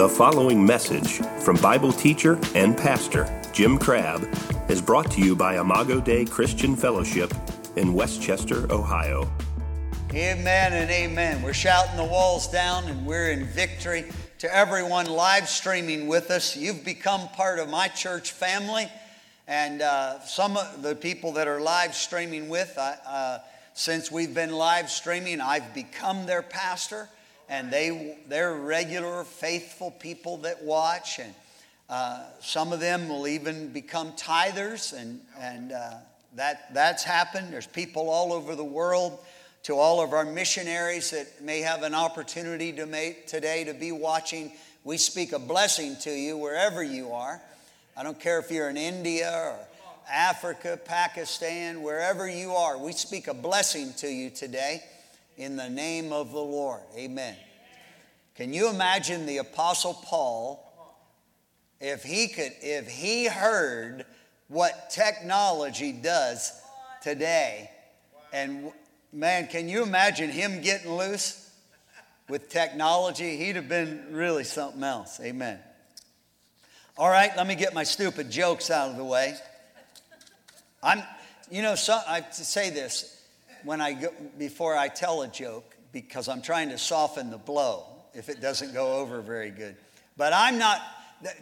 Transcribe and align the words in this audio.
The 0.00 0.08
following 0.08 0.64
message 0.64 1.18
from 1.44 1.56
Bible 1.56 1.92
teacher 1.92 2.40
and 2.54 2.74
pastor 2.74 3.28
Jim 3.52 3.76
Crabb 3.76 4.26
is 4.70 4.80
brought 4.80 5.10
to 5.10 5.20
you 5.20 5.36
by 5.36 5.60
Imago 5.60 6.00
Dei 6.00 6.24
Christian 6.24 6.74
Fellowship 6.74 7.30
in 7.76 7.92
West 7.92 8.22
Chester, 8.22 8.66
Ohio. 8.72 9.30
Amen 10.14 10.72
and 10.72 10.90
amen. 10.90 11.42
We're 11.42 11.52
shouting 11.52 11.98
the 11.98 12.04
walls 12.04 12.48
down 12.48 12.84
and 12.84 13.04
we're 13.04 13.30
in 13.30 13.44
victory. 13.44 14.06
To 14.38 14.56
everyone 14.56 15.04
live 15.04 15.50
streaming 15.50 16.06
with 16.06 16.30
us, 16.30 16.56
you've 16.56 16.82
become 16.82 17.28
part 17.28 17.58
of 17.58 17.68
my 17.68 17.88
church 17.88 18.32
family. 18.32 18.90
And 19.46 19.82
uh, 19.82 20.20
some 20.20 20.56
of 20.56 20.80
the 20.80 20.94
people 20.94 21.32
that 21.32 21.46
are 21.46 21.60
live 21.60 21.94
streaming 21.94 22.48
with, 22.48 22.72
uh, 22.78 23.40
since 23.74 24.10
we've 24.10 24.32
been 24.32 24.52
live 24.52 24.88
streaming, 24.90 25.42
I've 25.42 25.74
become 25.74 26.24
their 26.24 26.40
pastor 26.40 27.10
and 27.50 27.70
they 27.70 28.16
they're 28.28 28.54
regular 28.54 29.24
faithful 29.24 29.90
people 29.90 30.38
that 30.38 30.62
watch 30.62 31.18
and 31.18 31.34
uh, 31.90 32.22
some 32.40 32.72
of 32.72 32.78
them 32.78 33.08
will 33.08 33.26
even 33.26 33.70
become 33.70 34.12
tithers 34.12 34.96
and 34.96 35.20
and 35.38 35.72
uh, 35.72 35.94
that 36.36 36.72
that's 36.72 37.02
happened. 37.02 37.52
There's 37.52 37.66
people 37.66 38.08
all 38.08 38.32
over 38.32 38.54
the 38.54 38.64
world 38.64 39.18
to 39.64 39.74
all 39.74 40.00
of 40.00 40.12
our 40.12 40.24
missionaries 40.24 41.10
that 41.10 41.42
may 41.42 41.58
have 41.60 41.82
an 41.82 41.94
opportunity 41.94 42.72
to 42.74 42.86
make 42.86 43.26
today 43.26 43.64
to 43.64 43.74
be 43.74 43.90
watching. 43.90 44.52
We 44.84 44.96
speak 44.96 45.32
a 45.32 45.40
blessing 45.40 45.96
to 46.02 46.10
you 46.10 46.38
wherever 46.38 46.82
you 46.82 47.10
are. 47.10 47.42
I 47.96 48.04
don't 48.04 48.18
care 48.18 48.38
if 48.38 48.50
you're 48.52 48.70
in 48.70 48.76
india 48.76 49.30
or 49.34 49.58
africa 50.08 50.78
pakistan 50.84 51.82
wherever 51.82 52.28
you 52.28 52.52
are. 52.52 52.78
We 52.78 52.92
speak 52.92 53.26
a 53.26 53.34
blessing 53.34 53.92
to 53.94 54.08
you 54.08 54.30
today 54.30 54.84
in 55.40 55.56
the 55.56 55.70
name 55.70 56.12
of 56.12 56.32
the 56.32 56.38
Lord. 56.38 56.82
Amen. 56.94 57.34
Can 58.34 58.52
you 58.52 58.68
imagine 58.68 59.24
the 59.24 59.38
apostle 59.38 59.94
Paul 59.94 60.66
if 61.80 62.02
he 62.02 62.28
could 62.28 62.52
if 62.60 62.88
he 62.88 63.26
heard 63.26 64.04
what 64.48 64.90
technology 64.90 65.92
does 65.92 66.52
today 67.02 67.70
and 68.34 68.70
man, 69.14 69.46
can 69.46 69.66
you 69.66 69.82
imagine 69.82 70.28
him 70.28 70.60
getting 70.60 70.92
loose 70.92 71.50
with 72.28 72.50
technology? 72.50 73.38
He'd 73.38 73.56
have 73.56 73.68
been 73.68 74.08
really 74.10 74.44
something 74.44 74.84
else. 74.84 75.20
Amen. 75.20 75.58
All 76.98 77.08
right, 77.08 77.34
let 77.34 77.46
me 77.46 77.54
get 77.54 77.72
my 77.72 77.84
stupid 77.84 78.30
jokes 78.30 78.70
out 78.70 78.90
of 78.90 78.98
the 78.98 79.04
way. 79.04 79.34
I'm, 80.82 81.02
you 81.50 81.62
know, 81.62 81.76
so, 81.76 81.98
I 82.06 82.22
say 82.30 82.68
this 82.68 83.19
when 83.64 83.80
I 83.80 83.92
go, 83.94 84.08
before 84.38 84.76
I 84.76 84.88
tell 84.88 85.22
a 85.22 85.28
joke 85.28 85.76
because 85.92 86.28
I'm 86.28 86.42
trying 86.42 86.68
to 86.70 86.78
soften 86.78 87.30
the 87.30 87.38
blow 87.38 87.84
if 88.14 88.28
it 88.28 88.40
doesn't 88.40 88.72
go 88.72 88.98
over 88.98 89.20
very 89.20 89.50
good. 89.50 89.76
But 90.16 90.32
I'm 90.34 90.58
not 90.58 90.80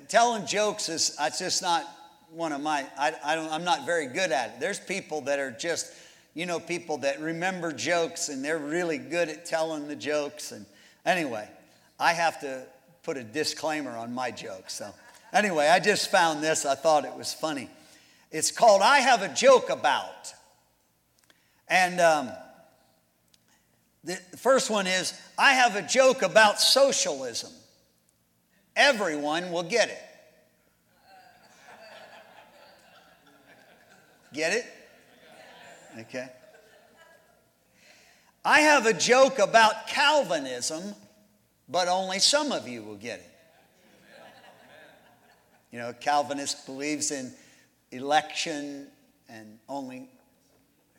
telling 0.08 0.46
jokes 0.46 0.89
is 0.89 1.16
it's 1.20 1.39
just 1.39 1.62
not 1.62 1.84
one 2.30 2.52
of 2.52 2.61
my 2.61 2.86
I, 2.98 3.14
I 3.24 3.34
don't, 3.34 3.50
I'm 3.50 3.64
not 3.64 3.86
very 3.86 4.06
good 4.06 4.33
at 4.33 4.50
it. 4.50 4.61
There's 4.61 4.80
people 4.80 5.22
that 5.22 5.39
are 5.39 5.50
just 5.50 5.92
you 6.34 6.46
know 6.46 6.61
people 6.61 6.98
that 6.98 7.20
remember 7.20 7.72
jokes 7.72 8.28
and 8.28 8.44
they're 8.44 8.58
really 8.58 8.98
good 8.98 9.28
at 9.28 9.46
telling 9.46 9.89
the 9.89 9.96
jokes 9.96 10.52
and 10.52 10.66
anyway 11.06 11.48
I 11.98 12.12
have 12.12 12.41
to 12.41 12.64
put 13.02 13.16
a 13.16 13.24
disclaimer 13.24 13.96
on 13.96 14.14
my 14.14 14.30
jokes. 14.30 14.74
So 14.74 14.92
anyway, 15.33 15.69
I 15.69 15.80
just 15.80 16.11
found 16.11 16.42
this. 16.42 16.64
I 16.64 16.74
thought 16.74 17.05
it 17.05 17.14
was 17.14 17.33
funny. 17.33 17.69
It's 18.30 18.50
called 18.50 18.83
I 18.83 18.98
Have 18.98 19.22
a 19.22 19.33
Joke 19.33 19.70
About. 19.70 20.34
And 21.70 22.00
um, 22.00 22.30
the 24.05 24.16
first 24.36 24.70
one 24.70 24.86
is 24.86 25.12
I 25.36 25.52
have 25.52 25.77
a 25.77 25.83
joke 25.83 26.22
about 26.22 26.61
socialism. 26.61 27.50
Everyone 28.74 29.50
will 29.50 29.64
get 29.64 29.89
it. 29.89 30.02
Get 34.33 34.52
it? 34.52 34.67
Okay. 36.01 36.28
I 38.45 38.61
have 38.61 38.86
a 38.86 38.92
joke 38.92 39.39
about 39.39 39.89
Calvinism, 39.89 40.95
but 41.68 41.89
only 41.89 42.18
some 42.18 42.52
of 42.52 42.68
you 42.68 42.83
will 42.83 42.96
get 42.96 43.20
it. 43.20 43.30
You 45.73 45.78
know, 45.80 45.92
Calvinist 45.92 46.64
believes 46.64 47.11
in 47.11 47.33
election 47.90 48.86
and 49.28 49.58
only 49.68 50.08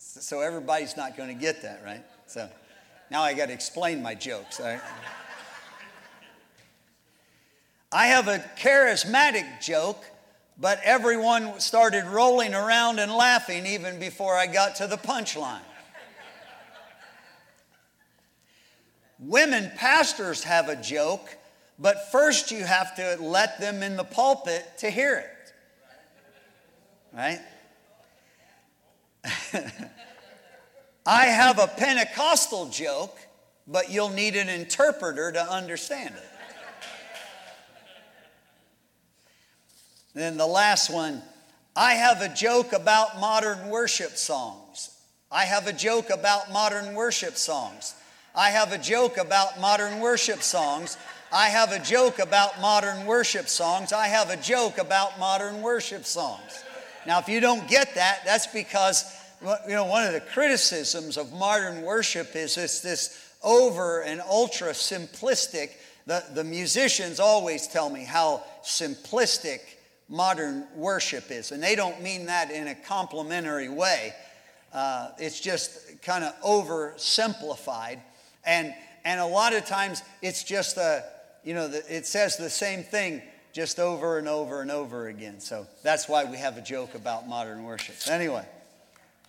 so 0.10 0.42
everybody's 0.42 0.98
not 0.98 1.16
going 1.16 1.30
to 1.30 1.40
get 1.40 1.62
that, 1.62 1.82
right? 1.86 2.04
So 2.26 2.50
now 3.12 3.22
I 3.22 3.34
got 3.34 3.48
to 3.48 3.54
explain 3.54 4.02
my 4.02 4.16
jokes. 4.16 4.60
I 7.92 8.06
have 8.08 8.28
a 8.28 8.40
charismatic 8.58 9.62
joke, 9.62 10.04
but 10.60 10.80
everyone 10.84 11.60
started 11.60 12.06
rolling 12.06 12.56
around 12.56 13.00
and 13.00 13.12
laughing 13.12 13.66
even 13.68 14.00
before 14.00 14.36
I 14.36 14.48
got 14.48 14.76
to 14.78 14.88
the 14.88 14.98
punchline. 14.98 15.62
Women 19.20 19.72
pastors 19.76 20.44
have 20.44 20.70
a 20.70 20.76
joke, 20.76 21.38
but 21.78 22.12
first 22.12 22.52
you 22.52 22.64
have 22.64 22.96
to 22.96 23.18
let 23.22 23.60
them 23.60 23.84
in 23.84 23.96
the 23.96 24.04
pulpit 24.04 24.66
to 24.80 24.90
hear 24.90 25.18
it. 25.18 25.54
Right? 27.14 27.42
I 31.06 31.26
have 31.26 31.60
a 31.60 31.68
Pentecostal 31.68 32.68
joke, 32.70 33.18
but 33.68 33.92
you'll 33.92 34.10
need 34.10 34.36
an 34.36 34.50
interpreter 34.50 35.32
to 35.32 35.42
understand 35.42 36.16
it. 36.16 36.24
then 40.16 40.38
the 40.38 40.48
last 40.48 40.90
one 40.90 41.22
I 41.76 41.94
have 41.94 42.22
a 42.22 42.30
joke 42.30 42.74
about 42.74 43.20
modern 43.20 43.70
worship 43.70 44.18
songs. 44.18 44.90
I 45.32 45.46
have 45.46 45.68
a 45.68 45.74
joke 45.74 46.10
about 46.10 46.52
modern 46.52 46.96
worship 46.96 47.36
songs. 47.36 47.96
I 48.36 48.50
have 48.50 48.74
a 48.74 48.78
joke 48.78 49.18
about 49.18 49.60
modern 49.62 50.00
worship 50.00 50.42
songs. 50.42 50.98
I 51.32 51.50
have 51.50 51.72
a 51.72 51.80
joke 51.80 52.20
about 52.20 52.60
modern 52.60 53.06
worship 53.06 53.48
songs. 53.48 53.94
I 53.94 54.08
have 54.08 54.30
a 54.30 54.38
joke 54.38 54.78
about 54.78 55.20
modern 55.20 55.62
worship 55.62 56.06
songs. 56.06 56.64
Now, 57.10 57.18
if 57.18 57.28
you 57.28 57.40
don't 57.40 57.68
get 57.68 57.96
that, 57.96 58.22
that's 58.24 58.46
because 58.46 59.04
you 59.42 59.74
know, 59.74 59.86
one 59.86 60.06
of 60.06 60.14
the 60.14 60.22
criticisms 60.22 61.18
of 61.18 61.34
modern 61.34 61.82
worship 61.82 62.36
is 62.36 62.56
it's 62.56 62.82
this 62.82 63.34
over 63.42 64.04
and 64.04 64.22
ultra 64.22 64.74
simplistic. 64.74 65.72
The, 66.06 66.24
the 66.36 66.44
musicians 66.44 67.20
always 67.20 67.66
tell 67.66 67.90
me 67.90 68.04
how 68.04 68.44
simplistic 68.62 69.62
modern 70.08 70.68
worship 70.76 71.32
is, 71.32 71.52
and 71.52 71.64
they 71.64 71.76
don't 71.76 72.00
mean 72.04 72.28
that 72.28 72.52
in 72.52 72.68
a 72.68 72.76
complimentary 72.76 73.70
way. 73.70 74.14
Uh, 74.72 75.10
it's 75.18 75.40
just 75.40 76.04
kind 76.04 76.24
of 76.24 76.40
oversimplified, 76.42 78.00
and 78.46 78.72
and 79.04 79.20
a 79.20 79.26
lot 79.26 79.54
of 79.54 79.66
times 79.66 80.04
it's 80.22 80.44
just 80.44 80.78
a 80.78 81.04
you 81.44 81.56
know 81.56 81.68
the, 81.68 81.80
it 81.90 82.06
says 82.06 82.38
the 82.38 82.52
same 82.52 82.84
thing 82.84 83.24
just 83.54 83.80
over 83.80 84.18
and 84.18 84.28
over 84.28 84.62
and 84.62 84.72
over 84.72 85.08
again. 85.08 85.40
So 85.40 85.68
that's 85.84 86.08
why 86.08 86.26
we 86.26 86.38
have 86.38 86.58
a 86.58 86.62
joke 86.62 86.96
about 86.96 87.28
modern 87.28 87.64
worship. 87.64 87.96
Anyway. 88.10 88.46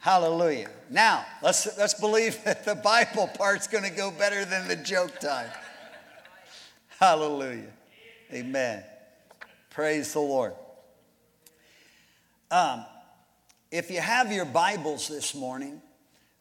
Hallelujah. 0.01 0.71
Now, 0.89 1.27
let's, 1.43 1.77
let's 1.77 1.93
believe 1.93 2.43
that 2.45 2.65
the 2.65 2.75
Bible 2.75 3.29
part's 3.37 3.67
going 3.67 3.85
to 3.85 3.91
go 3.91 4.11
better 4.11 4.45
than 4.45 4.67
the 4.67 4.77
joke 4.77 5.21
time. 5.21 5.51
Hallelujah. 6.99 7.71
Amen. 8.33 8.83
Praise 9.69 10.13
the 10.13 10.21
Lord. 10.21 10.55
Um, 12.51 12.85
if 13.71 13.91
you 13.91 14.01
have 14.01 14.33
your 14.33 14.47
Bibles 14.47 15.07
this 15.07 15.35
morning, 15.35 15.81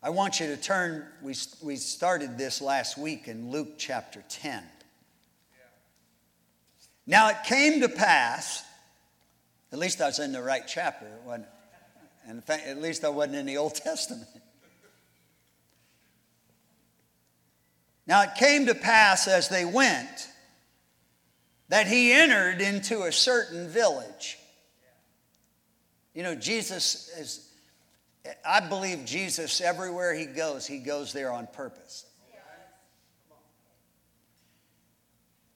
I 0.02 0.10
want 0.10 0.40
you 0.40 0.48
to 0.48 0.58
turn, 0.58 1.06
we, 1.22 1.36
we 1.62 1.76
started 1.76 2.38
this 2.38 2.62
last 2.62 2.98
week 2.98 3.28
in 3.28 3.52
Luke 3.52 3.74
chapter 3.78 4.24
10. 4.30 4.64
Now 7.10 7.30
it 7.30 7.38
came 7.44 7.82
to 7.82 7.90
pass, 7.90 8.64
at 9.72 9.80
least 9.80 10.00
I 10.00 10.06
was 10.06 10.20
in 10.20 10.32
the 10.32 10.44
right 10.44 10.62
chapter? 10.68 11.08
And 12.28 12.44
at 12.48 12.80
least 12.80 13.04
I 13.04 13.10
wasn't 13.10 13.38
in 13.38 13.48
the 13.48 13.58
Old 13.58 13.74
Testament. 13.84 14.30
Now 18.06 18.22
it 18.22 18.36
came 18.36 18.68
to 18.68 18.76
pass 18.76 19.28
as 19.28 19.50
they 19.50 19.66
went 19.66 20.28
that 21.70 21.88
he 21.88 22.12
entered 22.12 22.62
into 22.62 23.02
a 23.02 23.12
certain 23.12 23.68
village. 23.68 24.38
You 26.14 26.22
know, 26.22 26.36
Jesus 26.36 27.10
is, 27.18 27.52
I 28.46 28.60
believe 28.60 29.06
Jesus, 29.06 29.62
everywhere 29.62 30.14
he 30.14 30.28
goes, 30.28 30.68
he 30.68 30.78
goes 30.78 31.12
there 31.12 31.32
on 31.32 31.48
purpose. 31.48 32.06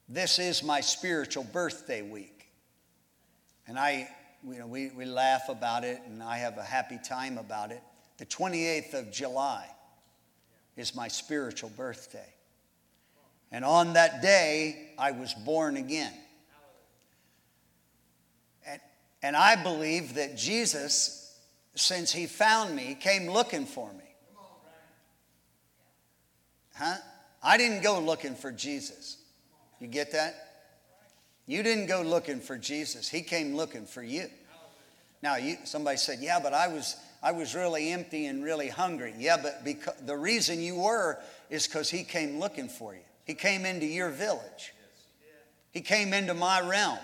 This 0.08 0.38
is 0.38 0.62
my 0.62 0.80
spiritual 0.80 1.44
birthday 1.44 2.02
week. 2.02 2.48
And 3.66 3.78
I 3.78 4.08
you 4.46 4.58
know, 4.58 4.66
we, 4.66 4.90
we 4.90 5.06
laugh 5.06 5.48
about 5.48 5.84
it 5.84 6.00
and 6.06 6.22
I 6.22 6.36
have 6.38 6.58
a 6.58 6.62
happy 6.62 6.98
time 7.02 7.38
about 7.38 7.70
it. 7.70 7.82
The 8.18 8.26
28th 8.26 8.94
of 8.94 9.10
July 9.10 9.66
is 10.76 10.94
my 10.94 11.08
spiritual 11.08 11.70
birthday. 11.70 12.34
And 13.50 13.64
on 13.64 13.94
that 13.94 14.20
day, 14.20 14.90
I 14.98 15.12
was 15.12 15.32
born 15.32 15.76
again. 15.76 16.12
And 18.66 18.80
and 19.24 19.36
I 19.36 19.56
believe 19.56 20.16
that 20.16 20.36
Jesus, 20.36 21.40
since 21.74 22.12
he 22.12 22.26
found 22.26 22.76
me, 22.76 22.94
came 23.00 23.30
looking 23.30 23.64
for 23.64 23.90
me. 23.90 24.04
Huh? 26.74 26.96
I 27.42 27.56
didn't 27.56 27.82
go 27.82 28.00
looking 28.00 28.34
for 28.34 28.52
Jesus. 28.52 29.16
You 29.80 29.86
get 29.86 30.12
that? 30.12 30.34
You 31.46 31.62
didn't 31.62 31.86
go 31.86 32.02
looking 32.02 32.40
for 32.40 32.56
Jesus. 32.56 33.08
He 33.08 33.22
came 33.22 33.54
looking 33.54 33.84
for 33.84 34.02
you. 34.02 34.28
Now, 35.22 35.36
you, 35.36 35.56
somebody 35.64 35.96
said, 35.96 36.18
"Yeah, 36.20 36.38
but 36.40 36.52
I 36.52 36.68
was 36.68 36.96
I 37.22 37.32
was 37.32 37.54
really 37.54 37.90
empty 37.90 38.26
and 38.26 38.44
really 38.44 38.68
hungry." 38.68 39.14
Yeah, 39.18 39.38
but 39.42 39.64
because, 39.64 39.94
the 40.04 40.16
reason 40.16 40.60
you 40.60 40.76
were 40.76 41.18
is 41.50 41.66
because 41.66 41.90
he 41.90 42.04
came 42.04 42.38
looking 42.38 42.68
for 42.68 42.94
you. 42.94 43.00
He 43.24 43.34
came 43.34 43.64
into 43.64 43.86
your 43.86 44.10
village. 44.10 44.74
He 45.70 45.80
came 45.80 46.12
into 46.12 46.34
my 46.34 46.60
realm. 46.60 46.98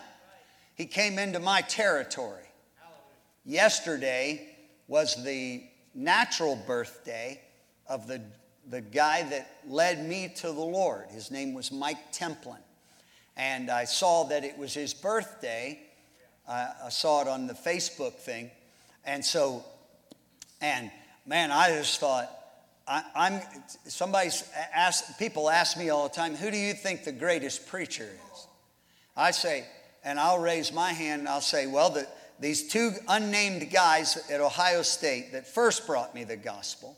He 0.74 0.86
came 0.86 1.18
into 1.18 1.40
my 1.40 1.60
territory. 1.62 2.44
Yesterday 3.44 4.48
was 4.86 5.22
the 5.24 5.64
natural 5.94 6.56
birthday 6.66 7.40
of 7.86 8.06
the, 8.06 8.22
the 8.70 8.80
guy 8.80 9.24
that 9.24 9.50
led 9.66 10.06
me 10.06 10.32
to 10.36 10.46
the 10.46 10.52
Lord. 10.52 11.06
His 11.10 11.30
name 11.30 11.54
was 11.54 11.72
Mike 11.72 12.12
Templin. 12.12 12.58
And 13.36 13.70
I 13.70 13.84
saw 13.84 14.24
that 14.24 14.44
it 14.44 14.56
was 14.56 14.74
his 14.74 14.94
birthday. 14.94 15.80
I 16.48 16.88
saw 16.88 17.22
it 17.22 17.28
on 17.28 17.46
the 17.46 17.54
Facebook 17.54 18.14
thing. 18.14 18.50
And 19.04 19.24
so, 19.24 19.64
and 20.60 20.90
man, 21.26 21.50
I 21.50 21.70
just 21.70 22.00
thought, 22.00 22.28
I, 22.86 23.02
am 23.14 23.40
somebody's 23.86 24.44
asked, 24.74 25.18
people 25.18 25.48
ask 25.48 25.78
me 25.78 25.90
all 25.90 26.08
the 26.08 26.14
time, 26.14 26.34
who 26.34 26.50
do 26.50 26.56
you 26.56 26.74
think 26.74 27.04
the 27.04 27.12
greatest 27.12 27.68
preacher 27.68 28.08
is? 28.32 28.46
I 29.16 29.30
say, 29.30 29.64
and 30.04 30.18
I'll 30.18 30.40
raise 30.40 30.72
my 30.72 30.92
hand 30.92 31.20
and 31.20 31.28
I'll 31.28 31.40
say, 31.40 31.66
well, 31.66 31.90
the, 31.90 32.06
these 32.40 32.68
two 32.68 32.92
unnamed 33.08 33.70
guys 33.70 34.28
at 34.30 34.40
Ohio 34.40 34.82
State 34.82 35.32
that 35.32 35.46
first 35.46 35.86
brought 35.86 36.14
me 36.14 36.24
the 36.24 36.36
gospel. 36.36 36.96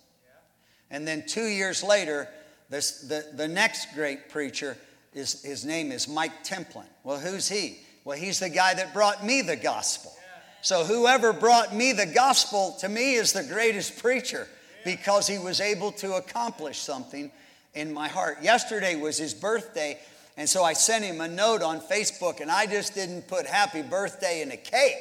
And 0.92 1.08
then 1.08 1.24
two 1.26 1.46
years 1.46 1.82
later, 1.82 2.28
this, 2.70 3.00
the, 3.00 3.26
the 3.34 3.48
next 3.48 3.94
great 3.94 4.28
preacher, 4.28 4.76
is, 5.14 5.42
his 5.42 5.64
name 5.64 5.90
is 5.90 6.06
Mike 6.06 6.44
Templin. 6.44 6.86
Well, 7.02 7.18
who's 7.18 7.48
he? 7.48 7.78
Well, 8.04 8.16
he's 8.16 8.38
the 8.38 8.48
guy 8.48 8.74
that 8.74 8.94
brought 8.94 9.24
me 9.24 9.42
the 9.42 9.56
gospel. 9.56 10.12
So 10.60 10.84
whoever 10.84 11.32
brought 11.32 11.74
me 11.74 11.92
the 11.92 12.06
gospel 12.06 12.76
to 12.80 12.88
me 12.88 13.14
is 13.14 13.32
the 13.32 13.42
greatest 13.42 13.98
preacher 13.98 14.46
because 14.84 15.26
he 15.26 15.38
was 15.38 15.60
able 15.60 15.92
to 15.92 16.14
accomplish 16.14 16.78
something 16.78 17.32
in 17.74 17.92
my 17.92 18.08
heart. 18.08 18.38
Yesterday 18.42 18.94
was 18.94 19.18
his 19.18 19.34
birthday, 19.34 19.98
and 20.36 20.48
so 20.48 20.62
I 20.62 20.74
sent 20.74 21.04
him 21.04 21.20
a 21.20 21.28
note 21.28 21.62
on 21.62 21.80
Facebook, 21.80 22.40
and 22.40 22.50
I 22.50 22.66
just 22.66 22.94
didn't 22.94 23.28
put 23.28 23.46
happy 23.46 23.82
birthday 23.82 24.42
in 24.42 24.52
a 24.52 24.56
cake. 24.56 24.96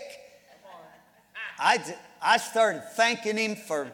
I, 1.60 1.78
I 2.22 2.38
started 2.38 2.84
thanking 2.96 3.38
him 3.38 3.56
for, 3.56 3.92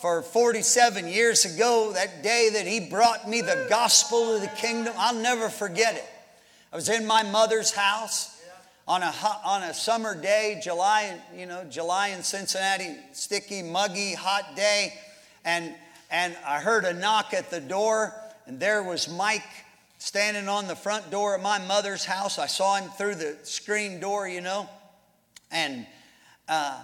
for 0.00 0.22
47 0.22 1.08
years 1.08 1.44
ago, 1.44 1.92
that 1.94 2.22
day 2.22 2.50
that 2.54 2.66
he 2.66 2.80
brought 2.80 3.28
me 3.28 3.40
the 3.40 3.66
gospel 3.68 4.34
of 4.34 4.40
the 4.40 4.48
kingdom. 4.48 4.94
I'll 4.96 5.14
never 5.14 5.48
forget 5.48 5.96
it. 5.96 6.04
I 6.72 6.76
was 6.76 6.88
in 6.88 7.06
my 7.06 7.22
mother's 7.22 7.70
house 7.70 8.42
on 8.86 9.02
a, 9.02 9.14
on 9.44 9.62
a 9.62 9.72
summer 9.74 10.20
day, 10.20 10.60
July, 10.62 11.18
you 11.36 11.46
know, 11.46 11.64
July 11.70 12.08
in 12.08 12.22
Cincinnati, 12.22 12.96
sticky, 13.12 13.62
muggy, 13.62 14.14
hot 14.14 14.56
day 14.56 14.92
and, 15.44 15.74
and 16.10 16.36
I 16.46 16.60
heard 16.60 16.84
a 16.84 16.92
knock 16.92 17.34
at 17.34 17.50
the 17.50 17.60
door, 17.60 18.14
and 18.46 18.58
there 18.58 18.82
was 18.82 19.08
Mike 19.08 19.42
standing 19.98 20.48
on 20.48 20.66
the 20.66 20.76
front 20.76 21.10
door 21.10 21.34
of 21.34 21.42
my 21.42 21.58
mother's 21.66 22.04
house. 22.04 22.38
I 22.38 22.46
saw 22.46 22.76
him 22.76 22.90
through 22.90 23.16
the 23.16 23.36
screen 23.42 24.00
door, 24.00 24.26
you 24.26 24.40
know. 24.40 24.68
And 25.50 25.86
uh, 26.48 26.80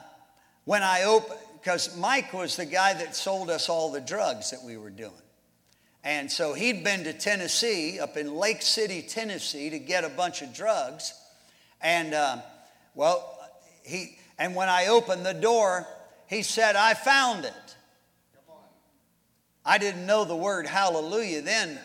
when 0.65 0.83
I 0.83 1.05
opened, 1.05 1.41
because 1.61 1.95
Mike 1.97 2.33
was 2.33 2.57
the 2.57 2.65
guy 2.65 2.95
that 2.95 3.15
sold 3.15 3.51
us 3.51 3.69
all 3.69 3.93
the 3.93 4.01
drugs 4.01 4.51
that 4.51 4.63
we 4.65 4.79
were 4.79 4.91
doing. 4.91 5.13
And 6.03 6.33
so 6.33 6.55
he'd 6.55 6.83
been 6.83 7.05
to 7.05 7.13
Tennessee, 7.13 8.01
up 8.01 8.17
in 8.17 8.35
Lake 8.35 8.63
City, 8.63 9.03
Tennessee, 9.03 9.69
to 9.69 9.79
get 9.79 10.03
a 10.03 10.09
bunch 10.09 10.41
of 10.41 10.55
drugs. 10.55 11.13
And, 11.83 12.15
uh, 12.15 12.39
well, 12.95 13.39
he, 13.85 14.17
and 14.39 14.55
when 14.55 14.71
I 14.71 14.87
opened 14.87 15.27
the 15.27 15.35
door, 15.35 15.87
he 16.27 16.43
said, 16.43 16.77
I 16.77 16.95
found 16.95 17.45
it. 17.45 17.53
I 19.63 19.77
didn't 19.77 20.07
know 20.07 20.25
the 20.25 20.37
word 20.37 20.67
hallelujah 20.67 21.43
then, 21.43 21.79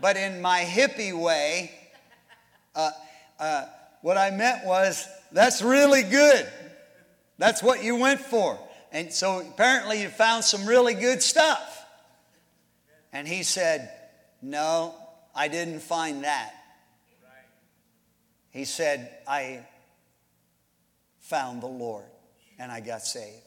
but 0.00 0.16
in 0.16 0.40
my 0.40 0.62
hippie 0.62 1.12
way, 1.12 1.70
uh, 2.74 2.90
uh, 3.38 3.66
what 4.00 4.16
I 4.16 4.30
meant 4.30 4.64
was, 4.64 5.06
that's 5.30 5.60
really 5.60 6.02
good. 6.02 6.48
That's 7.38 7.62
what 7.62 7.82
you 7.82 7.96
went 7.96 8.20
for. 8.20 8.58
And 8.92 9.12
so 9.12 9.40
apparently 9.40 10.02
you 10.02 10.08
found 10.08 10.44
some 10.44 10.66
really 10.66 10.94
good 10.94 11.22
stuff. 11.22 11.84
And 13.12 13.26
he 13.26 13.42
said, 13.42 13.90
No, 14.42 14.94
I 15.34 15.48
didn't 15.48 15.80
find 15.80 16.24
that. 16.24 16.52
He 18.50 18.64
said, 18.64 19.10
I 19.26 19.66
found 21.20 21.62
the 21.62 21.66
Lord 21.66 22.06
and 22.58 22.72
I 22.72 22.80
got 22.80 23.02
saved. 23.02 23.42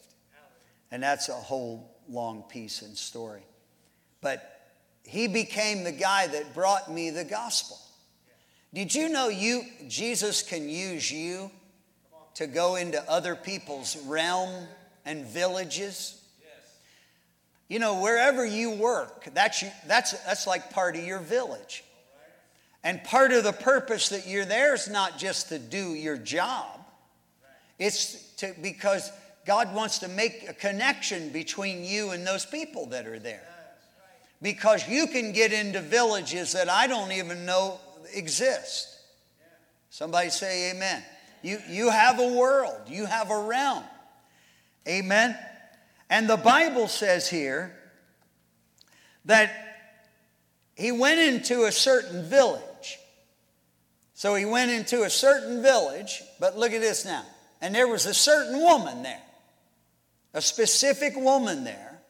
And 0.91 1.01
that's 1.01 1.29
a 1.29 1.33
whole 1.33 1.97
long 2.07 2.43
piece 2.43 2.81
and 2.81 2.95
story. 2.95 3.43
But 4.21 4.47
he 5.03 5.27
became 5.27 5.83
the 5.83 5.91
guy 5.91 6.27
that 6.27 6.53
brought 6.53 6.91
me 6.91 7.09
the 7.09 7.23
gospel. 7.23 7.77
Did 8.73 8.93
you 8.93 9.09
know 9.09 9.27
you 9.27 9.63
Jesus 9.88 10.41
can 10.41 10.69
use 10.69 11.11
you 11.11 11.51
to 12.35 12.47
go 12.47 12.75
into 12.75 13.01
other 13.09 13.35
people's 13.35 13.97
realm 14.05 14.67
and 15.05 15.25
villages? 15.25 16.17
You 17.67 17.79
know, 17.79 18.01
wherever 18.01 18.45
you 18.45 18.71
work, 18.71 19.29
that's, 19.33 19.61
you, 19.61 19.69
that's, 19.87 20.11
that's 20.25 20.45
like 20.45 20.71
part 20.71 20.97
of 20.97 21.05
your 21.05 21.19
village. 21.19 21.85
And 22.83 23.01
part 23.03 23.31
of 23.31 23.43
the 23.43 23.53
purpose 23.53 24.09
that 24.09 24.27
you're 24.27 24.43
there 24.45 24.73
is 24.73 24.89
not 24.89 25.17
just 25.17 25.49
to 25.49 25.59
do 25.59 25.93
your 25.93 26.17
job, 26.17 26.79
it's 27.79 28.23
to, 28.37 28.53
because 28.61 29.09
God 29.45 29.73
wants 29.73 29.99
to 29.99 30.07
make 30.07 30.49
a 30.49 30.53
connection 30.53 31.29
between 31.29 31.83
you 31.83 32.11
and 32.11 32.25
those 32.25 32.45
people 32.45 32.87
that 32.87 33.07
are 33.07 33.19
there. 33.19 33.47
Because 34.41 34.87
you 34.89 35.07
can 35.07 35.31
get 35.31 35.53
into 35.53 35.79
villages 35.79 36.53
that 36.53 36.69
I 36.69 36.87
don't 36.87 37.11
even 37.11 37.45
know 37.45 37.79
exist. 38.13 39.00
Somebody 39.89 40.29
say 40.29 40.71
amen. 40.71 41.03
You, 41.41 41.60
you 41.69 41.89
have 41.89 42.19
a 42.19 42.27
world, 42.33 42.79
you 42.88 43.05
have 43.05 43.31
a 43.31 43.43
realm. 43.43 43.83
Amen. 44.88 45.38
And 46.10 46.29
the 46.29 46.38
Bible 46.38 46.88
says 46.88 47.29
here 47.29 47.75
that 49.25 49.51
he 50.75 50.91
went 50.91 51.19
into 51.19 51.63
a 51.63 51.71
certain 51.71 52.24
village. 52.24 53.00
So 54.13 54.36
he 54.36 54.45
went 54.45 54.71
into 54.71 55.03
a 55.03 55.10
certain 55.10 55.62
village, 55.62 56.21
but 56.39 56.57
look 56.57 56.74
at 56.74 56.81
this 56.81 57.05
now. 57.05 57.24
And 57.62 57.74
there 57.74 57.88
was 57.88 58.05
a 58.05 58.13
certain 58.13 58.60
woman 58.62 59.03
there 59.03 59.21
a 60.33 60.41
specific 60.41 61.15
woman 61.15 61.63
there. 61.63 62.01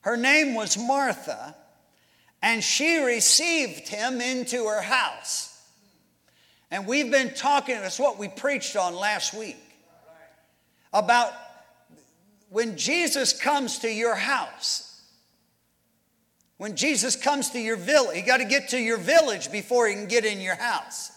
Her 0.00 0.16
name 0.16 0.54
was 0.54 0.78
Martha, 0.78 1.54
and 2.42 2.64
she 2.64 2.98
received 2.98 3.88
him 3.88 4.20
into 4.20 4.66
her 4.66 4.80
house. 4.80 5.49
And 6.70 6.86
we've 6.86 7.10
been 7.10 7.34
talking, 7.34 7.74
that's 7.76 7.98
what 7.98 8.18
we 8.18 8.28
preached 8.28 8.76
on 8.76 8.94
last 8.94 9.34
week, 9.34 9.56
about 10.92 11.32
when 12.48 12.76
Jesus 12.76 13.32
comes 13.38 13.80
to 13.80 13.88
your 13.90 14.14
house. 14.14 14.86
When 16.58 16.76
Jesus 16.76 17.16
comes 17.16 17.50
to 17.50 17.58
your 17.58 17.76
village, 17.76 18.18
you 18.18 18.26
got 18.26 18.36
to 18.36 18.44
get 18.44 18.68
to 18.70 18.78
your 18.78 18.98
village 18.98 19.50
before 19.50 19.88
he 19.88 19.94
can 19.94 20.06
get 20.06 20.24
in 20.24 20.40
your 20.40 20.56
house. 20.56 21.10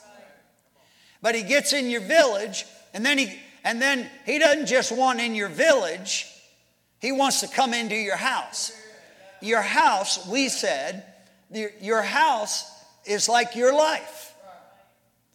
But 1.21 1.35
he 1.35 1.43
gets 1.43 1.73
in 1.73 1.89
your 1.89 2.01
village, 2.01 2.65
and 2.93 3.05
then 3.05 3.17
he 3.17 3.37
and 3.63 3.81
then 3.81 4.09
he 4.25 4.39
doesn't 4.39 4.65
just 4.65 4.91
want 4.91 5.21
in 5.21 5.35
your 5.35 5.49
village, 5.49 6.27
he 6.99 7.11
wants 7.11 7.41
to 7.41 7.47
come 7.47 7.73
into 7.73 7.95
your 7.95 8.17
house. 8.17 8.73
Your 9.41 9.61
house, 9.61 10.27
we 10.27 10.49
said, 10.49 11.03
your 11.81 12.01
house 12.01 12.69
is 13.05 13.29
like 13.29 13.55
your 13.55 13.73
life. 13.73 14.32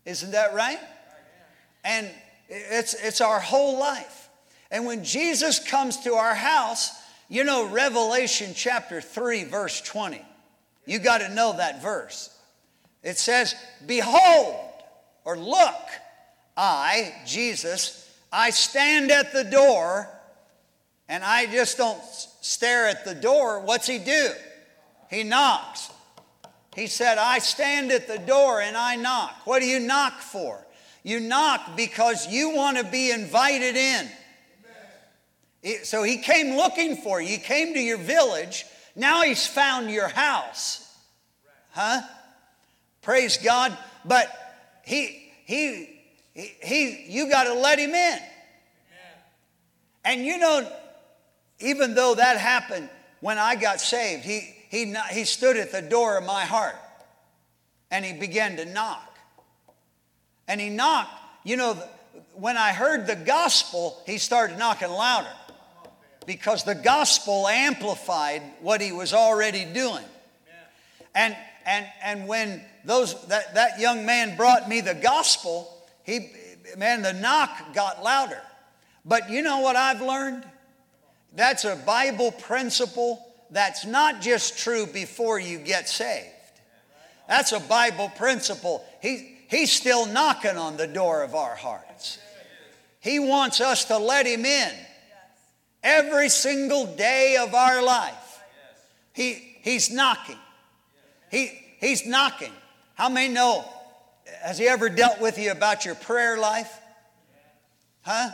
Isn't 0.08 0.30
that 0.30 0.54
right? 0.54 0.78
And 1.84 2.08
it's, 2.48 2.94
it's 2.94 3.20
our 3.20 3.38
whole 3.38 3.78
life. 3.78 4.30
And 4.70 4.86
when 4.86 5.04
Jesus 5.04 5.58
comes 5.58 5.98
to 6.04 6.14
our 6.14 6.34
house, 6.34 6.90
you 7.28 7.44
know, 7.44 7.68
Revelation 7.68 8.52
chapter 8.54 9.02
3, 9.02 9.44
verse 9.44 9.82
20. 9.82 10.24
You 10.86 10.98
got 10.98 11.18
to 11.18 11.28
know 11.28 11.54
that 11.58 11.82
verse. 11.82 12.34
It 13.02 13.18
says, 13.18 13.54
Behold, 13.86 14.56
or 15.26 15.36
look, 15.36 15.76
I, 16.56 17.14
Jesus, 17.26 18.10
I 18.32 18.48
stand 18.48 19.10
at 19.10 19.34
the 19.34 19.44
door 19.44 20.08
and 21.06 21.22
I 21.22 21.44
just 21.44 21.76
don't 21.76 22.02
stare 22.40 22.88
at 22.88 23.04
the 23.04 23.14
door, 23.14 23.60
what's 23.60 23.86
he 23.86 23.98
do? 23.98 24.30
He 25.10 25.22
knocks. 25.22 25.90
He 26.74 26.86
said, 26.86 27.18
I 27.18 27.38
stand 27.38 27.90
at 27.90 28.06
the 28.06 28.18
door 28.18 28.60
and 28.60 28.76
I 28.76 28.96
knock. 28.96 29.46
What 29.46 29.60
do 29.60 29.66
you 29.66 29.80
knock 29.80 30.20
for? 30.20 30.64
You 31.02 31.20
knock 31.20 31.76
because 31.76 32.28
you 32.28 32.54
want 32.54 32.76
to 32.76 32.84
be 32.84 33.10
invited 33.10 33.76
in. 33.76 34.08
So 35.82 36.02
he 36.02 36.18
came 36.18 36.56
looking 36.56 36.96
for 36.96 37.20
you. 37.20 37.28
He 37.28 37.38
came 37.38 37.74
to 37.74 37.80
your 37.80 37.98
village. 37.98 38.64
Now 38.94 39.22
he's 39.22 39.46
found 39.46 39.90
your 39.90 40.08
house. 40.08 40.84
Huh? 41.72 42.02
Praise 43.02 43.38
God. 43.38 43.76
But 44.04 44.30
he, 44.84 45.32
he, 45.44 46.00
he, 46.34 46.52
he 46.62 47.06
you 47.08 47.28
got 47.28 47.44
to 47.44 47.54
let 47.54 47.78
him 47.78 47.94
in. 47.94 48.18
And 50.04 50.24
you 50.24 50.38
know, 50.38 50.70
even 51.60 51.94
though 51.94 52.14
that 52.14 52.38
happened 52.38 52.88
when 53.20 53.38
I 53.38 53.56
got 53.56 53.80
saved, 53.80 54.24
he, 54.24 54.54
he, 54.68 54.94
he 55.10 55.24
stood 55.24 55.56
at 55.56 55.72
the 55.72 55.82
door 55.82 56.18
of 56.18 56.24
my 56.24 56.44
heart 56.44 56.76
and 57.90 58.04
he 58.04 58.12
began 58.12 58.56
to 58.56 58.64
knock. 58.64 59.18
And 60.46 60.60
he 60.60 60.68
knocked, 60.68 61.10
you 61.44 61.56
know, 61.56 61.74
when 62.34 62.56
I 62.56 62.72
heard 62.72 63.06
the 63.06 63.16
gospel, 63.16 64.00
he 64.06 64.18
started 64.18 64.58
knocking 64.58 64.90
louder 64.90 65.32
because 66.26 66.64
the 66.64 66.74
gospel 66.74 67.48
amplified 67.48 68.42
what 68.60 68.80
he 68.80 68.92
was 68.92 69.14
already 69.14 69.64
doing. 69.64 70.04
And, 71.14 71.34
and, 71.64 71.86
and 72.02 72.28
when 72.28 72.62
those, 72.84 73.26
that, 73.28 73.54
that 73.54 73.80
young 73.80 74.04
man 74.04 74.36
brought 74.36 74.68
me 74.68 74.82
the 74.82 74.94
gospel, 74.94 75.72
he, 76.04 76.30
man, 76.76 77.02
the 77.02 77.14
knock 77.14 77.74
got 77.74 78.02
louder. 78.02 78.40
But 79.04 79.30
you 79.30 79.40
know 79.42 79.60
what 79.60 79.76
I've 79.76 80.02
learned? 80.02 80.44
That's 81.34 81.64
a 81.64 81.76
Bible 81.76 82.32
principle 82.32 83.27
that's 83.50 83.84
not 83.84 84.20
just 84.20 84.58
true 84.58 84.86
before 84.86 85.38
you 85.38 85.58
get 85.58 85.88
saved. 85.88 86.28
That's 87.28 87.52
a 87.52 87.60
Bible 87.60 88.10
principle. 88.16 88.84
He, 89.00 89.36
he's 89.48 89.70
still 89.70 90.06
knocking 90.06 90.56
on 90.56 90.76
the 90.76 90.86
door 90.86 91.22
of 91.22 91.34
our 91.34 91.54
hearts. 91.54 92.18
He 93.00 93.18
wants 93.18 93.60
us 93.60 93.84
to 93.86 93.98
let 93.98 94.26
him 94.26 94.44
in 94.44 94.72
every 95.82 96.28
single 96.28 96.86
day 96.96 97.36
of 97.40 97.54
our 97.54 97.82
life. 97.82 98.42
He, 99.12 99.56
he's 99.62 99.90
knocking. 99.90 100.38
He, 101.30 101.50
he's 101.80 102.06
knocking. 102.06 102.52
How 102.94 103.08
many 103.08 103.32
know? 103.32 103.64
Has 104.42 104.58
he 104.58 104.66
ever 104.68 104.88
dealt 104.88 105.20
with 105.20 105.38
you 105.38 105.50
about 105.50 105.84
your 105.84 105.94
prayer 105.94 106.38
life? 106.38 106.80
Huh? 108.02 108.30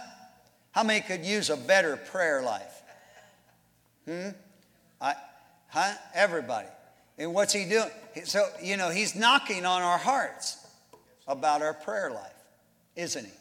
How 0.72 0.82
many 0.82 1.00
could 1.00 1.24
use 1.24 1.50
a 1.50 1.56
better 1.56 1.96
prayer 1.96 2.42
life? 2.42 2.82
Hmm? 4.06 4.30
Huh? 5.74 5.92
Everybody. 6.14 6.68
And 7.18 7.34
what's 7.34 7.52
he 7.52 7.64
doing? 7.64 7.90
So, 8.22 8.46
you 8.62 8.76
know, 8.76 8.90
he's 8.90 9.16
knocking 9.16 9.66
on 9.66 9.82
our 9.82 9.98
hearts 9.98 10.64
about 11.26 11.62
our 11.62 11.74
prayer 11.74 12.12
life, 12.12 12.32
isn't 12.94 13.24
he? 13.24 13.32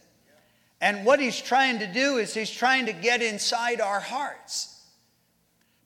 And 0.82 1.06
what 1.06 1.20
he's 1.20 1.40
trying 1.40 1.78
to 1.78 1.86
do 1.86 2.18
is 2.18 2.34
he's 2.34 2.50
trying 2.50 2.88
to 2.88 2.92
get 2.92 3.22
inside 3.22 3.82
our 3.82 4.00
hearts 4.00 4.84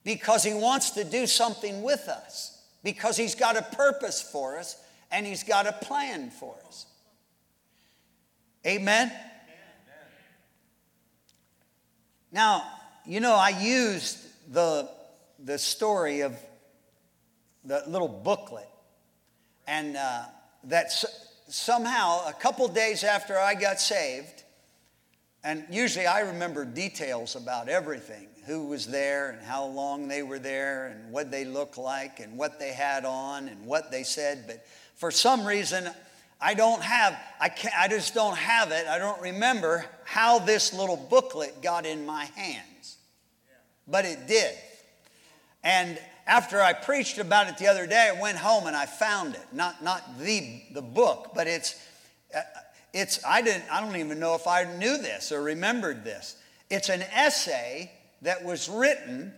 because 0.04 0.42
he 0.42 0.54
wants 0.54 0.92
to 0.92 1.04
do 1.04 1.26
something 1.26 1.82
with 1.82 2.08
us, 2.08 2.62
because 2.82 3.18
he's 3.18 3.34
got 3.34 3.58
a 3.58 3.62
purpose 3.76 4.22
for 4.22 4.58
us 4.58 4.82
and 5.12 5.26
he's 5.26 5.44
got 5.44 5.66
a 5.66 5.72
plan 5.72 6.30
for 6.30 6.56
us. 6.66 6.86
Amen? 8.66 9.12
Now, 12.32 12.62
you 13.04 13.20
know, 13.20 13.34
I 13.34 13.50
used 13.50 14.16
the, 14.50 14.88
the 15.38 15.58
story 15.58 16.20
of 16.20 16.36
the 17.64 17.82
little 17.86 18.08
booklet, 18.08 18.68
and 19.66 19.96
uh, 19.96 20.22
that 20.64 20.92
somehow, 21.48 22.26
a 22.26 22.32
couple 22.32 22.66
days 22.68 23.04
after 23.04 23.38
I 23.38 23.54
got 23.54 23.80
saved, 23.80 24.44
and 25.44 25.64
usually 25.70 26.06
I 26.06 26.20
remember 26.20 26.64
details 26.64 27.36
about 27.36 27.68
everything 27.68 28.28
who 28.46 28.66
was 28.66 28.86
there 28.86 29.30
and 29.30 29.42
how 29.42 29.66
long 29.66 30.08
they 30.08 30.22
were 30.22 30.38
there 30.38 30.86
and 30.86 31.12
what 31.12 31.30
they 31.30 31.44
looked 31.44 31.78
like 31.78 32.18
and 32.20 32.36
what 32.36 32.58
they 32.58 32.72
had 32.72 33.04
on 33.04 33.48
and 33.48 33.66
what 33.66 33.90
they 33.90 34.02
said. 34.02 34.44
But 34.46 34.66
for 34.96 35.10
some 35.10 35.46
reason, 35.46 35.88
I 36.40 36.54
don't 36.54 36.82
have, 36.82 37.18
I, 37.40 37.50
can't, 37.50 37.74
I 37.78 37.88
just 37.88 38.14
don't 38.14 38.36
have 38.36 38.70
it. 38.70 38.86
I 38.86 38.98
don't 38.98 39.20
remember 39.20 39.84
how 40.04 40.38
this 40.38 40.72
little 40.72 40.96
booklet 40.96 41.62
got 41.62 41.84
in 41.84 42.06
my 42.06 42.24
hands. 42.36 42.96
But 43.86 44.04
it 44.04 44.26
did. 44.26 44.54
And 45.62 45.98
after 46.26 46.60
I 46.60 46.72
preached 46.72 47.18
about 47.18 47.48
it 47.48 47.58
the 47.58 47.66
other 47.66 47.86
day, 47.86 48.12
I 48.14 48.20
went 48.20 48.38
home 48.38 48.66
and 48.66 48.76
I 48.76 48.86
found 48.86 49.34
it. 49.34 49.46
Not, 49.52 49.82
not 49.82 50.18
the, 50.18 50.62
the 50.72 50.82
book, 50.82 51.32
but 51.34 51.46
it's, 51.46 51.80
uh, 52.34 52.40
it's 52.92 53.24
I, 53.24 53.42
didn't, 53.42 53.64
I 53.72 53.80
don't 53.80 53.96
even 53.96 54.20
know 54.20 54.34
if 54.34 54.46
I 54.46 54.64
knew 54.76 54.98
this 54.98 55.32
or 55.32 55.42
remembered 55.42 56.04
this. 56.04 56.36
It's 56.70 56.90
an 56.90 57.02
essay 57.02 57.90
that 58.22 58.44
was 58.44 58.68
written 58.68 59.32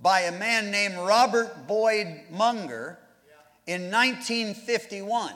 by 0.00 0.20
a 0.20 0.32
man 0.32 0.70
named 0.70 0.96
Robert 0.96 1.66
Boyd 1.66 2.06
Munger 2.30 2.98
in 3.66 3.90
1951. 3.90 5.34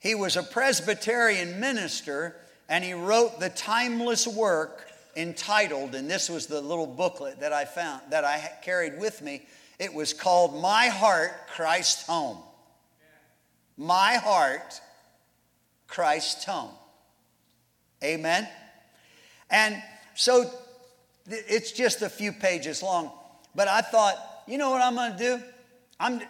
He 0.00 0.14
was 0.14 0.36
a 0.36 0.42
Presbyterian 0.42 1.60
minister 1.60 2.36
and 2.68 2.82
he 2.82 2.94
wrote 2.94 3.40
the 3.40 3.50
timeless 3.50 4.26
work 4.26 4.86
entitled, 5.16 5.94
and 5.94 6.10
this 6.10 6.28
was 6.28 6.46
the 6.46 6.60
little 6.60 6.86
booklet 6.86 7.40
that 7.40 7.52
I 7.52 7.64
found, 7.64 8.02
that 8.10 8.24
I 8.24 8.50
carried 8.62 8.98
with 8.98 9.22
me. 9.22 9.46
It 9.78 9.92
was 9.92 10.12
called 10.12 10.60
My 10.60 10.86
Heart, 10.86 11.48
Christ 11.48 12.06
Home. 12.06 12.38
My 13.76 14.14
Heart, 14.14 14.80
Christ 15.86 16.44
Home. 16.44 16.70
Amen? 18.02 18.48
And 19.50 19.82
so 20.14 20.50
it's 21.26 21.72
just 21.72 22.02
a 22.02 22.08
few 22.08 22.32
pages 22.32 22.82
long, 22.82 23.10
but 23.54 23.68
I 23.68 23.80
thought, 23.80 24.16
you 24.46 24.58
know 24.58 24.70
what 24.70 24.82
I'm 24.82 24.94
going 24.94 25.12
to 25.12 25.18
do? 25.18 25.42
I'm, 25.98 26.20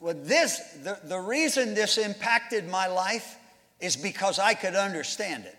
well, 0.00 0.14
this, 0.16 0.58
the, 0.82 0.98
the 1.04 1.18
reason 1.18 1.74
this 1.74 1.98
impacted 1.98 2.68
my 2.68 2.86
life 2.86 3.36
is 3.80 3.96
because 3.96 4.38
I 4.38 4.54
could 4.54 4.74
understand 4.74 5.44
it. 5.44 5.56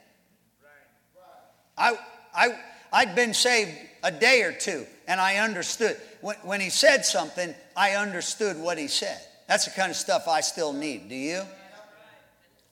I, 1.78 1.98
I, 2.38 2.58
I'd 2.94 3.16
been 3.16 3.34
saved 3.34 3.72
a 4.04 4.12
day 4.12 4.44
or 4.44 4.54
two 4.54 4.86
and 5.08 5.20
I 5.20 5.38
understood. 5.38 5.98
When, 6.22 6.36
when 6.44 6.62
he 6.62 6.70
said 6.70 7.06
something, 7.06 7.54
I 7.76 7.92
understood 7.92 8.58
what 8.58 8.78
he 8.78 8.88
said. 8.88 9.20
That's 9.48 9.66
the 9.66 9.72
kind 9.72 9.90
of 9.90 9.96
stuff 9.96 10.28
I 10.28 10.42
still 10.42 10.74
need. 10.74 11.10
Do 11.10 11.16
you? 11.16 11.42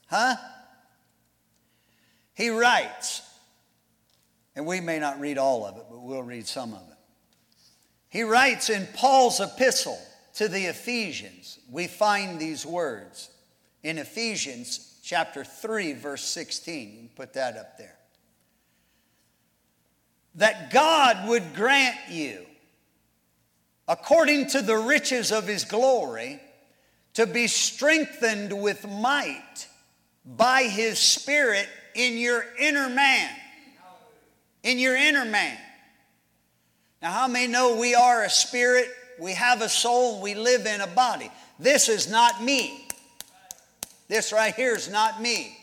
Huh? 0.08 0.36
He 2.34 2.50
writes, 2.50 3.22
and 4.56 4.66
we 4.66 4.82
may 4.82 5.00
not 5.00 5.20
read 5.20 5.38
all 5.38 5.66
of 5.66 5.78
it, 5.78 5.86
but 5.90 6.02
we'll 6.02 6.24
read 6.24 6.46
some 6.46 6.74
of 6.74 6.82
it. 6.90 6.98
He 8.10 8.24
writes 8.24 8.70
in 8.70 8.88
Paul's 8.94 9.40
epistle 9.40 10.00
to 10.36 10.48
the 10.50 10.66
Ephesians, 10.66 11.60
we 11.72 11.88
find 11.88 12.40
these 12.40 12.66
words 12.66 13.30
in 13.84 13.98
Ephesians 13.98 15.00
chapter 15.02 15.46
3, 15.46 15.94
verse 15.94 16.24
16. 16.24 16.92
You 16.92 16.98
can 16.98 17.10
put 17.16 17.34
that 17.34 17.56
up 17.56 17.78
there. 17.78 17.96
That 20.36 20.72
God 20.72 21.27
would 21.27 21.56
grant 21.56 21.98
you, 22.10 22.46
according 23.88 24.48
to 24.50 24.62
the 24.62 24.77
riches 24.77 25.32
of 25.32 25.48
his 25.48 25.63
glory, 25.63 26.42
to 27.13 27.25
be 27.25 27.48
strengthened 27.48 28.62
with 28.62 28.88
might 28.88 29.68
by 30.25 30.63
his 30.63 31.00
Spirit 31.00 31.70
in 31.94 32.18
your 32.18 32.44
inner 32.60 32.89
man. 32.89 33.30
In 34.63 34.80
your 34.80 34.96
inner 34.96 35.25
man. 35.25 35.58
Now, 37.01 37.12
how 37.12 37.27
many 37.27 37.48
know 37.48 37.75
we 37.75 37.96
are 37.96 38.24
a 38.24 38.30
spirit 38.30 38.89
we 39.20 39.34
have 39.34 39.62
a 39.62 39.70
soul, 39.70 40.22
we 40.22 40.34
live 40.34 40.65
in 40.65 40.82
a 40.82 40.88
body. 40.88 41.32
This 41.60 41.89
is 41.89 42.10
not 42.10 42.44
me. 42.44 42.88
This 44.08 44.32
right 44.32 44.54
here 44.54 44.75
is 44.75 44.89
not 44.89 45.22
me. 45.22 45.58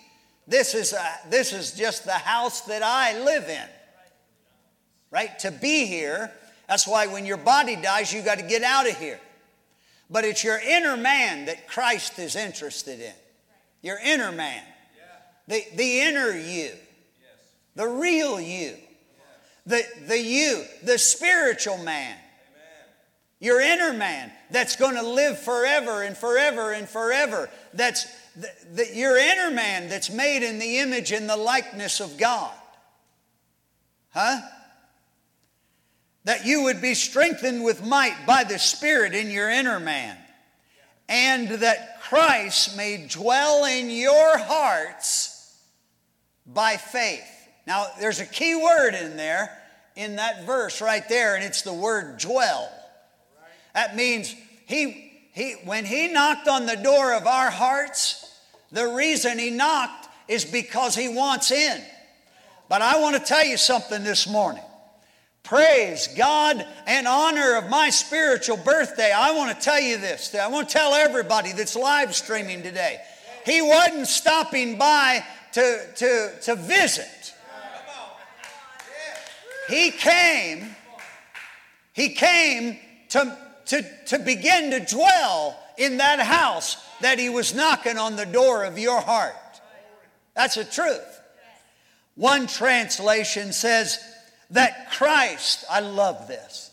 This 0.49 0.75
is, 0.75 0.93
a, 0.93 1.07
this 1.29 1.53
is 1.53 1.73
just 1.73 2.05
the 2.05 2.13
house 2.13 2.63
that 2.63 2.83
I 2.83 3.19
live 3.23 3.49
in. 3.49 3.69
Right? 5.13 5.39
To 5.41 5.53
be 5.53 5.87
here, 5.87 6.33
that's 6.69 6.89
why 6.89 7.07
when 7.07 7.25
your 7.25 7.37
body 7.37 7.77
dies, 7.77 8.13
you 8.13 8.23
got 8.23 8.39
to 8.39 8.45
get 8.45 8.63
out 8.63 8.89
of 8.89 8.97
here. 8.99 9.21
But 10.11 10.25
it's 10.25 10.43
your 10.43 10.59
inner 10.59 10.97
man 10.97 11.47
that 11.47 11.69
Christ 11.69 12.19
is 12.19 12.35
interested 12.35 12.99
in. 12.99 13.15
Your 13.81 13.99
inner 14.05 14.33
man. 14.33 14.65
The, 15.47 15.65
the 15.77 16.01
inner 16.01 16.31
you. 16.31 16.73
The 17.77 17.87
real 17.87 18.41
you. 18.41 18.75
The, 19.67 19.85
the 20.09 20.19
you, 20.19 20.65
the 20.83 20.99
spiritual 20.99 21.79
man 21.79 22.17
your 23.43 23.61
inner 23.61 23.93
man 23.93 24.31
that's 24.53 24.77
going 24.77 24.95
to 24.95 25.03
live 25.03 25.37
forever 25.37 26.05
and 26.05 26.17
forever 26.17 26.71
and 26.71 26.89
forever. 26.89 27.51
That's 27.75 28.07
the, 28.37 28.49
the, 28.73 28.87
your 28.95 29.17
inner 29.17 29.51
man 29.51 29.89
that's 29.89 30.11
made 30.11 30.49
in 30.49 30.61
the 30.61 30.79
image 30.79 31.11
and 31.11 31.29
the 31.29 31.37
likeness 31.37 31.99
of 31.99 32.17
God. 32.17 32.55
Huh? 34.11 34.43
That 36.25 36.47
you 36.47 36.65
would 36.65 36.81
be 36.81 36.95
strengthened 36.95 37.65
with 37.65 37.85
might 37.85 38.27
by 38.27 38.45
the 38.45 38.59
Spirit 38.59 39.15
in 39.15 39.31
your 39.31 39.51
inner 39.51 39.81
man. 39.81 40.17
And 41.09 41.49
that 41.49 42.01
Christ 42.03 42.77
may 42.77 43.07
dwell 43.09 43.65
in 43.65 43.91
your 43.91 44.39
hearts 44.39 45.59
by 46.47 46.77
faith. 46.77 47.27
Now, 47.67 47.87
there's 48.01 48.21
a 48.21 48.27
key 48.27 48.55
word 48.55 48.95
in 48.95 49.17
there, 49.17 49.51
in 49.97 50.17
that 50.17 50.45
verse 50.47 50.81
right 50.81 51.07
there, 51.09 51.35
and 51.35 51.45
it's 51.45 51.63
the 51.63 51.73
word 51.73 52.19
dwell. 52.19 52.71
That 53.75 53.97
means 53.97 54.35
he, 54.67 55.13
he, 55.33 55.55
when 55.65 55.85
he 55.85 56.09
knocked 56.09 56.49
on 56.49 56.67
the 56.67 56.77
door 56.77 57.15
of 57.15 57.27
our 57.27 57.51
hearts, 57.51 58.29
the 58.71 58.87
reason 58.89 59.39
he 59.39 59.51
knocked 59.51 60.09
is 60.29 60.45
because 60.45 60.95
he 60.95 61.09
wants 61.09 61.51
in. 61.51 61.83
But 62.69 62.83
I 62.83 63.01
want 63.01 63.17
to 63.17 63.23
tell 63.23 63.45
you 63.45 63.57
something 63.57 64.03
this 64.03 64.27
morning. 64.27 64.63
Praise 65.53 66.09
God 66.17 66.67
and 66.87 67.07
honor 67.07 67.57
of 67.59 67.69
my 67.69 67.91
spiritual 67.91 68.57
birthday. 68.57 69.13
I 69.15 69.33
want 69.33 69.55
to 69.55 69.63
tell 69.63 69.79
you 69.79 69.99
this. 69.99 70.35
I 70.35 70.49
want 70.49 70.67
to 70.67 70.73
tell 70.73 70.95
everybody 70.95 71.53
that's 71.53 71.77
live 71.77 72.15
streaming 72.15 72.63
today. 72.63 73.03
He 73.45 73.61
wasn't 73.61 74.07
stopping 74.07 74.79
by 74.79 75.23
to, 75.53 75.79
to, 75.97 76.33
to 76.45 76.55
visit. 76.55 77.35
He 79.69 79.91
came, 79.91 80.75
he 81.93 82.15
came 82.15 82.79
to, 83.11 83.37
to, 83.67 83.85
to 84.07 84.19
begin 84.21 84.71
to 84.71 84.81
dwell 84.81 85.61
in 85.77 85.99
that 85.99 86.21
house 86.21 86.83
that 87.03 87.19
he 87.19 87.29
was 87.29 87.55
knocking 87.55 87.99
on 87.99 88.17
the 88.17 88.25
door 88.25 88.65
of 88.65 88.79
your 88.79 89.03
heart. 89.03 89.35
That's 90.35 90.55
the 90.55 90.65
truth. 90.65 91.21
One 92.15 92.47
translation 92.47 93.53
says 93.53 94.03
that 94.53 94.93
Christ, 94.93 95.65
I 95.71 95.81
love 95.81 96.29
this, 96.29 96.71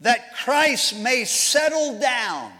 that 0.00 0.34
Christ 0.34 0.98
may 0.98 1.24
settle 1.24 1.98
down 2.00 2.52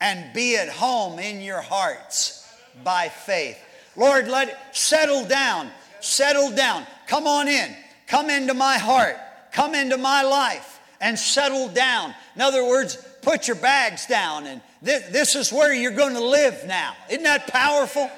and 0.00 0.32
be 0.32 0.56
at 0.56 0.68
home 0.68 1.18
in 1.18 1.40
your 1.40 1.60
hearts 1.60 2.48
by 2.82 3.08
faith. 3.08 3.58
Lord, 3.96 4.28
let 4.28 4.48
it 4.48 4.56
settle 4.72 5.24
down, 5.26 5.70
settle 6.00 6.50
down. 6.50 6.86
Come 7.06 7.26
on 7.26 7.48
in, 7.48 7.76
come 8.06 8.30
into 8.30 8.54
my 8.54 8.78
heart, 8.78 9.16
come 9.52 9.74
into 9.74 9.98
my 9.98 10.22
life, 10.22 10.80
and 11.00 11.18
settle 11.18 11.68
down. 11.68 12.14
In 12.34 12.40
other 12.40 12.66
words, 12.66 12.96
put 13.22 13.46
your 13.46 13.56
bags 13.56 14.06
down, 14.06 14.46
and 14.46 14.62
this, 14.80 15.06
this 15.08 15.34
is 15.36 15.52
where 15.52 15.74
you're 15.74 15.92
going 15.92 16.14
to 16.14 16.24
live 16.24 16.64
now. 16.66 16.94
Isn't 17.10 17.24
that 17.24 17.48
powerful? 17.48 18.10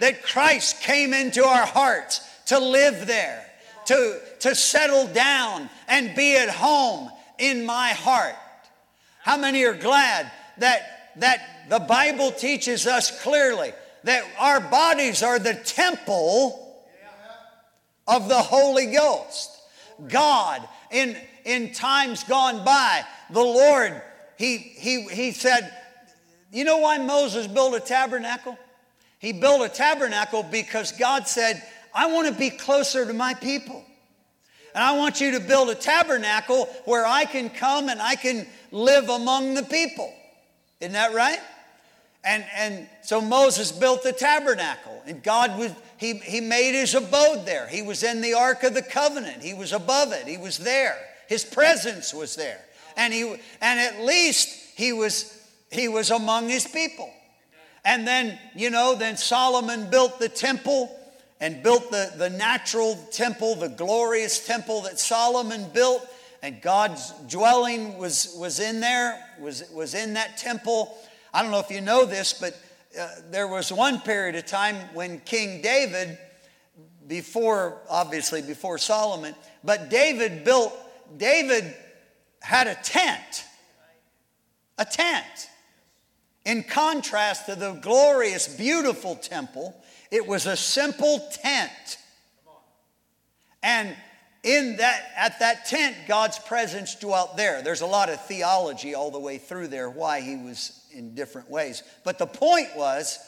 That 0.00 0.22
Christ 0.22 0.80
came 0.82 1.14
into 1.14 1.44
our 1.44 1.66
hearts 1.66 2.20
to 2.46 2.58
live 2.58 3.06
there, 3.06 3.46
to, 3.86 4.20
to 4.42 4.54
settle 4.56 5.06
down 5.06 5.70
and 5.88 6.14
be 6.16 6.36
at 6.36 6.50
home 6.50 7.08
in 7.38 7.64
my 7.64 7.90
heart. 7.90 8.34
How 9.20 9.36
many 9.36 9.64
are 9.64 9.74
glad 9.74 10.30
that, 10.58 11.12
that 11.16 11.66
the 11.68 11.78
Bible 11.78 12.32
teaches 12.32 12.86
us 12.86 13.22
clearly 13.22 13.72
that 14.02 14.24
our 14.40 14.60
bodies 14.60 15.22
are 15.22 15.38
the 15.38 15.54
temple 15.54 16.76
of 18.08 18.28
the 18.28 18.38
Holy 18.38 18.86
Ghost? 18.86 19.50
God, 20.08 20.68
in, 20.90 21.16
in 21.44 21.72
times 21.72 22.24
gone 22.24 22.64
by, 22.64 23.04
the 23.30 23.40
Lord, 23.40 24.02
he, 24.36 24.58
he, 24.58 25.02
he 25.04 25.30
said, 25.30 25.72
You 26.50 26.64
know 26.64 26.78
why 26.78 26.98
Moses 26.98 27.46
built 27.46 27.74
a 27.74 27.80
tabernacle? 27.80 28.58
He 29.20 29.32
built 29.32 29.62
a 29.62 29.68
tabernacle 29.68 30.42
because 30.42 30.90
God 30.90 31.28
said, 31.28 31.62
I 31.94 32.06
want 32.06 32.26
to 32.26 32.34
be 32.34 32.50
closer 32.50 33.06
to 33.06 33.12
my 33.12 33.34
people. 33.34 33.84
And 34.74 34.82
I 34.82 34.96
want 34.96 35.20
you 35.20 35.32
to 35.32 35.40
build 35.40 35.70
a 35.70 35.74
tabernacle 35.74 36.66
where 36.84 37.06
I 37.06 37.24
can 37.24 37.50
come 37.50 37.88
and 37.88 38.00
I 38.00 38.14
can 38.14 38.46
live 38.70 39.08
among 39.08 39.54
the 39.54 39.62
people. 39.62 40.12
Isn't 40.80 40.94
that 40.94 41.14
right? 41.14 41.38
And, 42.24 42.44
and 42.56 42.88
so 43.02 43.20
Moses 43.20 43.72
built 43.72 44.04
the 44.04 44.12
tabernacle, 44.12 45.02
and 45.06 45.22
God 45.22 45.58
was, 45.58 45.72
he, 45.96 46.14
he 46.18 46.40
made 46.40 46.72
his 46.72 46.94
abode 46.94 47.46
there. 47.46 47.66
He 47.66 47.82
was 47.82 48.04
in 48.04 48.20
the 48.20 48.34
Ark 48.34 48.62
of 48.62 48.74
the 48.74 48.82
Covenant, 48.82 49.42
he 49.42 49.54
was 49.54 49.72
above 49.72 50.12
it, 50.12 50.26
he 50.26 50.38
was 50.38 50.58
there. 50.58 50.96
His 51.28 51.44
presence 51.44 52.14
was 52.14 52.36
there. 52.36 52.60
And, 52.96 53.12
he, 53.12 53.22
and 53.60 53.80
at 53.80 54.04
least 54.04 54.48
he 54.76 54.92
was, 54.92 55.36
he 55.70 55.88
was 55.88 56.10
among 56.10 56.48
his 56.48 56.66
people. 56.66 57.10
And 57.84 58.06
then, 58.06 58.38
you 58.54 58.70
know, 58.70 58.94
then 58.94 59.16
Solomon 59.16 59.90
built 59.90 60.20
the 60.20 60.28
temple 60.28 60.96
and 61.42 61.60
built 61.60 61.90
the, 61.90 62.12
the 62.16 62.30
natural 62.30 62.94
temple, 63.10 63.56
the 63.56 63.68
glorious 63.68 64.46
temple 64.46 64.82
that 64.82 65.00
Solomon 65.00 65.66
built. 65.74 66.08
And 66.40 66.62
God's 66.62 67.10
dwelling 67.28 67.98
was, 67.98 68.36
was 68.38 68.60
in 68.60 68.78
there, 68.78 69.20
was, 69.40 69.68
was 69.74 69.94
in 69.94 70.14
that 70.14 70.36
temple. 70.36 70.96
I 71.34 71.42
don't 71.42 71.50
know 71.50 71.58
if 71.58 71.68
you 71.68 71.80
know 71.80 72.04
this, 72.04 72.32
but 72.32 72.56
uh, 72.98 73.08
there 73.32 73.48
was 73.48 73.72
one 73.72 73.98
period 74.00 74.36
of 74.36 74.46
time 74.46 74.76
when 74.94 75.18
King 75.20 75.60
David, 75.62 76.16
before, 77.08 77.80
obviously 77.90 78.40
before 78.40 78.78
Solomon, 78.78 79.34
but 79.64 79.90
David 79.90 80.44
built, 80.44 80.72
David 81.16 81.74
had 82.40 82.68
a 82.68 82.76
tent. 82.84 83.44
A 84.78 84.84
tent. 84.84 85.48
In 86.44 86.62
contrast 86.62 87.46
to 87.46 87.56
the 87.56 87.72
glorious, 87.72 88.46
beautiful 88.46 89.16
temple 89.16 89.81
it 90.12 90.26
was 90.26 90.44
a 90.46 90.56
simple 90.56 91.26
tent. 91.42 91.96
And 93.62 93.96
in 94.44 94.76
that 94.76 95.04
at 95.16 95.38
that 95.38 95.66
tent 95.66 95.96
God's 96.06 96.38
presence 96.38 96.94
dwelt 96.94 97.36
there. 97.36 97.62
There's 97.62 97.80
a 97.80 97.86
lot 97.86 98.10
of 98.10 98.24
theology 98.26 98.94
all 98.94 99.10
the 99.10 99.18
way 99.18 99.38
through 99.38 99.68
there 99.68 99.88
why 99.88 100.20
he 100.20 100.36
was 100.36 100.84
in 100.92 101.14
different 101.14 101.50
ways. 101.50 101.82
But 102.04 102.18
the 102.18 102.26
point 102.26 102.68
was 102.76 103.18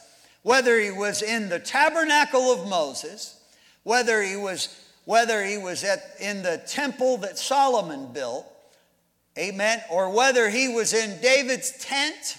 whether 0.42 0.78
he 0.78 0.90
was 0.90 1.22
in 1.22 1.48
the 1.48 1.58
tabernacle 1.58 2.52
of 2.52 2.68
Moses, 2.68 3.40
whether 3.82 4.22
he 4.22 4.36
was 4.36 4.80
whether 5.06 5.42
he 5.42 5.56
was 5.56 5.84
at 5.84 6.02
in 6.20 6.42
the 6.42 6.62
temple 6.66 7.18
that 7.18 7.38
Solomon 7.38 8.12
built, 8.12 8.46
amen, 9.38 9.82
or 9.90 10.10
whether 10.10 10.50
he 10.50 10.68
was 10.68 10.92
in 10.92 11.20
David's 11.22 11.72
tent, 11.78 12.36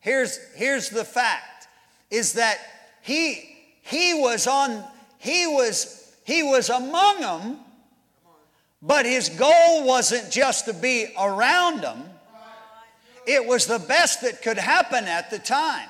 here's 0.00 0.38
here's 0.54 0.88
the 0.88 1.04
fact 1.04 1.68
is 2.10 2.32
that 2.32 2.58
he, 3.02 3.56
he 3.82 4.14
was 4.14 4.46
on, 4.46 4.84
he 5.18 5.46
was, 5.46 6.14
he 6.24 6.42
was 6.42 6.70
among 6.70 7.20
them, 7.20 7.56
but 8.82 9.04
his 9.04 9.28
goal 9.28 9.84
wasn't 9.84 10.30
just 10.30 10.66
to 10.66 10.74
be 10.74 11.12
around 11.18 11.82
them. 11.82 12.04
It 13.26 13.44
was 13.46 13.66
the 13.66 13.78
best 13.78 14.22
that 14.22 14.42
could 14.42 14.58
happen 14.58 15.04
at 15.04 15.30
the 15.30 15.38
time. 15.38 15.88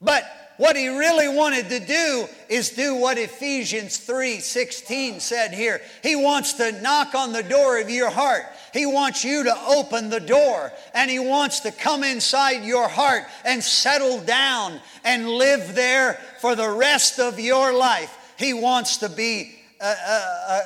But 0.00 0.24
what 0.56 0.76
he 0.76 0.88
really 0.88 1.28
wanted 1.28 1.68
to 1.68 1.80
do 1.80 2.26
is 2.48 2.70
do 2.70 2.94
what 2.94 3.18
Ephesians 3.18 3.98
3 3.98 4.40
16 4.40 5.20
said 5.20 5.52
here. 5.52 5.80
He 6.02 6.16
wants 6.16 6.54
to 6.54 6.80
knock 6.80 7.14
on 7.14 7.32
the 7.32 7.42
door 7.42 7.78
of 7.78 7.90
your 7.90 8.10
heart. 8.10 8.44
He 8.76 8.84
wants 8.84 9.24
you 9.24 9.44
to 9.44 9.58
open 9.68 10.10
the 10.10 10.20
door 10.20 10.70
and 10.92 11.10
He 11.10 11.18
wants 11.18 11.60
to 11.60 11.72
come 11.72 12.04
inside 12.04 12.62
your 12.62 12.88
heart 12.88 13.22
and 13.44 13.64
settle 13.64 14.20
down 14.20 14.80
and 15.02 15.28
live 15.28 15.74
there 15.74 16.20
for 16.40 16.54
the 16.54 16.68
rest 16.68 17.18
of 17.18 17.40
your 17.40 17.72
life. 17.72 18.34
He 18.38 18.52
wants 18.52 18.98
to 18.98 19.08
be 19.08 19.56
uh, 19.80 19.94
uh, 20.06 20.20
uh, 20.48 20.60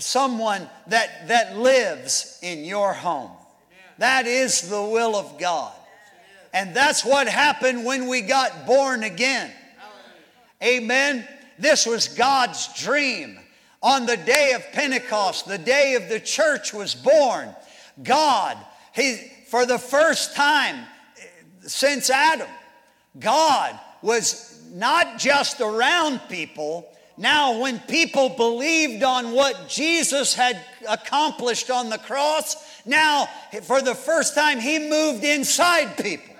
someone 0.00 0.68
that, 0.88 1.28
that 1.28 1.56
lives 1.56 2.38
in 2.42 2.64
your 2.64 2.92
home. 2.92 3.30
That 3.98 4.26
is 4.26 4.62
the 4.62 4.82
will 4.82 5.14
of 5.14 5.38
God. 5.38 5.72
And 6.52 6.74
that's 6.74 7.04
what 7.04 7.28
happened 7.28 7.84
when 7.84 8.08
we 8.08 8.22
got 8.22 8.66
born 8.66 9.04
again. 9.04 9.52
Amen. 10.62 11.26
This 11.60 11.86
was 11.86 12.08
God's 12.08 12.68
dream. 12.82 13.38
On 13.82 14.06
the 14.06 14.16
day 14.16 14.52
of 14.52 14.62
Pentecost, 14.72 15.46
the 15.46 15.58
day 15.58 15.94
of 15.94 16.08
the 16.08 16.20
church 16.20 16.72
was 16.72 16.94
born, 16.94 17.54
God, 18.02 18.56
he, 18.94 19.16
for 19.48 19.66
the 19.66 19.78
first 19.78 20.36
time 20.36 20.86
since 21.66 22.10
Adam, 22.10 22.48
God 23.18 23.78
was 24.00 24.62
not 24.72 25.18
just 25.18 25.60
around 25.60 26.20
people. 26.28 26.88
Now, 27.18 27.60
when 27.60 27.78
people 27.80 28.30
believed 28.30 29.02
on 29.02 29.32
what 29.32 29.68
Jesus 29.68 30.34
had 30.34 30.60
accomplished 30.88 31.70
on 31.70 31.90
the 31.90 31.98
cross, 31.98 32.56
now, 32.86 33.26
for 33.62 33.82
the 33.82 33.94
first 33.94 34.34
time, 34.34 34.60
He 34.60 34.78
moved 34.78 35.24
inside 35.24 35.96
people. 35.96 36.34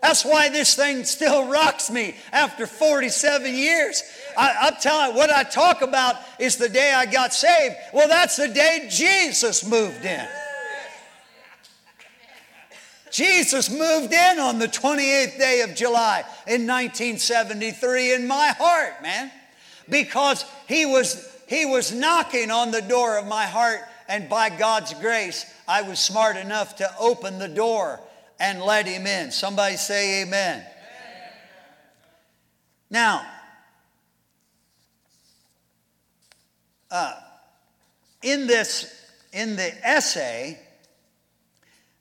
That's 0.00 0.24
why 0.24 0.48
this 0.48 0.74
thing 0.74 1.04
still 1.04 1.48
rocks 1.48 1.90
me 1.90 2.14
after 2.32 2.66
47 2.66 3.52
years. 3.52 4.02
I, 4.38 4.68
am 4.68 4.74
telling 4.80 5.16
what 5.16 5.30
I 5.30 5.42
talk 5.42 5.82
about 5.82 6.14
is 6.38 6.56
the 6.56 6.68
day 6.68 6.92
I 6.94 7.06
got 7.06 7.34
saved. 7.34 7.74
Well, 7.92 8.06
that's 8.06 8.36
the 8.36 8.46
day 8.46 8.86
Jesus 8.88 9.66
moved 9.66 10.04
in. 10.04 10.26
Jesus 13.10 13.68
moved 13.68 14.12
in 14.12 14.38
on 14.38 14.60
the 14.60 14.68
28th 14.68 15.38
day 15.38 15.62
of 15.62 15.74
July 15.74 16.20
in 16.46 16.68
1973 16.68 18.14
in 18.14 18.28
my 18.28 18.48
heart, 18.56 19.02
man, 19.02 19.32
because 19.88 20.44
he 20.68 20.86
was, 20.86 21.36
he 21.48 21.66
was 21.66 21.92
knocking 21.92 22.52
on 22.52 22.70
the 22.70 22.82
door 22.82 23.18
of 23.18 23.26
my 23.26 23.46
heart, 23.46 23.80
and 24.08 24.28
by 24.28 24.50
God's 24.50 24.94
grace, 24.94 25.52
I 25.66 25.82
was 25.82 25.98
smart 25.98 26.36
enough 26.36 26.76
to 26.76 26.94
open 27.00 27.40
the 27.40 27.48
door 27.48 27.98
and 28.38 28.62
let 28.62 28.86
him 28.86 29.06
in. 29.06 29.32
Somebody 29.32 29.76
say 29.76 30.22
amen. 30.22 30.58
amen. 30.60 30.66
Now, 32.88 33.26
uh, 36.90 37.14
in 38.22 38.46
this, 38.46 38.92
in 39.32 39.56
the 39.56 39.72
essay, 39.86 40.58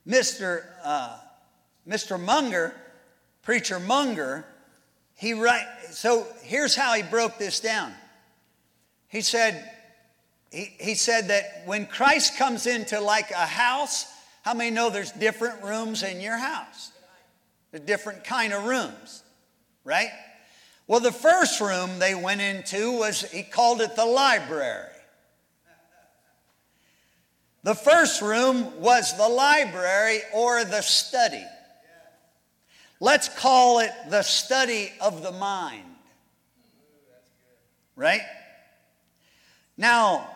Mr. 0.08 0.64
Uh, 0.84 1.18
Mr. 1.88 2.20
Munger, 2.20 2.74
preacher 3.44 3.80
Munger, 3.80 4.46
he 5.16 5.34
write. 5.34 5.66
So 5.92 6.28
here's 6.44 6.76
how 6.76 6.94
he 6.94 7.04
broke 7.04 7.38
this 7.38 7.60
down. 7.60 7.94
He 9.08 9.22
said, 9.22 9.70
he, 10.52 10.74
he 10.80 10.96
said 10.96 11.30
that 11.30 11.64
when 11.66 11.86
Christ 11.86 12.38
comes 12.38 12.68
into 12.68 13.00
like 13.00 13.32
a 13.32 13.46
house, 13.46 14.06
how 14.44 14.54
many 14.54 14.72
know 14.72 14.90
there's 14.90 15.12
different 15.12 15.64
rooms 15.64 16.04
in 16.04 16.22
your 16.22 16.38
house? 16.38 16.92
There's 17.72 17.84
different 17.84 18.24
kind 18.24 18.54
of 18.54 18.66
rooms, 18.66 19.24
right? 19.84 20.10
Well, 20.88 21.02
the 21.02 21.12
first 21.12 21.60
room 21.60 22.00
they 22.00 22.16
went 22.16 22.40
into 22.40 22.94
was, 22.94 23.22
he 23.30 23.44
called 23.44 23.82
it 23.82 23.96
the 23.96 24.06
library. 24.06 24.94
The 27.64 27.76
first 27.76 28.22
room 28.22 28.80
was 28.80 29.18
the 29.18 29.28
library 29.28 30.22
or 30.34 30.64
the 30.64 30.82
study. 30.82 31.44
Let's 33.02 33.28
call 33.28 33.80
it 33.80 33.92
the 34.10 34.22
study 34.22 34.92
of 35.02 35.22
the 35.22 35.34
mind. 35.34 35.84
Right? 37.98 38.22
Now, 39.76 40.30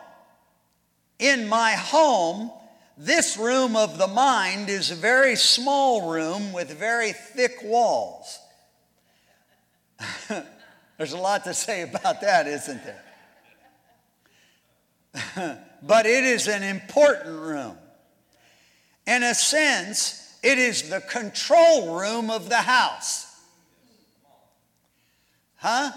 in 1.18 1.48
my 1.48 1.72
home, 1.72 2.50
this 2.98 3.38
room 3.38 3.76
of 3.76 3.96
the 3.96 4.06
mind 4.06 4.68
is 4.68 4.90
a 4.90 4.96
very 4.96 5.36
small 5.36 6.12
room 6.12 6.52
with 6.52 6.70
very 6.70 7.12
thick 7.12 7.56
walls. 7.62 8.38
There's 10.98 11.12
a 11.12 11.18
lot 11.18 11.44
to 11.44 11.54
say 11.54 11.82
about 11.82 12.20
that, 12.20 12.46
isn't 12.46 12.80
there? 12.84 13.02
but 15.82 16.06
it 16.06 16.24
is 16.24 16.48
an 16.48 16.62
important 16.62 17.38
room. 17.38 17.76
In 19.06 19.22
a 19.22 19.34
sense, 19.34 20.38
it 20.42 20.58
is 20.58 20.88
the 20.88 21.00
control 21.00 21.98
room 21.98 22.30
of 22.30 22.48
the 22.48 22.56
house. 22.56 23.26
Huh? 25.56 25.92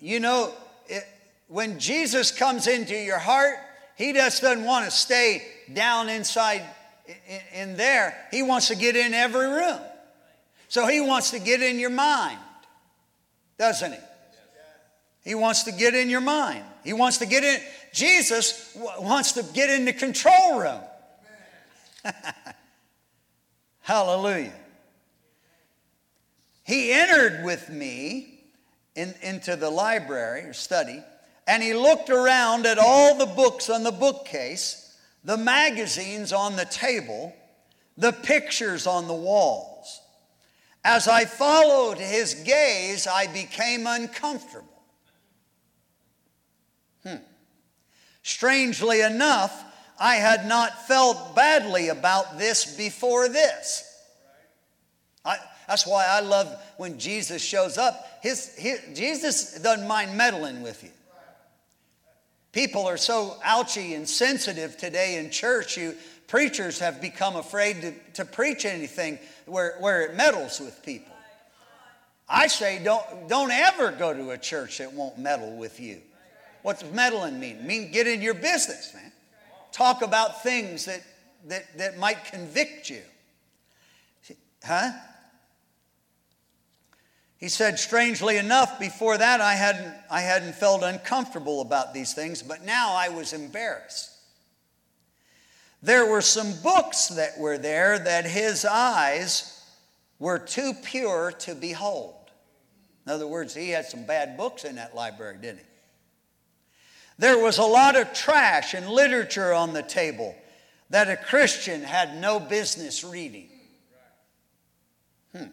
You 0.00 0.20
know, 0.20 0.52
it, 0.86 1.04
when 1.48 1.78
Jesus 1.78 2.30
comes 2.30 2.66
into 2.66 2.94
your 2.94 3.18
heart, 3.18 3.56
he 3.96 4.12
just 4.12 4.42
doesn't 4.42 4.64
want 4.64 4.84
to 4.84 4.90
stay 4.90 5.46
down 5.72 6.08
inside 6.08 6.62
in, 7.06 7.40
in 7.52 7.76
there. 7.76 8.16
He 8.30 8.42
wants 8.42 8.68
to 8.68 8.76
get 8.76 8.96
in 8.96 9.14
every 9.14 9.46
room. 9.46 9.80
So 10.74 10.88
he 10.88 11.00
wants 11.00 11.30
to 11.30 11.38
get 11.38 11.62
in 11.62 11.78
your 11.78 11.88
mind, 11.88 12.36
doesn't 13.58 13.92
he? 13.92 13.98
He 15.22 15.36
wants 15.36 15.62
to 15.62 15.70
get 15.70 15.94
in 15.94 16.10
your 16.10 16.20
mind. 16.20 16.64
He 16.82 16.92
wants 16.92 17.18
to 17.18 17.26
get 17.26 17.44
in. 17.44 17.60
Jesus 17.92 18.76
wants 18.98 19.30
to 19.34 19.44
get 19.54 19.70
in 19.70 19.84
the 19.84 19.92
control 19.92 20.58
room. 20.58 20.80
Hallelujah. 23.82 24.52
He 26.64 26.90
entered 26.90 27.44
with 27.44 27.70
me 27.70 28.40
in, 28.96 29.14
into 29.22 29.54
the 29.54 29.70
library 29.70 30.40
or 30.40 30.54
study, 30.54 31.00
and 31.46 31.62
he 31.62 31.72
looked 31.72 32.10
around 32.10 32.66
at 32.66 32.78
all 32.80 33.16
the 33.16 33.26
books 33.26 33.70
on 33.70 33.84
the 33.84 33.92
bookcase, 33.92 34.98
the 35.22 35.36
magazines 35.36 36.32
on 36.32 36.56
the 36.56 36.64
table, 36.64 37.32
the 37.96 38.10
pictures 38.10 38.88
on 38.88 39.06
the 39.06 39.14
walls. 39.14 39.73
As 40.84 41.08
I 41.08 41.24
followed 41.24 41.96
his 41.96 42.34
gaze, 42.34 43.06
I 43.06 43.26
became 43.26 43.86
uncomfortable. 43.86 44.82
Hmm. 47.04 47.16
Strangely 48.22 49.00
enough, 49.00 49.64
I 49.98 50.16
had 50.16 50.46
not 50.46 50.86
felt 50.86 51.34
badly 51.34 51.88
about 51.88 52.38
this 52.38 52.76
before 52.76 53.28
this. 53.28 53.90
I, 55.24 55.36
that's 55.66 55.86
why 55.86 56.06
I 56.06 56.20
love 56.20 56.54
when 56.76 56.98
Jesus 56.98 57.42
shows 57.42 57.78
up. 57.78 58.06
His, 58.20 58.54
his, 58.56 58.80
Jesus 58.94 59.58
doesn't 59.60 59.88
mind 59.88 60.16
meddling 60.16 60.62
with 60.62 60.84
you. 60.84 60.90
People 62.52 62.86
are 62.86 62.98
so 62.98 63.36
ouchy 63.42 63.94
and 63.94 64.08
sensitive 64.08 64.76
today 64.76 65.16
in 65.16 65.30
church. 65.30 65.78
You 65.78 65.94
preachers 66.26 66.78
have 66.78 67.00
become 67.00 67.36
afraid 67.36 67.80
to, 67.82 67.92
to 68.14 68.24
preach 68.24 68.64
anything 68.64 69.18
where, 69.46 69.76
where 69.80 70.02
it 70.02 70.14
meddles 70.14 70.60
with 70.60 70.82
people. 70.82 71.12
I 72.28 72.46
say 72.46 72.82
don't, 72.82 73.28
don't 73.28 73.50
ever 73.50 73.92
go 73.92 74.14
to 74.14 74.30
a 74.30 74.38
church 74.38 74.78
that 74.78 74.92
won't 74.92 75.18
meddle 75.18 75.56
with 75.56 75.78
you. 75.78 76.00
What's 76.62 76.84
meddling 76.92 77.38
mean? 77.38 77.66
Mean 77.66 77.92
get 77.92 78.06
in 78.06 78.22
your 78.22 78.34
business, 78.34 78.92
man. 78.94 79.12
Talk 79.72 80.02
about 80.02 80.42
things 80.42 80.86
that, 80.86 81.02
that, 81.48 81.76
that 81.76 81.98
might 81.98 82.24
convict 82.24 82.88
you. 82.88 83.02
Huh? 84.64 84.92
He 87.36 87.50
said, 87.50 87.78
strangely 87.78 88.38
enough, 88.38 88.80
before 88.80 89.18
that 89.18 89.42
I 89.42 89.52
hadn't, 89.52 89.94
I 90.10 90.22
hadn't 90.22 90.54
felt 90.54 90.82
uncomfortable 90.82 91.60
about 91.60 91.92
these 91.92 92.14
things, 92.14 92.42
but 92.42 92.64
now 92.64 92.94
I 92.94 93.10
was 93.10 93.34
embarrassed. 93.34 94.13
There 95.84 96.06
were 96.06 96.22
some 96.22 96.54
books 96.62 97.08
that 97.08 97.38
were 97.38 97.58
there 97.58 97.98
that 97.98 98.24
his 98.24 98.64
eyes 98.64 99.62
were 100.18 100.38
too 100.38 100.72
pure 100.82 101.30
to 101.40 101.54
behold. 101.54 102.14
In 103.06 103.12
other 103.12 103.26
words, 103.26 103.54
he 103.54 103.68
had 103.68 103.84
some 103.84 104.06
bad 104.06 104.38
books 104.38 104.64
in 104.64 104.76
that 104.76 104.94
library, 104.94 105.36
didn't 105.42 105.58
he? 105.58 105.64
There 107.18 107.38
was 107.38 107.58
a 107.58 107.64
lot 107.64 107.96
of 107.96 108.14
trash 108.14 108.72
and 108.72 108.88
literature 108.88 109.52
on 109.52 109.74
the 109.74 109.82
table 109.82 110.34
that 110.88 111.10
a 111.10 111.18
Christian 111.18 111.82
had 111.82 112.16
no 112.16 112.40
business 112.40 113.04
reading. 113.04 113.50
Hmm. 115.36 115.48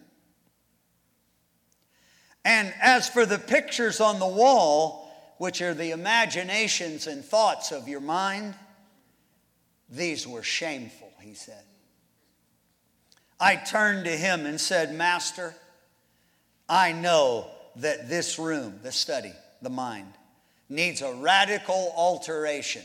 And 2.42 2.72
as 2.80 3.06
for 3.06 3.26
the 3.26 3.38
pictures 3.38 4.00
on 4.00 4.18
the 4.18 4.26
wall, 4.26 5.34
which 5.36 5.60
are 5.60 5.74
the 5.74 5.90
imaginations 5.90 7.06
and 7.06 7.22
thoughts 7.22 7.70
of 7.70 7.86
your 7.86 8.00
mind, 8.00 8.54
these 9.92 10.26
were 10.26 10.42
shameful, 10.42 11.12
he 11.20 11.34
said. 11.34 11.62
I 13.38 13.56
turned 13.56 14.06
to 14.06 14.16
him 14.16 14.46
and 14.46 14.60
said, 14.60 14.94
Master, 14.94 15.54
I 16.68 16.92
know 16.92 17.50
that 17.76 18.08
this 18.08 18.38
room, 18.38 18.80
the 18.82 18.92
study, 18.92 19.32
the 19.60 19.70
mind, 19.70 20.12
needs 20.68 21.02
a 21.02 21.12
radical 21.12 21.92
alteration. 21.94 22.82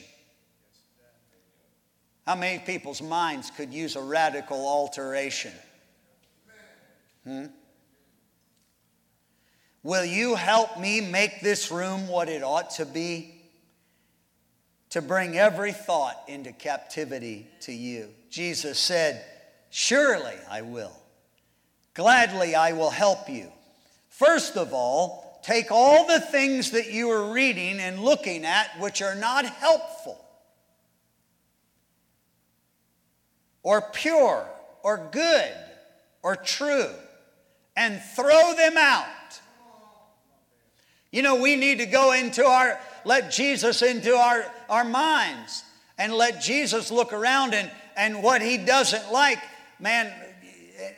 How 2.25 2.35
many 2.35 2.59
people's 2.59 3.01
minds 3.01 3.51
could 3.51 3.73
use 3.73 3.95
a 3.95 4.01
radical 4.01 4.67
alteration? 4.67 5.53
Hmm? 7.23 7.45
Will 9.81 10.03
you 10.03 10.35
help 10.35 10.77
me 10.77 10.99
make 10.99 11.39
this 11.39 11.71
room 11.71 12.09
what 12.09 12.27
it 12.27 12.43
ought 12.43 12.71
to 12.71 12.85
be? 12.85 13.36
To 14.91 15.01
bring 15.01 15.37
every 15.37 15.71
thought 15.71 16.23
into 16.27 16.51
captivity 16.51 17.47
to 17.61 17.73
you. 17.73 18.09
Jesus 18.29 18.79
said, 18.79 19.23
Surely 19.69 20.35
I 20.49 20.61
will. 20.61 20.95
Gladly 21.93 22.55
I 22.55 22.73
will 22.73 22.89
help 22.89 23.29
you. 23.29 23.51
First 24.09 24.55
of 24.55 24.73
all, 24.73 25.39
take 25.43 25.71
all 25.71 26.07
the 26.07 26.19
things 26.19 26.71
that 26.71 26.91
you 26.91 27.09
are 27.09 27.31
reading 27.31 27.79
and 27.79 27.99
looking 27.99 28.45
at 28.45 28.79
which 28.79 29.01
are 29.01 29.15
not 29.15 29.45
helpful 29.45 30.23
or 33.63 33.81
pure 33.81 34.47
or 34.83 35.09
good 35.11 35.53
or 36.23 36.35
true 36.35 36.89
and 37.75 38.01
throw 38.15 38.53
them 38.55 38.77
out. 38.77 39.05
You 41.11 41.21
know, 41.21 41.35
we 41.35 41.55
need 41.55 41.79
to 41.79 41.85
go 41.85 42.13
into 42.13 42.45
our 42.45 42.79
let 43.07 43.31
Jesus 43.31 43.81
into 43.81 44.13
our, 44.15 44.45
our 44.69 44.83
minds 44.83 45.63
and 45.97 46.13
let 46.13 46.41
Jesus 46.41 46.91
look 46.91 47.13
around 47.13 47.53
and, 47.53 47.71
and 47.95 48.21
what 48.21 48.41
he 48.41 48.57
doesn't 48.57 49.11
like, 49.11 49.39
man, 49.79 50.13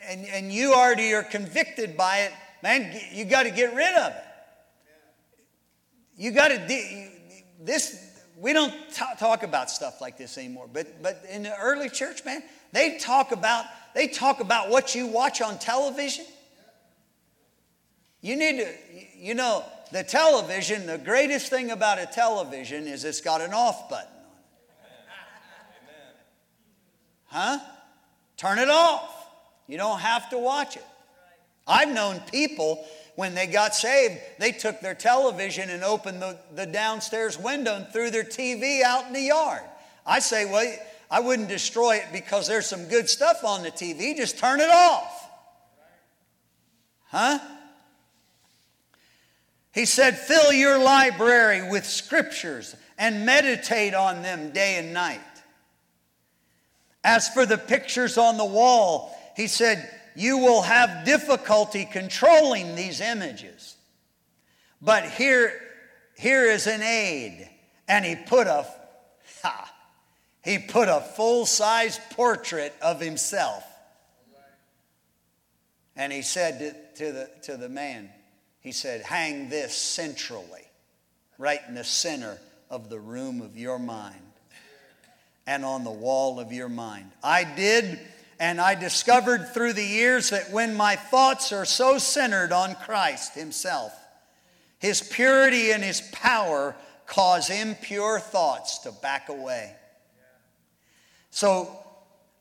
and, 0.08 0.26
and 0.26 0.52
you 0.52 0.74
already 0.74 1.14
are 1.14 1.24
convicted 1.24 1.96
by 1.96 2.22
it, 2.22 2.34
man, 2.64 3.00
you 3.12 3.26
got 3.26 3.44
to 3.44 3.52
get 3.52 3.74
rid 3.76 3.96
of 3.96 4.12
it. 4.12 4.24
You 6.18 6.32
got 6.32 6.50
to, 6.50 7.10
this, 7.62 8.20
we 8.36 8.52
don't 8.52 8.74
t- 8.94 9.06
talk 9.20 9.44
about 9.44 9.70
stuff 9.70 10.02
like 10.02 10.18
this 10.18 10.38
anymore, 10.38 10.68
but, 10.72 11.02
but 11.02 11.24
in 11.32 11.44
the 11.44 11.58
early 11.58 11.90
church, 11.90 12.26
man, 12.26 12.44
they 12.74 12.98
talk 12.98 13.32
about, 13.32 13.66
they 13.94 14.08
talk 14.08 14.42
about 14.42 14.70
what 14.70 14.96
you 14.96 15.08
watch 15.08 15.42
on 15.42 15.60
television. 15.60 16.26
You 18.22 18.36
need 18.36 18.58
to, 18.58 18.74
you 19.16 19.34
know, 19.34 19.64
the 19.92 20.04
television, 20.04 20.86
the 20.86 20.98
greatest 20.98 21.50
thing 21.50 21.72
about 21.72 22.00
a 22.00 22.06
television 22.06 22.88
is 22.88 23.04
it's 23.04 23.22
got 23.22 23.42
an 23.42 23.54
off 23.54 23.90
button 23.90 24.08
on 24.08 24.22
it. 24.82 25.06
Huh? 27.26 27.60
Turn 28.38 28.60
it 28.60 28.70
off. 28.70 29.28
You 29.68 29.78
don't 29.78 30.00
have 30.00 30.30
to 30.32 30.38
watch 30.38 30.76
it. 30.76 30.86
I've 31.68 31.94
known 31.94 32.20
people 32.32 32.86
when 33.16 33.36
they 33.36 33.48
got 33.48 33.76
saved, 33.76 34.18
they 34.40 34.54
took 34.54 34.80
their 34.80 34.96
television 34.96 35.70
and 35.70 35.84
opened 35.84 36.22
the, 36.22 36.40
the 36.56 36.66
downstairs 36.66 37.38
window 37.38 37.76
and 37.76 37.86
threw 37.90 38.10
their 38.10 38.24
TV 38.24 38.82
out 38.82 39.08
in 39.08 39.14
the 39.14 39.22
yard. 39.22 39.62
I 40.06 40.20
say, 40.20 40.46
well, 40.46 40.74
I 41.12 41.20
wouldn't 41.20 41.50
destroy 41.50 41.98
it 41.98 42.06
because 42.14 42.48
there's 42.48 42.66
some 42.66 42.88
good 42.88 43.10
stuff 43.10 43.44
on 43.44 43.62
the 43.62 43.72
TV, 43.72 44.16
just 44.16 44.38
turn 44.38 44.62
it 44.62 44.70
off. 44.70 45.30
Huh? 47.08 47.40
He 49.74 49.86
said, 49.86 50.18
fill 50.18 50.52
your 50.52 50.78
library 50.78 51.70
with 51.70 51.86
scriptures 51.86 52.76
and 52.98 53.26
meditate 53.26 53.94
on 53.94 54.22
them 54.24 54.52
day 54.52 54.78
and 54.78 54.94
night. 54.94 55.20
As 57.04 57.30
for 57.30 57.46
the 57.46 57.58
pictures 57.58 58.18
on 58.18 58.38
the 58.38 58.46
wall, 58.46 59.16
he 59.36 59.48
said, 59.48 59.90
you 60.16 60.40
will 60.40 60.64
have 60.64 61.06
difficulty 61.06 61.86
controlling 61.86 62.76
these 62.76 63.00
images. 63.00 63.78
But 64.82 65.06
here, 65.06 65.54
here 66.18 66.46
is 66.46 66.68
an 66.68 66.82
aid. 66.82 67.50
And 67.88 68.04
he 68.04 68.16
put 68.16 68.48
a, 68.48 68.66
ha, 69.42 69.74
he 70.44 70.58
put 70.58 70.90
a 70.90 71.00
full-size 71.00 72.00
portrait 72.12 72.74
of 72.82 73.00
himself. 73.00 73.64
And 75.96 76.12
he 76.12 76.22
said 76.22 76.60
to, 76.60 77.06
to, 77.06 77.12
the, 77.12 77.30
to 77.44 77.58
the 77.58 77.70
man, 77.70 78.10
he 78.70 78.74
said, 78.74 79.02
hang 79.02 79.50
this 79.50 79.74
centrally, 79.74 80.62
right 81.40 81.60
in 81.68 81.74
the 81.74 81.84
center 81.84 82.38
of 82.70 82.88
the 82.88 83.00
room 83.00 83.42
of 83.42 83.58
your 83.58 83.80
mind 83.80 84.22
and 85.48 85.66
on 85.66 85.84
the 85.84 85.90
wall 85.90 86.40
of 86.40 86.54
your 86.54 86.70
mind. 86.70 87.10
I 87.24 87.46
did 87.46 88.00
and 88.40 88.62
I 88.62 88.76
discovered 88.76 89.56
through 89.56 89.74
the 89.74 89.84
years 89.84 90.30
that 90.30 90.52
when 90.52 90.76
my 90.76 90.96
thoughts 90.96 91.52
are 91.52 91.66
so 91.66 91.98
centered 91.98 92.52
on 92.52 92.76
Christ 92.76 93.34
Himself, 93.34 93.92
His 94.78 95.02
purity 95.02 95.72
and 95.72 95.84
His 95.84 96.02
power 96.12 96.76
cause 97.08 97.50
impure 97.50 98.20
thoughts 98.20 98.78
to 98.84 98.92
back 98.92 99.30
away. 99.30 99.76
So 101.32 101.76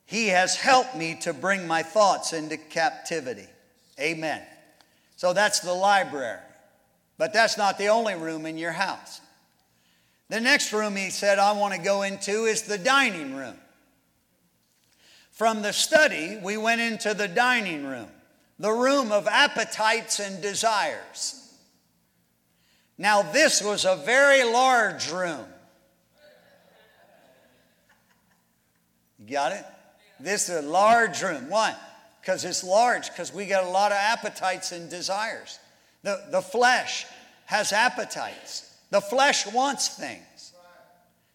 He 0.04 0.26
has 0.26 0.56
helped 0.56 0.94
me 0.94 1.16
to 1.22 1.32
bring 1.32 1.66
my 1.66 1.82
thoughts 1.82 2.34
into 2.34 2.58
captivity. 2.58 3.48
Amen. 3.98 4.42
So 5.18 5.32
that's 5.32 5.58
the 5.58 5.74
library. 5.74 6.38
But 7.18 7.32
that's 7.32 7.58
not 7.58 7.76
the 7.76 7.88
only 7.88 8.14
room 8.14 8.46
in 8.46 8.56
your 8.56 8.70
house. 8.70 9.20
The 10.28 10.40
next 10.40 10.72
room 10.72 10.94
he 10.94 11.10
said 11.10 11.40
I 11.40 11.52
want 11.52 11.74
to 11.74 11.80
go 11.80 12.02
into 12.02 12.44
is 12.44 12.62
the 12.62 12.78
dining 12.78 13.34
room. 13.34 13.56
From 15.32 15.62
the 15.62 15.72
study, 15.72 16.38
we 16.40 16.56
went 16.56 16.80
into 16.80 17.14
the 17.14 17.26
dining 17.26 17.84
room, 17.84 18.06
the 18.60 18.70
room 18.70 19.10
of 19.10 19.26
appetites 19.26 20.20
and 20.20 20.40
desires. 20.40 21.52
Now, 22.96 23.22
this 23.22 23.60
was 23.60 23.84
a 23.84 23.96
very 23.96 24.44
large 24.44 25.10
room. 25.10 25.46
You 29.18 29.32
got 29.32 29.50
it? 29.50 29.64
This 30.20 30.48
is 30.48 30.64
a 30.64 30.68
large 30.68 31.22
room. 31.22 31.50
Why? 31.50 31.74
Because 32.28 32.44
it's 32.44 32.62
large, 32.62 33.08
because 33.08 33.32
we 33.32 33.46
got 33.46 33.64
a 33.64 33.70
lot 33.70 33.90
of 33.90 33.96
appetites 33.96 34.72
and 34.72 34.90
desires. 34.90 35.58
The, 36.02 36.26
the 36.30 36.42
flesh 36.42 37.06
has 37.46 37.72
appetites, 37.72 38.70
the 38.90 39.00
flesh 39.00 39.50
wants 39.50 39.96
things. 39.96 40.52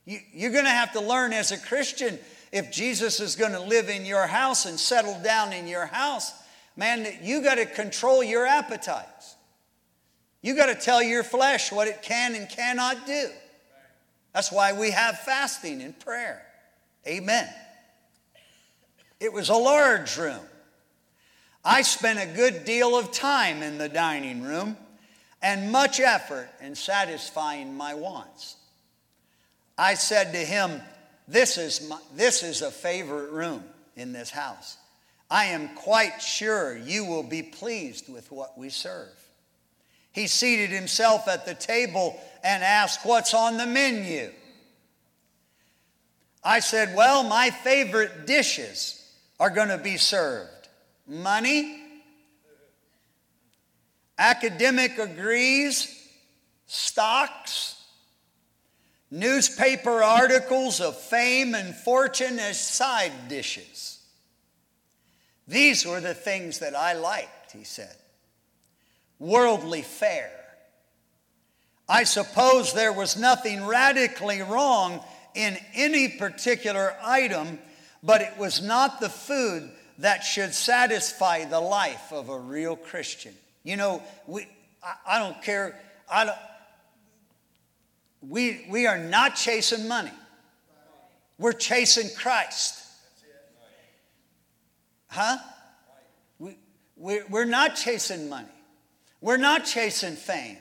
You, 0.06 0.20
you're 0.32 0.52
going 0.52 0.66
to 0.66 0.70
have 0.70 0.94
to 0.94 1.02
learn 1.02 1.34
as 1.34 1.52
a 1.52 1.58
Christian 1.58 2.20
if 2.52 2.72
Jesus 2.72 3.20
is 3.20 3.36
going 3.36 3.54
to 3.54 3.60
live 3.60 3.90
in 3.90 4.06
your 4.06 4.28
house 4.28 4.68
and 4.68 4.80
settle 4.80 5.20
down 5.24 5.52
in 5.52 5.68
your 5.68 5.88
house, 5.88 6.32
man, 6.78 7.08
you 7.24 7.42
got 7.42 7.56
to 7.56 7.66
control 7.66 8.24
your 8.24 8.46
appetites. 8.46 9.36
You 10.44 10.56
got 10.56 10.68
to 10.68 10.76
tell 10.76 11.02
your 11.02 11.24
flesh 11.24 11.72
what 11.72 11.88
it 11.88 12.04
can 12.04 12.36
and 12.36 12.48
cannot 12.48 13.08
do. 13.08 13.30
That's 14.32 14.52
why 14.52 14.74
we 14.74 14.92
have 14.92 15.18
fasting 15.22 15.82
and 15.82 16.00
prayer. 16.00 16.46
Amen. 17.08 17.50
It 19.20 19.34
was 19.34 19.50
a 19.50 19.56
large 19.56 20.18
room. 20.18 20.46
I 21.66 21.82
spent 21.82 22.20
a 22.20 22.36
good 22.36 22.66
deal 22.66 22.98
of 22.98 23.12
time 23.12 23.64
in 23.64 23.78
the 23.78 23.88
dining 23.88 24.44
room 24.44 24.76
and 25.42 25.72
much 25.72 26.00
effort 26.00 26.50
in 26.62 26.76
satisfying 26.76 27.76
my 27.76 27.94
wants. 27.94 28.58
I 29.78 29.94
said 29.94 30.34
to 30.34 30.40
him, 30.40 30.82
this 31.28 31.58
is, 31.58 31.88
my, 31.88 32.00
this 32.16 32.44
is 32.44 32.62
a 32.62 32.72
favorite 32.72 33.32
room 33.32 33.64
in 33.96 34.12
this 34.12 34.30
house. 34.30 34.78
I 35.32 35.46
am 35.46 35.70
quite 35.70 36.22
sure 36.22 36.78
you 36.78 37.06
will 37.06 37.24
be 37.24 37.42
pleased 37.42 38.12
with 38.12 38.30
what 38.32 38.58
we 38.58 38.70
serve. 38.70 39.10
He 40.12 40.28
seated 40.28 40.70
himself 40.70 41.28
at 41.28 41.46
the 41.46 41.56
table 41.56 42.20
and 42.44 42.62
asked, 42.62 43.06
What's 43.06 43.34
on 43.34 43.58
the 43.58 43.66
menu? 43.66 44.32
I 46.44 46.60
said, 46.60 46.96
Well, 46.96 47.24
my 47.24 47.50
favorite 47.50 48.28
dishes 48.28 49.12
are 49.40 49.50
going 49.50 49.70
to 49.70 49.78
be 49.78 49.98
served 49.98 50.53
money, 51.08 51.82
academic 54.18 54.98
agrees, 54.98 56.08
stocks, 56.68 57.82
newspaper 59.12 60.04
articles 60.04 60.82
of 60.82 60.98
fame 60.98 61.54
and 61.54 61.76
fortune 61.76 62.40
as 62.40 62.60
side 62.60 63.28
dishes. 63.28 64.00
These 65.48 65.86
were 65.86 66.02
the 66.02 66.14
things 66.14 66.60
that 66.60 66.76
I 66.76 66.94
liked, 66.94 67.52
he 67.52 67.64
said. 67.64 67.96
Worldly 69.20 69.82
fare. 69.82 70.32
I 71.88 72.06
suppose 72.06 72.74
there 72.74 72.94
was 72.94 73.18
nothing 73.18 73.66
radically 73.66 74.42
wrong 74.42 75.04
in 75.36 75.58
any 75.74 76.08
particular 76.08 76.96
item, 77.04 77.60
but 78.02 78.22
it 78.22 78.38
was 78.38 78.62
not 78.62 79.00
the 79.00 79.10
food 79.10 79.70
that 80.00 80.24
should 80.24 80.54
satisfy 80.54 81.46
the 81.46 81.60
life 81.60 82.12
of 82.12 82.30
a 82.30 82.38
real 82.38 82.76
Christian. 82.76 83.34
You 83.64 83.78
know, 83.78 84.04
we, 84.28 84.48
I, 84.84 85.16
I 85.16 85.20
don't 85.20 85.42
care. 85.42 85.80
I 86.12 86.26
don't, 86.26 86.38
we, 88.22 88.66
we 88.70 88.88
are 88.88 88.98
not 88.98 89.36
chasing 89.36 89.88
money. 89.88 90.12
We're 91.38 91.54
chasing 91.54 92.10
Christ. 92.16 92.80
Huh? 95.08 95.38
We, 96.40 96.58
we, 96.98 97.22
we're 97.30 97.46
not 97.46 97.76
chasing 97.76 98.30
money. 98.30 98.48
We're 99.22 99.38
not 99.38 99.66
chasing 99.66 100.16
fame. 100.16 100.58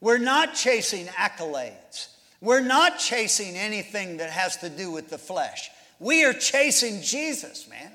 We're 0.00 0.18
not 0.18 0.54
chasing 0.54 1.06
accolades. 1.06 2.08
We're 2.40 2.60
not 2.60 2.98
chasing 2.98 3.56
anything 3.56 4.16
that 4.16 4.30
has 4.30 4.56
to 4.58 4.68
do 4.68 4.90
with 4.90 5.10
the 5.10 5.18
flesh. 5.18 5.70
We 6.00 6.24
are 6.24 6.32
chasing 6.32 7.02
Jesus, 7.02 7.68
man. 7.68 7.92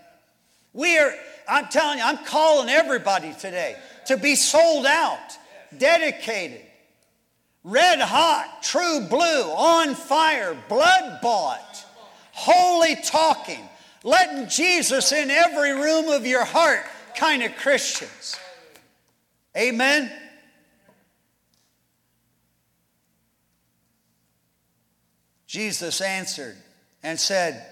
We 0.78 0.96
are, 1.00 1.12
I'm 1.50 1.66
telling 1.70 1.98
you, 1.98 2.04
I'm 2.04 2.24
calling 2.24 2.70
everybody 2.70 3.34
today 3.34 3.76
to 4.06 4.16
be 4.16 4.36
sold 4.36 4.86
out, 4.86 5.36
dedicated, 5.76 6.62
red 7.64 8.00
hot, 8.00 8.62
true 8.62 9.02
blue, 9.10 9.18
on 9.18 9.96
fire, 9.96 10.56
blood 10.70 11.20
bought, 11.24 11.84
holy 12.32 12.96
talking, 12.98 13.68
letting 14.04 14.48
Jesus 14.50 15.12
in 15.12 15.32
every 15.32 15.72
room 15.72 16.10
of 16.10 16.28
your 16.28 16.46
heart 16.46 16.86
kind 17.16 17.42
of 17.42 17.56
Christians. 17.56 18.36
Amen. 19.58 20.12
Jesus 25.48 26.02
answered 26.02 26.58
and 27.02 27.20
said, 27.20 27.66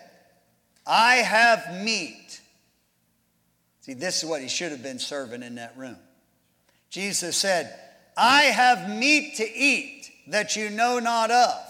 I 0.87 1.17
have 1.17 1.83
meat. 1.83 2.24
See, 3.85 3.93
this 3.93 4.23
is 4.23 4.27
what 4.27 4.41
he 4.41 4.47
should 4.47 4.71
have 4.71 4.81
been 4.81 4.97
serving 4.97 5.43
in 5.43 5.55
that 5.55 5.77
room. 5.77 5.97
Jesus 6.89 7.37
said, 7.37 7.71
I 8.17 8.45
have 8.45 8.89
meat 8.89 9.35
to 9.35 9.47
eat 9.47 10.09
that 10.25 10.55
you 10.55 10.71
know 10.71 10.97
not 10.97 11.29
of. 11.29 11.63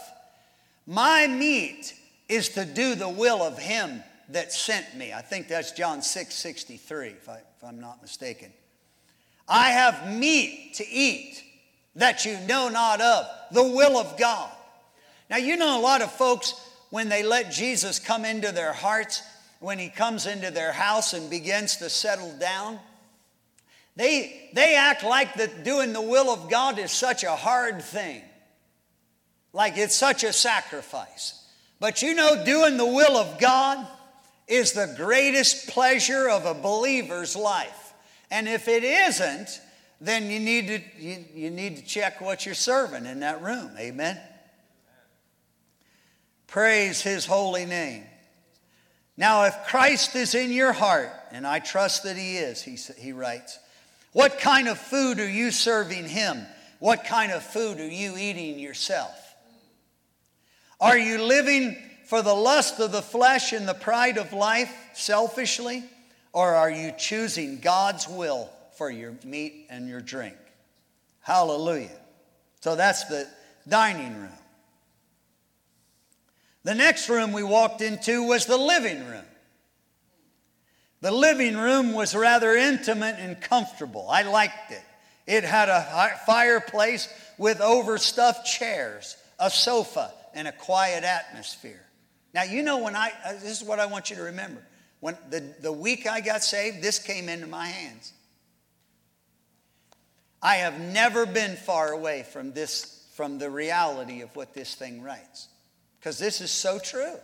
My 0.88 1.28
meat 1.28 1.94
is 2.30 2.48
to 2.50 2.64
do 2.64 2.96
the 2.96 3.10
will 3.10 3.44
of 3.44 3.60
him 3.60 4.02
that 4.30 4.54
sent 4.54 4.96
me. 4.96 5.12
I 5.12 5.20
think 5.20 5.50
that's 5.50 5.74
John 5.74 6.02
6 6.02 6.34
63, 6.34 7.08
if, 7.10 7.28
I, 7.28 7.34
if 7.34 7.64
I'm 7.68 7.82
not 7.82 8.02
mistaken. 8.02 8.54
I 9.46 9.72
have 9.72 10.16
meat 10.16 10.76
to 10.76 10.88
eat 10.88 11.44
that 11.98 12.24
you 12.24 12.40
know 12.48 12.70
not 12.70 13.02
of, 13.02 13.26
the 13.52 13.64
will 13.64 13.98
of 13.98 14.18
God. 14.18 14.52
Now, 15.30 15.36
you 15.36 15.58
know, 15.58 15.78
a 15.78 15.82
lot 15.82 16.02
of 16.02 16.14
folks, 16.14 16.54
when 16.92 17.10
they 17.10 17.24
let 17.24 17.52
Jesus 17.52 18.00
come 18.00 18.24
into 18.24 18.54
their 18.54 18.72
hearts, 18.72 19.22
when 19.66 19.80
he 19.80 19.90
comes 19.90 20.28
into 20.28 20.52
their 20.52 20.72
house 20.72 21.14
and 21.14 21.28
begins 21.28 21.78
to 21.78 21.90
settle 21.90 22.32
down, 22.38 22.78
they, 23.96 24.52
they 24.54 24.76
act 24.76 25.04
like 25.04 25.34
that 25.34 25.64
doing 25.64 25.92
the 25.92 26.02
will 26.02 26.30
of 26.30 26.52
God 26.52 26.78
is 26.78 26.92
such 26.92 27.24
a 27.24 27.36
hard 27.36 27.82
thing, 27.82 28.22
like 29.54 29.76
it's 29.76 29.96
such 29.96 30.24
a 30.24 30.32
sacrifice. 30.32 31.44
But 31.80 32.04
you 32.04 32.14
know, 32.14 32.46
doing 32.46 32.78
the 32.78 32.86
will 32.86 33.18
of 33.18 33.40
God 33.40 33.88
is 34.48 34.74
the 34.74 34.94
greatest 34.98 35.68
pleasure 35.70 36.30
of 36.30 36.46
a 36.46 36.54
believer's 36.54 37.36
life. 37.36 37.92
And 38.30 38.48
if 38.48 38.68
it 38.68 38.84
isn't, 38.84 39.62
then 40.00 40.30
you 40.30 40.40
need 40.40 40.68
to, 40.68 40.82
you, 41.00 41.26
you 41.34 41.50
need 41.50 41.78
to 41.78 41.84
check 41.84 42.22
what 42.22 42.46
you're 42.46 42.54
serving 42.54 43.08
in 43.08 43.22
that 43.22 43.42
room. 43.42 43.72
Amen. 43.80 44.20
Praise 46.46 47.02
his 47.02 47.26
holy 47.26 47.66
name. 47.66 48.04
Now, 49.18 49.46
if 49.46 49.56
Christ 49.68 50.16
is 50.16 50.36
in 50.36 50.52
your 50.52 50.74
heart, 50.74 51.10
and 51.32 51.48
I 51.48 51.60
trust 51.60 52.04
that 52.04 52.18
he 52.18 52.38
is, 52.38 52.62
he, 52.62 52.78
he 52.98 53.14
writes, 53.14 53.60
what 54.12 54.40
kind 54.40 54.68
of 54.68 54.78
food 54.78 55.20
are 55.20 55.30
you 55.30 55.52
serving 55.52 56.08
him? 56.08 56.46
What 56.80 57.06
kind 57.06 57.32
of 57.32 57.44
food 57.44 57.80
are 57.80 57.88
you 57.88 58.18
eating 58.18 58.60
yourself? 58.60 59.14
Are 60.80 60.98
you 60.98 61.22
living 61.24 61.78
for 62.06 62.22
the 62.22 62.34
lust 62.34 62.80
of 62.80 62.92
the 62.92 63.02
flesh 63.02 63.54
and 63.54 63.68
the 63.68 63.74
pride 63.74 64.18
of 64.18 64.34
life 64.34 64.74
selfishly? 64.94 65.84
Or 66.34 66.54
are 66.54 66.70
you 66.70 66.92
choosing 66.98 67.60
God's 67.60 68.08
will 68.08 68.50
for 68.78 68.90
your 68.90 69.16
meat 69.24 69.68
and 69.70 69.88
your 69.88 70.02
drink? 70.02 70.36
Hallelujah. 71.22 71.98
So 72.60 72.76
that's 72.76 73.06
the 73.06 73.28
dining 73.68 74.16
room. 74.18 74.30
The 76.66 76.74
next 76.74 77.10
room 77.10 77.32
we 77.32 77.44
walked 77.44 77.82
into 77.82 78.24
was 78.24 78.48
the 78.48 78.58
living 78.58 79.06
room. 79.06 79.24
The 81.02 81.12
living 81.12 81.56
room 81.56 81.94
was 81.94 82.16
rather 82.16 82.56
intimate 82.56 83.18
and 83.20 83.40
comfortable. 83.40 84.10
I 84.10 84.24
liked 84.24 84.72
it. 84.72 84.82
It 85.28 85.44
had 85.44 85.70
a 85.70 86.20
fireplace 86.26 87.08
with 87.38 87.62
overstuffed 87.62 88.48
chairs, 88.48 89.16
a 89.40 89.52
sofa, 89.52 90.12
and 90.34 90.48
a 90.48 90.52
quiet 90.52 91.04
atmosphere. 91.04 91.86
Now, 92.34 92.42
you 92.42 92.64
know, 92.64 92.80
when 92.80 92.96
I, 92.96 93.12
uh, 93.24 93.34
this 93.34 93.62
is 93.62 93.64
what 93.64 93.80
I 93.80 93.86
want 93.86 94.10
you 94.10 94.16
to 94.16 94.24
remember. 94.24 94.66
When 95.02 95.16
the, 95.30 95.42
the 95.62 95.72
week 95.72 96.08
I 96.08 96.20
got 96.20 96.44
saved, 96.44 96.82
this 96.82 96.98
came 96.98 97.30
into 97.30 97.46
my 97.46 97.68
hands. 97.68 98.12
I 100.42 100.56
have 100.56 100.80
never 100.80 101.28
been 101.28 101.58
far 101.58 101.92
away 101.92 102.24
from 102.24 102.54
this, 102.54 103.06
from 103.14 103.38
the 103.38 103.52
reality 103.52 104.22
of 104.22 104.36
what 104.36 104.56
this 104.56 104.74
thing 104.74 105.04
writes. 105.04 105.50
Because 106.06 106.20
this 106.20 106.40
is 106.40 106.52
so 106.52 106.78
true. 106.78 107.16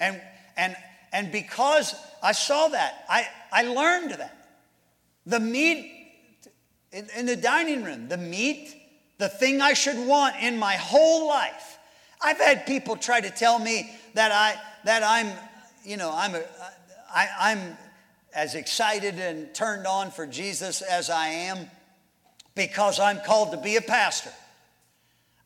And, 0.00 0.20
and, 0.56 0.74
and 1.12 1.30
because 1.30 1.94
I 2.20 2.32
saw 2.32 2.66
that, 2.66 3.04
I, 3.08 3.28
I 3.52 3.62
learned 3.62 4.10
that. 4.10 4.48
The 5.24 5.38
meat 5.38 5.92
in, 6.90 7.06
in 7.16 7.26
the 7.26 7.36
dining 7.36 7.84
room, 7.84 8.08
the 8.08 8.16
meat, 8.16 8.74
the 9.18 9.28
thing 9.28 9.60
I 9.60 9.74
should 9.74 10.04
want 10.04 10.34
in 10.42 10.58
my 10.58 10.74
whole 10.74 11.28
life. 11.28 11.78
I've 12.20 12.38
had 12.38 12.66
people 12.66 12.96
try 12.96 13.20
to 13.20 13.30
tell 13.30 13.60
me 13.60 13.94
that 14.14 14.32
I 14.32 14.60
that 14.84 15.04
I'm, 15.04 15.32
you 15.84 15.96
know, 15.96 16.12
I'm 16.12 16.34
a, 16.34 16.42
I, 17.14 17.28
I'm 17.38 17.76
as 18.34 18.56
excited 18.56 19.14
and 19.20 19.54
turned 19.54 19.86
on 19.86 20.10
for 20.10 20.26
Jesus 20.26 20.82
as 20.82 21.08
I 21.08 21.28
am 21.28 21.70
because 22.56 22.98
I'm 22.98 23.20
called 23.20 23.52
to 23.52 23.58
be 23.58 23.76
a 23.76 23.80
pastor. 23.80 24.32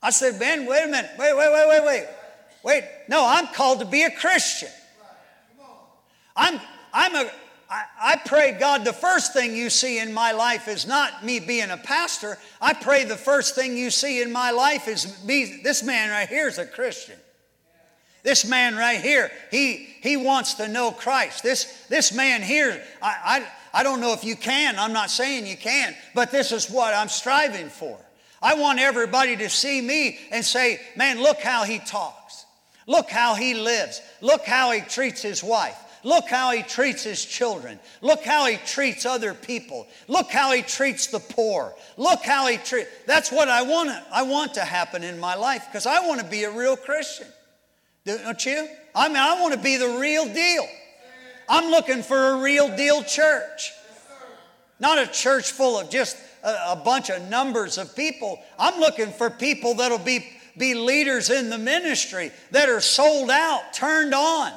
I 0.02 0.08
said, 0.08 0.38
Ben, 0.38 0.64
wait 0.64 0.84
a 0.84 0.86
minute, 0.86 1.10
wait, 1.18 1.36
wait, 1.36 1.52
wait, 1.52 1.68
wait, 1.68 1.84
wait, 1.84 2.06
wait. 2.62 2.84
No, 3.08 3.24
I'm 3.26 3.46
called 3.48 3.80
to 3.80 3.86
be 3.86 4.02
a 4.02 4.10
Christian. 4.10 4.70
I'm, 6.36 6.60
I'm 6.92 7.14
a, 7.14 7.30
I, 7.68 7.84
I 8.00 8.16
pray, 8.24 8.56
God, 8.58 8.84
the 8.84 8.92
first 8.92 9.32
thing 9.32 9.54
you 9.54 9.70
see 9.70 10.00
in 10.00 10.12
my 10.12 10.32
life 10.32 10.66
is 10.66 10.86
not 10.86 11.24
me 11.24 11.38
being 11.38 11.70
a 11.70 11.76
pastor. 11.76 12.36
I 12.60 12.72
pray 12.72 13.04
the 13.04 13.16
first 13.16 13.54
thing 13.54 13.76
you 13.76 13.90
see 13.90 14.22
in 14.22 14.32
my 14.32 14.50
life 14.50 14.88
is 14.88 15.24
me, 15.24 15.60
this 15.62 15.82
man 15.82 16.10
right 16.10 16.28
here 16.28 16.48
is 16.48 16.58
a 16.58 16.66
Christian. 16.66 17.16
This 18.22 18.44
man 18.44 18.76
right 18.76 19.00
here, 19.00 19.30
he, 19.50 19.88
he 20.02 20.16
wants 20.16 20.54
to 20.54 20.68
know 20.68 20.90
Christ. 20.90 21.42
This, 21.42 21.86
this 21.88 22.12
man 22.12 22.42
here, 22.42 22.82
I, 23.00 23.46
I, 23.72 23.80
I 23.80 23.82
don't 23.82 24.00
know 24.00 24.12
if 24.12 24.24
you 24.24 24.36
can, 24.36 24.78
I'm 24.78 24.92
not 24.92 25.10
saying 25.10 25.46
you 25.46 25.56
can, 25.56 25.94
but 26.14 26.30
this 26.30 26.52
is 26.52 26.68
what 26.68 26.92
I'm 26.92 27.08
striving 27.08 27.68
for. 27.68 27.98
I 28.42 28.54
want 28.54 28.78
everybody 28.78 29.36
to 29.36 29.48
see 29.48 29.80
me 29.80 30.18
and 30.32 30.44
say, 30.44 30.80
man, 30.96 31.22
look 31.22 31.40
how 31.40 31.64
he 31.64 31.78
talks. 31.78 32.19
Look 32.86 33.10
how 33.10 33.34
he 33.34 33.54
lives. 33.54 34.00
Look 34.20 34.44
how 34.44 34.72
he 34.72 34.80
treats 34.80 35.22
his 35.22 35.42
wife. 35.44 35.76
Look 36.02 36.28
how 36.28 36.52
he 36.52 36.62
treats 36.62 37.04
his 37.04 37.24
children. 37.24 37.78
Look 38.00 38.24
how 38.24 38.46
he 38.46 38.56
treats 38.56 39.04
other 39.04 39.34
people. 39.34 39.86
Look 40.08 40.30
how 40.30 40.52
he 40.52 40.62
treats 40.62 41.08
the 41.08 41.18
poor. 41.18 41.74
Look 41.98 42.24
how 42.24 42.46
he 42.46 42.56
treats. 42.56 42.88
That's 43.06 43.30
what 43.30 43.48
I 43.48 43.62
want 43.62 43.90
I 44.10 44.22
want 44.22 44.54
to 44.54 44.62
happen 44.62 45.04
in 45.04 45.20
my 45.20 45.34
life 45.34 45.66
because 45.66 45.86
I 45.86 46.06
want 46.06 46.20
to 46.20 46.26
be 46.26 46.44
a 46.44 46.50
real 46.50 46.76
Christian. 46.76 47.26
Don't 48.06 48.44
you? 48.46 48.66
I 48.94 49.08
mean, 49.08 49.18
I 49.18 49.40
want 49.40 49.52
to 49.52 49.60
be 49.60 49.76
the 49.76 49.98
real 50.00 50.24
deal. 50.32 50.66
I'm 51.48 51.70
looking 51.70 52.02
for 52.02 52.16
a 52.16 52.36
real 52.40 52.74
deal 52.76 53.02
church. 53.02 53.72
Not 54.78 54.98
a 54.98 55.06
church 55.06 55.52
full 55.52 55.78
of 55.78 55.90
just 55.90 56.16
a, 56.42 56.72
a 56.72 56.82
bunch 56.82 57.10
of 57.10 57.28
numbers 57.28 57.76
of 57.76 57.94
people. 57.94 58.38
I'm 58.58 58.80
looking 58.80 59.12
for 59.12 59.28
people 59.28 59.74
that'll 59.74 59.98
be, 59.98 60.26
be 60.60 60.74
leaders 60.74 61.30
in 61.30 61.50
the 61.50 61.58
ministry 61.58 62.30
that 62.52 62.68
are 62.68 62.80
sold 62.80 63.30
out, 63.30 63.72
turned 63.72 64.14
on. 64.14 64.52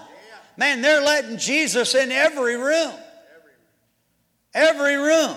Man, 0.55 0.81
they're 0.81 1.01
letting 1.01 1.37
Jesus 1.37 1.95
in 1.95 2.11
every 2.11 2.57
room. 2.57 2.93
Every 4.53 4.97
room. 4.97 5.35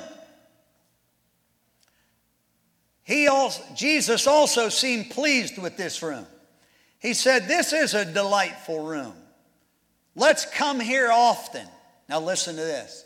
He 3.03 3.29
also, 3.29 3.63
Jesus 3.75 4.27
also 4.27 4.69
seemed 4.69 5.11
pleased 5.11 5.57
with 5.57 5.77
this 5.77 6.03
room. 6.03 6.27
He 6.99 7.15
said, 7.15 7.47
This 7.47 7.73
is 7.73 7.95
a 7.95 8.05
delightful 8.05 8.85
room. 8.85 9.15
Let's 10.17 10.45
come 10.45 10.81
here 10.81 11.11
often. 11.11 11.67
Now, 12.09 12.21
listen 12.21 12.57
to 12.57 12.63
this. 12.63 13.05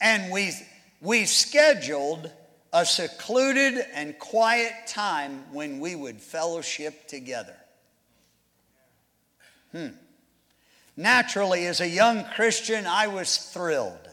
And 0.00 0.32
we, 0.32 0.52
we 1.00 1.26
scheduled 1.26 2.32
a 2.72 2.84
secluded 2.84 3.84
and 3.94 4.18
quiet 4.18 4.72
time 4.86 5.44
when 5.52 5.80
we 5.80 5.94
would 5.94 6.20
fellowship 6.20 7.08
together. 7.08 7.56
Hmm. 9.72 9.88
Naturally, 10.96 11.66
as 11.66 11.80
a 11.80 11.88
young 11.88 12.24
Christian, 12.34 12.86
I 12.86 13.06
was 13.06 13.36
thrilled. 13.36 14.08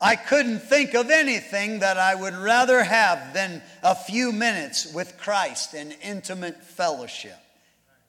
I 0.00 0.14
couldn't 0.14 0.60
think 0.60 0.94
of 0.94 1.10
anything 1.10 1.78
that 1.78 1.96
I 1.96 2.14
would 2.14 2.34
rather 2.34 2.84
have 2.84 3.32
than 3.32 3.62
a 3.82 3.94
few 3.94 4.30
minutes 4.30 4.92
with 4.92 5.16
Christ 5.16 5.72
in 5.72 5.92
intimate 6.02 6.62
fellowship 6.62 7.38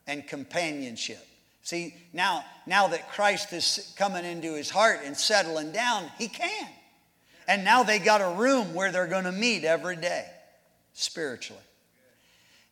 and 0.06 0.28
companionship. 0.28 1.26
See, 1.64 1.96
now, 2.12 2.44
now 2.66 2.88
that 2.90 3.10
Christ 3.12 3.54
is 3.54 3.94
coming 3.98 4.26
into 4.26 4.54
his 4.54 4.70
heart 4.70 5.00
and 5.06 5.16
settling 5.16 5.72
down, 5.72 6.12
he 6.18 6.28
can. 6.28 6.68
And 7.48 7.64
now 7.64 7.84
they 7.84 8.00
got 8.00 8.22
a 8.22 8.38
room 8.38 8.74
where 8.74 8.92
they're 8.92 9.08
going 9.08 9.24
to 9.24 9.32
meet 9.32 9.64
every 9.64 9.96
day 9.96 10.26
spiritually. 10.94 11.62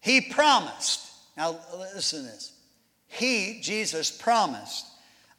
He 0.02 0.22
promised, 0.22 1.08
now 1.38 1.58
listen 1.78 2.20
to 2.20 2.26
this. 2.26 2.52
He, 3.08 3.60
Jesus, 3.62 4.12
promised, 4.12 4.86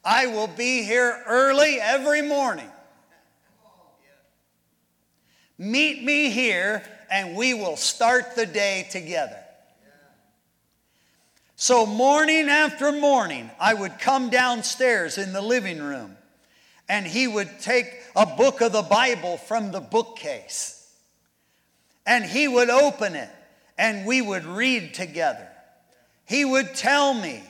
I 0.03 0.27
will 0.27 0.47
be 0.47 0.83
here 0.83 1.23
early 1.27 1.79
every 1.79 2.21
morning. 2.21 2.69
Meet 5.59 6.03
me 6.03 6.29
here 6.29 6.83
and 7.09 7.35
we 7.35 7.53
will 7.53 7.77
start 7.77 8.35
the 8.35 8.45
day 8.45 8.87
together. 8.91 9.37
So, 11.55 11.85
morning 11.85 12.49
after 12.49 12.91
morning, 12.91 13.49
I 13.59 13.73
would 13.73 13.97
come 13.99 14.29
downstairs 14.29 15.17
in 15.17 15.33
the 15.33 15.41
living 15.41 15.81
room 15.81 16.16
and 16.89 17.05
he 17.05 17.27
would 17.27 17.59
take 17.59 18.01
a 18.15 18.25
book 18.25 18.61
of 18.61 18.71
the 18.71 18.81
Bible 18.81 19.37
from 19.37 19.71
the 19.71 19.81
bookcase 19.81 20.77
and 22.07 22.23
he 22.23 22.47
would 22.47 22.69
open 22.69 23.15
it 23.15 23.29
and 23.77 24.07
we 24.07 24.21
would 24.21 24.45
read 24.45 24.93
together. 24.93 25.47
He 26.25 26.45
would 26.45 26.73
tell 26.73 27.13
me 27.13 27.43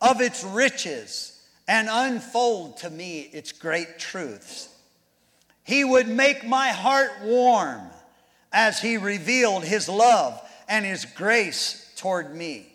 of 0.00 0.20
its 0.20 0.42
riches 0.44 1.42
and 1.68 1.88
unfold 1.90 2.78
to 2.78 2.90
me 2.90 3.20
its 3.32 3.52
great 3.52 3.98
truths. 3.98 4.68
He 5.64 5.84
would 5.84 6.08
make 6.08 6.46
my 6.46 6.68
heart 6.68 7.10
warm 7.22 7.80
as 8.52 8.80
he 8.80 8.96
revealed 8.96 9.64
his 9.64 9.88
love 9.88 10.40
and 10.68 10.84
his 10.84 11.04
grace 11.04 11.92
toward 11.96 12.34
me. 12.34 12.68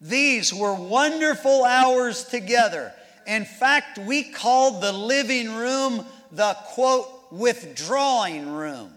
These 0.00 0.52
were 0.54 0.74
wonderful 0.74 1.64
hours 1.64 2.24
together. 2.24 2.92
In 3.26 3.44
fact, 3.44 3.98
we 3.98 4.24
called 4.24 4.82
the 4.82 4.92
living 4.92 5.54
room 5.54 6.04
the 6.32 6.54
quote, 6.68 7.08
withdrawing 7.30 8.52
room. 8.52 8.92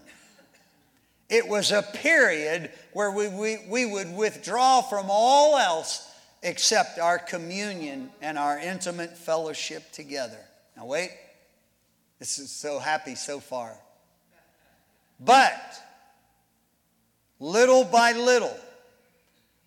It 1.29 1.47
was 1.47 1.71
a 1.71 1.81
period 1.81 2.71
where 2.93 3.11
we, 3.11 3.27
we, 3.27 3.57
we 3.67 3.85
would 3.85 4.15
withdraw 4.15 4.81
from 4.81 5.07
all 5.09 5.57
else 5.57 6.09
except 6.43 6.99
our 6.99 7.17
communion 7.17 8.09
and 8.21 8.37
our 8.37 8.59
intimate 8.59 9.17
fellowship 9.17 9.91
together. 9.91 10.37
Now, 10.77 10.85
wait, 10.85 11.11
this 12.19 12.37
is 12.37 12.51
so 12.51 12.79
happy 12.79 13.15
so 13.15 13.39
far. 13.39 13.75
But 15.19 15.81
little 17.39 17.83
by 17.83 18.11
little, 18.13 18.55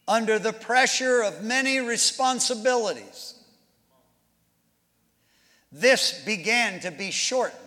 under 0.06 0.38
the 0.38 0.52
pressure 0.52 1.22
of 1.22 1.42
many 1.42 1.80
responsibilities. 1.80 3.34
This 5.70 6.24
began 6.24 6.80
to 6.80 6.90
be 6.90 7.10
shortened. 7.10 7.58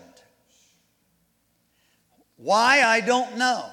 Why, 2.38 2.82
I 2.82 3.02
don't 3.02 3.38
know. 3.38 3.70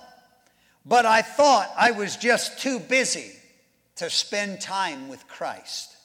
But 0.85 1.07
I 1.07 1.23
thought 1.23 1.71
I 1.77 1.91
was 1.93 2.17
just 2.17 2.61
too 2.61 2.79
busy 2.79 3.33
to 3.97 4.11
spend 4.11 4.61
time 4.61 5.09
with 5.09 5.27
Christ. 5.27 5.97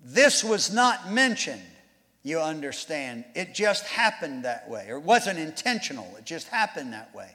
This 0.00 0.44
was 0.44 0.72
not 0.72 1.10
mentioned, 1.10 1.62
you 2.22 2.40
understand. 2.40 3.24
It 3.34 3.54
just 3.54 3.84
happened 3.84 4.44
that 4.44 4.68
way, 4.68 4.86
or 4.88 4.96
it 4.96 5.02
wasn't 5.02 5.38
intentional, 5.38 6.14
it 6.16 6.24
just 6.24 6.48
happened 6.48 6.92
that 6.92 7.14
way. 7.14 7.34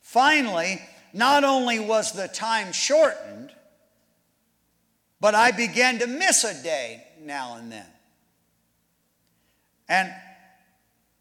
Finally, 0.00 0.80
not 1.12 1.44
only 1.44 1.78
was 1.78 2.12
the 2.12 2.28
time 2.28 2.72
shortened, 2.72 3.52
but 5.20 5.34
I 5.34 5.52
began 5.52 6.00
to 6.00 6.06
miss 6.06 6.42
a 6.44 6.60
day 6.62 7.04
now 7.20 7.56
and 7.56 7.70
then. 7.70 7.86
And 9.92 10.10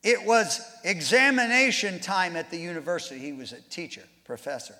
it 0.01 0.25
was 0.25 0.61
examination 0.85 1.99
time 1.99 2.37
at 2.37 2.49
the 2.49 2.57
university. 2.57 3.19
He 3.19 3.33
was 3.33 3.51
a 3.51 3.59
teacher, 3.59 4.03
professor. 4.23 4.75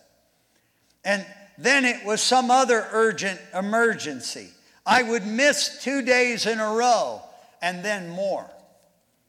And 1.04 1.26
then 1.58 1.84
it 1.84 2.06
was 2.06 2.22
some 2.22 2.50
other 2.50 2.88
urgent 2.94 3.38
emergency. 3.54 4.48
I 4.86 5.04
would 5.04 5.28
miss 5.28 5.84
two 5.84 6.04
days 6.04 6.46
in 6.46 6.62
a 6.62 6.72
row 6.72 7.22
and 7.62 7.84
then 7.84 8.10
more. 8.10 8.50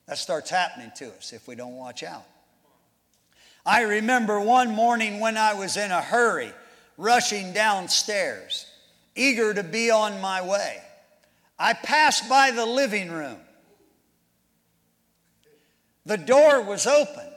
That 0.06 0.18
starts 0.18 0.48
happening 0.48 0.92
to 0.98 1.08
us 1.08 1.32
if 1.32 1.48
we 1.48 1.56
don't 1.56 1.74
watch 1.74 2.04
out. 2.04 2.24
I 3.66 3.82
remember 3.82 4.40
one 4.40 4.70
morning 4.70 5.18
when 5.18 5.36
I 5.36 5.54
was 5.54 5.76
in 5.76 5.90
a 5.90 6.00
hurry, 6.00 6.52
rushing 6.96 7.52
downstairs, 7.52 8.66
eager 9.16 9.54
to 9.54 9.64
be 9.64 9.90
on 9.90 10.20
my 10.20 10.40
way. 10.40 10.80
I 11.58 11.72
passed 11.72 12.28
by 12.28 12.52
the 12.52 12.64
living 12.64 13.10
room. 13.10 13.38
The 16.04 16.16
door 16.18 16.62
was 16.62 16.86
open, 16.86 17.28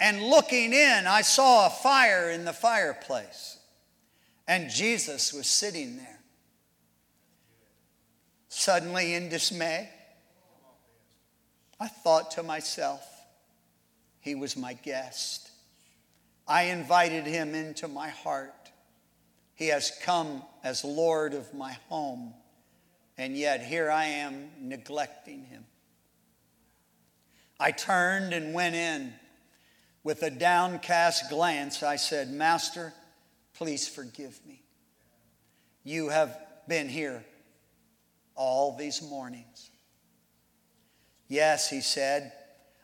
and 0.00 0.22
looking 0.22 0.72
in, 0.72 1.06
I 1.06 1.22
saw 1.22 1.66
a 1.66 1.70
fire 1.70 2.30
in 2.30 2.44
the 2.44 2.52
fireplace, 2.52 3.58
and 4.48 4.70
Jesus 4.70 5.32
was 5.32 5.46
sitting 5.46 5.96
there. 5.96 6.20
Suddenly, 8.48 9.14
in 9.14 9.28
dismay, 9.28 9.88
I 11.78 11.88
thought 11.88 12.32
to 12.32 12.42
myself, 12.42 13.06
he 14.18 14.34
was 14.34 14.56
my 14.56 14.72
guest. 14.72 15.50
I 16.48 16.64
invited 16.64 17.26
him 17.26 17.54
into 17.54 17.86
my 17.86 18.08
heart. 18.08 18.70
He 19.54 19.68
has 19.68 19.92
come 20.02 20.42
as 20.64 20.84
Lord 20.84 21.34
of 21.34 21.54
my 21.54 21.76
home, 21.88 22.34
and 23.16 23.36
yet 23.36 23.62
here 23.62 23.90
I 23.90 24.06
am 24.06 24.50
neglecting 24.60 25.44
him. 25.44 25.64
I 27.58 27.70
turned 27.70 28.32
and 28.32 28.54
went 28.54 28.74
in. 28.74 29.12
With 30.02 30.22
a 30.22 30.30
downcast 30.30 31.30
glance, 31.30 31.82
I 31.82 31.96
said, 31.96 32.30
Master, 32.30 32.92
please 33.54 33.88
forgive 33.88 34.38
me. 34.46 34.62
You 35.82 36.10
have 36.10 36.38
been 36.68 36.88
here 36.88 37.24
all 38.36 38.76
these 38.76 39.02
mornings. 39.02 39.70
Yes, 41.28 41.68
he 41.68 41.80
said, 41.80 42.32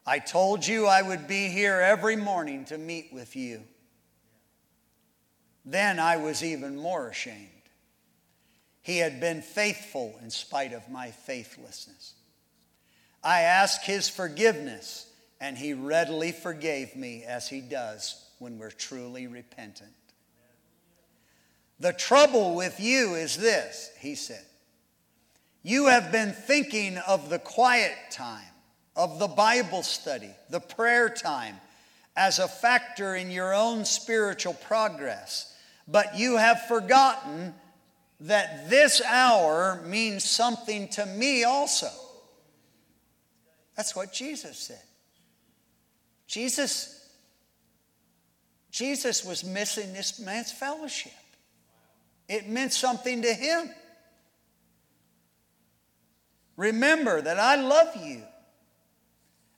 I 0.04 0.18
told 0.18 0.66
you 0.66 0.86
I 0.86 1.02
would 1.02 1.28
be 1.28 1.48
here 1.48 1.80
every 1.80 2.16
morning 2.16 2.64
to 2.66 2.78
meet 2.78 3.12
with 3.12 3.36
you. 3.36 3.62
Then 5.64 6.00
I 6.00 6.16
was 6.16 6.42
even 6.42 6.76
more 6.76 7.08
ashamed. 7.08 7.48
He 8.80 8.98
had 8.98 9.20
been 9.20 9.42
faithful 9.42 10.18
in 10.22 10.30
spite 10.30 10.72
of 10.72 10.88
my 10.88 11.12
faithlessness. 11.12 12.14
I 13.22 13.42
asked 13.42 13.86
his 13.86 14.08
forgiveness, 14.08 15.06
and 15.40 15.56
he 15.56 15.74
readily 15.74 16.32
forgave 16.32 16.96
me 16.96 17.24
as 17.24 17.48
he 17.48 17.60
does 17.60 18.24
when 18.38 18.58
we're 18.58 18.70
truly 18.70 19.26
repentant. 19.26 19.92
The 21.78 21.92
trouble 21.92 22.54
with 22.54 22.80
you 22.80 23.14
is 23.14 23.36
this, 23.36 23.90
he 23.98 24.14
said. 24.14 24.44
You 25.62 25.86
have 25.86 26.10
been 26.10 26.32
thinking 26.32 26.98
of 26.98 27.30
the 27.30 27.38
quiet 27.38 27.96
time 28.10 28.42
of 28.96 29.18
the 29.18 29.28
Bible 29.28 29.82
study, 29.82 30.30
the 30.50 30.60
prayer 30.60 31.08
time, 31.08 31.56
as 32.16 32.38
a 32.38 32.48
factor 32.48 33.14
in 33.14 33.30
your 33.30 33.54
own 33.54 33.84
spiritual 33.84 34.54
progress. 34.54 35.56
But 35.88 36.18
you 36.18 36.36
have 36.36 36.66
forgotten 36.66 37.54
that 38.20 38.68
this 38.70 39.00
hour 39.02 39.80
means 39.84 40.24
something 40.24 40.88
to 40.88 41.06
me 41.06 41.44
also. 41.44 41.90
That's 43.76 43.96
what 43.96 44.12
Jesus 44.12 44.58
said. 44.58 44.82
Jesus, 46.26 47.08
Jesus 48.70 49.24
was 49.24 49.44
missing 49.44 49.92
this 49.92 50.18
man's 50.18 50.52
fellowship. 50.52 51.12
It 52.28 52.48
meant 52.48 52.72
something 52.72 53.22
to 53.22 53.32
him. 53.32 53.70
Remember 56.56 57.20
that 57.20 57.38
I 57.38 57.56
love 57.56 57.96
you. 57.96 58.22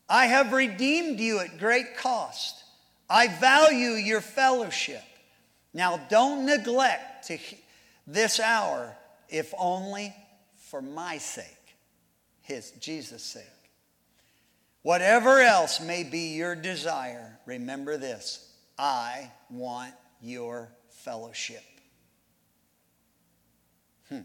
I 0.09 0.27
have 0.27 0.53
redeemed 0.53 1.19
you 1.21 1.41
at 1.41 1.59
great 1.59 1.97
cost. 1.97 2.63
I 3.09 3.29
value 3.29 3.93
your 3.93 4.21
fellowship. 4.21 5.03
Now, 5.73 6.01
don't 6.09 6.47
neglect 6.47 7.29
to 7.29 7.39
this 8.07 8.39
hour, 8.39 8.97
if 9.29 9.53
only 9.59 10.15
for 10.57 10.81
my 10.81 11.19
sake, 11.19 11.77
his 12.43 12.71
Jesus' 12.73 13.23
sake. 13.23 13.45
Whatever 14.85 15.41
else 15.41 15.81
may 15.81 16.05
be 16.05 16.35
your 16.35 16.55
desire, 16.55 17.39
remember 17.47 17.97
this 17.97 18.53
I 18.79 19.31
want 19.49 19.95
your 20.21 20.69
fellowship. 20.91 21.65
Hmm. 24.11 24.21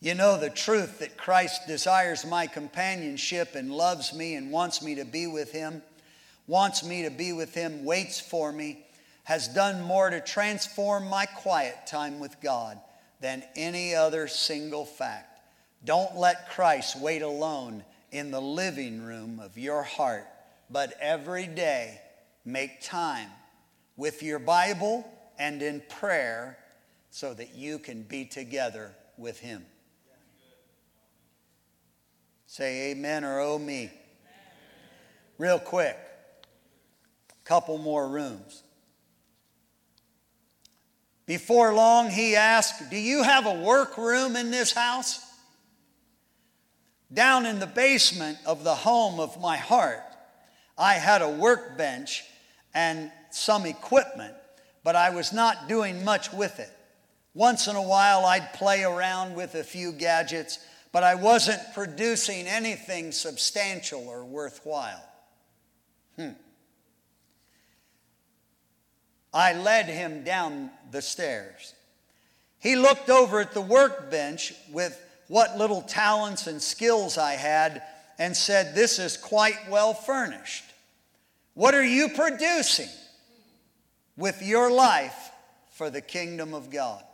You 0.00 0.14
know 0.14 0.38
the 0.38 0.50
truth 0.50 0.98
that 0.98 1.16
Christ 1.16 1.66
desires 1.66 2.26
my 2.26 2.46
companionship 2.46 3.54
and 3.54 3.72
loves 3.72 4.12
me 4.12 4.34
and 4.34 4.50
wants 4.50 4.82
me 4.82 4.96
to 4.96 5.06
be 5.06 5.26
with 5.26 5.50
Him, 5.50 5.80
wants 6.46 6.84
me 6.84 7.04
to 7.04 7.10
be 7.10 7.32
with 7.32 7.54
Him, 7.54 7.86
waits 7.86 8.20
for 8.20 8.52
me, 8.52 8.84
has 9.24 9.48
done 9.48 9.80
more 9.80 10.10
to 10.10 10.20
transform 10.20 11.08
my 11.08 11.24
quiet 11.24 11.86
time 11.86 12.20
with 12.20 12.38
God 12.42 12.78
than 13.22 13.44
any 13.56 13.94
other 13.94 14.28
single 14.28 14.84
fact. 14.84 15.40
Don't 15.86 16.18
let 16.18 16.50
Christ 16.50 17.00
wait 17.00 17.22
alone 17.22 17.82
in 18.12 18.30
the 18.30 18.40
living 18.40 19.02
room 19.02 19.40
of 19.40 19.56
your 19.56 19.82
heart, 19.82 20.26
but 20.68 20.94
every 21.00 21.46
day 21.46 22.00
make 22.44 22.80
time 22.80 23.28
with 23.96 24.22
your 24.22 24.38
Bible 24.38 25.06
and 25.38 25.62
in 25.62 25.82
prayer 25.88 26.58
so 27.10 27.34
that 27.34 27.54
you 27.54 27.78
can 27.78 28.02
be 28.02 28.24
together 28.24 28.94
with 29.16 29.38
Him. 29.40 29.64
Say 32.46 32.90
amen 32.90 33.24
or 33.24 33.40
oh 33.40 33.58
me. 33.58 33.90
Real 35.38 35.58
quick, 35.58 35.96
couple 37.44 37.78
more 37.78 38.08
rooms. 38.08 38.62
Before 41.26 41.72
long, 41.72 42.10
he 42.10 42.36
asked, 42.36 42.90
Do 42.90 42.96
you 42.96 43.22
have 43.22 43.46
a 43.46 43.54
workroom 43.54 44.36
in 44.36 44.50
this 44.50 44.72
house? 44.72 45.24
Down 47.12 47.46
in 47.46 47.58
the 47.58 47.66
basement 47.66 48.38
of 48.46 48.64
the 48.64 48.74
home 48.74 49.18
of 49.18 49.40
my 49.40 49.56
heart, 49.56 50.02
I 50.78 50.94
had 50.94 51.22
a 51.22 51.28
workbench 51.28 52.24
and 52.72 53.10
some 53.30 53.66
equipment, 53.66 54.34
but 54.84 54.96
I 54.96 55.10
was 55.10 55.32
not 55.32 55.68
doing 55.68 56.04
much 56.04 56.32
with 56.32 56.60
it. 56.60 56.70
Once 57.34 57.66
in 57.66 57.76
a 57.76 57.82
while, 57.82 58.24
I'd 58.24 58.52
play 58.54 58.82
around 58.82 59.34
with 59.34 59.54
a 59.54 59.64
few 59.64 59.92
gadgets 59.92 60.58
but 60.92 61.04
I 61.04 61.14
wasn't 61.14 61.60
producing 61.72 62.46
anything 62.46 63.12
substantial 63.12 64.08
or 64.08 64.24
worthwhile. 64.24 65.04
Hmm. 66.16 66.30
I 69.32 69.52
led 69.52 69.86
him 69.86 70.24
down 70.24 70.70
the 70.90 71.02
stairs. 71.02 71.74
He 72.58 72.74
looked 72.74 73.08
over 73.08 73.40
at 73.40 73.54
the 73.54 73.60
workbench 73.60 74.52
with 74.72 75.00
what 75.30 75.56
little 75.56 75.82
talents 75.82 76.48
and 76.48 76.60
skills 76.60 77.16
I 77.16 77.34
had 77.34 77.82
and 78.18 78.36
said, 78.36 78.74
This 78.74 78.98
is 78.98 79.16
quite 79.16 79.70
well 79.70 79.94
furnished. 79.94 80.64
What 81.54 81.72
are 81.72 81.84
you 81.84 82.08
producing 82.08 82.88
with 84.16 84.42
your 84.42 84.72
life 84.72 85.30
for 85.70 85.88
the 85.88 86.00
kingdom 86.00 86.52
of 86.52 86.68
God? 86.68 87.04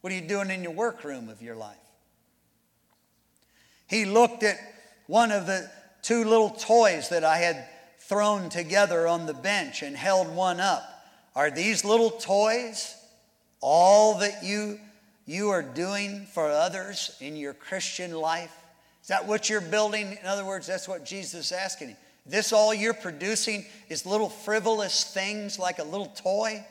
What 0.00 0.10
are 0.10 0.16
you 0.16 0.26
doing 0.26 0.50
in 0.50 0.62
your 0.62 0.72
workroom 0.72 1.28
of 1.28 1.42
your 1.42 1.54
life? 1.54 1.76
He 3.88 4.06
looked 4.06 4.42
at 4.42 4.56
one 5.06 5.30
of 5.30 5.46
the 5.46 5.70
two 6.00 6.24
little 6.24 6.48
toys 6.48 7.10
that 7.10 7.24
I 7.24 7.36
had 7.36 7.68
thrown 7.98 8.48
together 8.48 9.06
on 9.06 9.26
the 9.26 9.34
bench 9.34 9.82
and 9.82 9.94
held 9.94 10.34
one 10.34 10.60
up. 10.60 10.82
Are 11.34 11.50
these 11.50 11.84
little 11.84 12.10
toys 12.10 12.96
all 13.60 14.20
that 14.20 14.42
you, 14.42 14.80
you 15.26 15.50
are 15.50 15.62
doing 15.62 16.26
for 16.32 16.48
others 16.48 17.16
in 17.20 17.36
your 17.36 17.52
Christian 17.52 18.12
life? 18.12 18.54
Is 19.02 19.08
that 19.08 19.26
what 19.26 19.50
you're 19.50 19.60
building? 19.60 20.16
In 20.20 20.26
other 20.26 20.44
words, 20.44 20.66
that's 20.66 20.88
what 20.88 21.04
Jesus 21.04 21.46
is 21.46 21.52
asking 21.52 21.90
you. 21.90 21.96
This 22.24 22.52
all 22.52 22.74
you're 22.74 22.94
producing 22.94 23.64
is 23.88 24.04
little 24.04 24.28
frivolous 24.28 25.04
things 25.04 25.58
like 25.58 25.78
a 25.78 25.84
little 25.84 26.06
toy? 26.06 26.64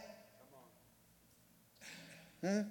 Hmm? 2.42 2.62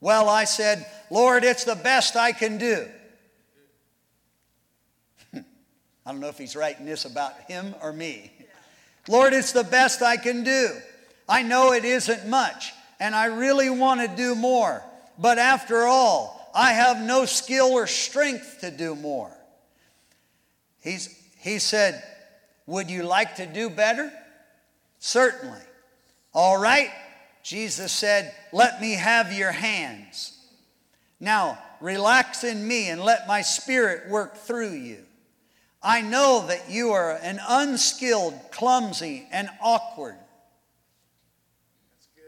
Well, 0.00 0.28
I 0.28 0.44
said, 0.44 0.86
Lord, 1.10 1.44
it's 1.44 1.64
the 1.64 1.76
best 1.76 2.16
I 2.16 2.32
can 2.32 2.58
do. 2.58 2.86
I 5.34 5.42
don't 6.06 6.20
know 6.20 6.28
if 6.28 6.38
he's 6.38 6.54
writing 6.54 6.86
this 6.86 7.04
about 7.04 7.40
him 7.42 7.74
or 7.82 7.92
me. 7.92 8.32
Lord, 9.08 9.32
it's 9.32 9.52
the 9.52 9.64
best 9.64 10.02
I 10.02 10.16
can 10.16 10.44
do. 10.44 10.68
I 11.28 11.42
know 11.42 11.72
it 11.72 11.84
isn't 11.84 12.28
much, 12.28 12.72
and 13.00 13.14
I 13.14 13.26
really 13.26 13.70
want 13.70 14.00
to 14.00 14.08
do 14.08 14.34
more. 14.34 14.82
But 15.18 15.38
after 15.38 15.82
all, 15.84 16.50
I 16.54 16.72
have 16.72 17.00
no 17.00 17.24
skill 17.24 17.72
or 17.72 17.86
strength 17.86 18.58
to 18.60 18.70
do 18.70 18.94
more. 18.94 19.30
He's, 20.80 21.14
he 21.38 21.58
said, 21.58 22.02
Would 22.66 22.90
you 22.90 23.02
like 23.02 23.36
to 23.36 23.46
do 23.46 23.70
better? 23.70 24.12
Certainly. 24.98 25.60
All 26.34 26.60
right. 26.60 26.90
Jesus 27.42 27.92
said, 27.92 28.34
Let 28.52 28.80
me 28.80 28.92
have 28.92 29.32
your 29.32 29.52
hands. 29.52 30.34
Now, 31.20 31.58
relax 31.80 32.44
in 32.44 32.66
me 32.66 32.88
and 32.90 33.00
let 33.00 33.26
my 33.26 33.42
spirit 33.42 34.08
work 34.08 34.36
through 34.36 34.72
you. 34.72 35.04
I 35.82 36.00
know 36.00 36.44
that 36.48 36.70
you 36.70 36.90
are 36.90 37.12
an 37.22 37.40
unskilled, 37.48 38.34
clumsy, 38.50 39.28
and 39.30 39.48
awkward 39.60 40.16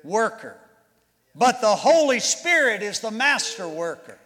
worker, 0.05 0.57
but 1.35 1.61
the 1.61 1.75
Holy 1.75 2.21
Spirit 2.21 2.83
is 2.83 3.01
the 3.01 3.11
master 3.11 3.69
worker. 3.69 4.19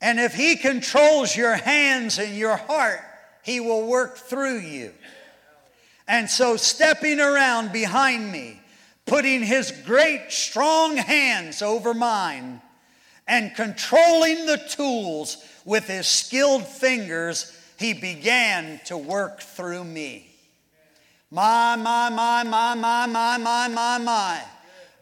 And 0.00 0.20
if 0.20 0.34
He 0.34 0.56
controls 0.56 1.36
your 1.36 1.54
hands 1.54 2.18
and 2.18 2.36
your 2.36 2.56
heart, 2.56 3.00
He 3.42 3.60
will 3.60 3.86
work 3.86 4.16
through 4.16 4.60
you. 4.60 4.92
And 6.06 6.30
so, 6.30 6.56
stepping 6.56 7.20
around 7.20 7.72
behind 7.72 8.30
me, 8.30 8.60
putting 9.06 9.42
His 9.42 9.72
great, 9.84 10.26
strong 10.30 10.96
hands 10.96 11.62
over 11.62 11.94
mine, 11.94 12.62
and 13.26 13.54
controlling 13.54 14.46
the 14.46 14.62
tools 14.70 15.44
with 15.64 15.86
His 15.86 16.06
skilled 16.06 16.66
fingers, 16.66 17.52
He 17.78 17.92
began 17.92 18.80
to 18.86 18.96
work 18.96 19.40
through 19.40 19.84
me. 19.84 20.27
My, 21.30 21.76
my, 21.76 22.08
my, 22.08 22.42
my, 22.42 22.74
my, 22.74 23.06
my, 23.06 23.36
my, 23.36 23.68
my, 23.68 23.98
my. 23.98 24.42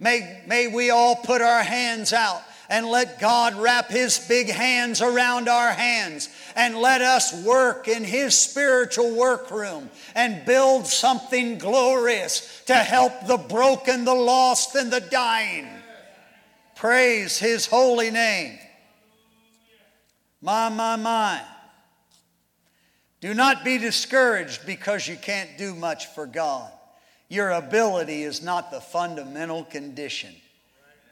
May, 0.00 0.42
may 0.46 0.68
we 0.68 0.90
all 0.90 1.16
put 1.16 1.40
our 1.40 1.62
hands 1.62 2.12
out 2.12 2.42
and 2.68 2.86
let 2.86 3.20
God 3.20 3.54
wrap 3.54 3.88
His 3.88 4.18
big 4.18 4.48
hands 4.48 5.00
around 5.00 5.48
our 5.48 5.70
hands 5.70 6.28
and 6.56 6.76
let 6.76 7.00
us 7.00 7.44
work 7.44 7.86
in 7.86 8.02
His 8.02 8.36
spiritual 8.36 9.14
workroom 9.14 9.88
and 10.14 10.44
build 10.44 10.86
something 10.86 11.58
glorious 11.58 12.62
to 12.66 12.74
help 12.74 13.12
the 13.26 13.36
broken, 13.36 14.04
the 14.04 14.14
lost, 14.14 14.74
and 14.74 14.92
the 14.92 15.00
dying. 15.00 15.68
Praise 16.74 17.38
His 17.38 17.66
holy 17.66 18.10
name. 18.10 18.58
My, 20.42 20.68
my, 20.68 20.96
my. 20.96 21.40
Do 23.20 23.34
not 23.34 23.64
be 23.64 23.78
discouraged 23.78 24.66
because 24.66 25.08
you 25.08 25.16
can't 25.16 25.56
do 25.56 25.74
much 25.74 26.06
for 26.06 26.26
God. 26.26 26.70
Your 27.28 27.50
ability 27.50 28.22
is 28.22 28.42
not 28.42 28.70
the 28.70 28.80
fundamental 28.80 29.64
condition. 29.64 30.34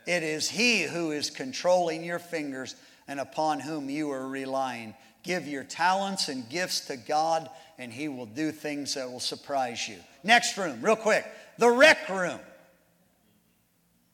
It 0.06 0.22
is 0.22 0.48
He 0.48 0.82
who 0.82 1.10
is 1.10 1.30
controlling 1.30 2.04
your 2.04 2.18
fingers 2.18 2.76
and 3.08 3.18
upon 3.18 3.60
whom 3.60 3.90
you 3.90 4.10
are 4.10 4.28
relying. 4.28 4.94
Give 5.22 5.48
your 5.48 5.64
talents 5.64 6.28
and 6.28 6.48
gifts 6.48 6.80
to 6.88 6.96
God, 6.96 7.48
and 7.78 7.92
He 7.92 8.08
will 8.08 8.26
do 8.26 8.52
things 8.52 8.94
that 8.94 9.10
will 9.10 9.20
surprise 9.20 9.88
you. 9.88 9.96
Next 10.22 10.56
room, 10.56 10.80
real 10.82 10.96
quick 10.96 11.26
the 11.58 11.70
rec 11.70 12.08
room. 12.08 12.40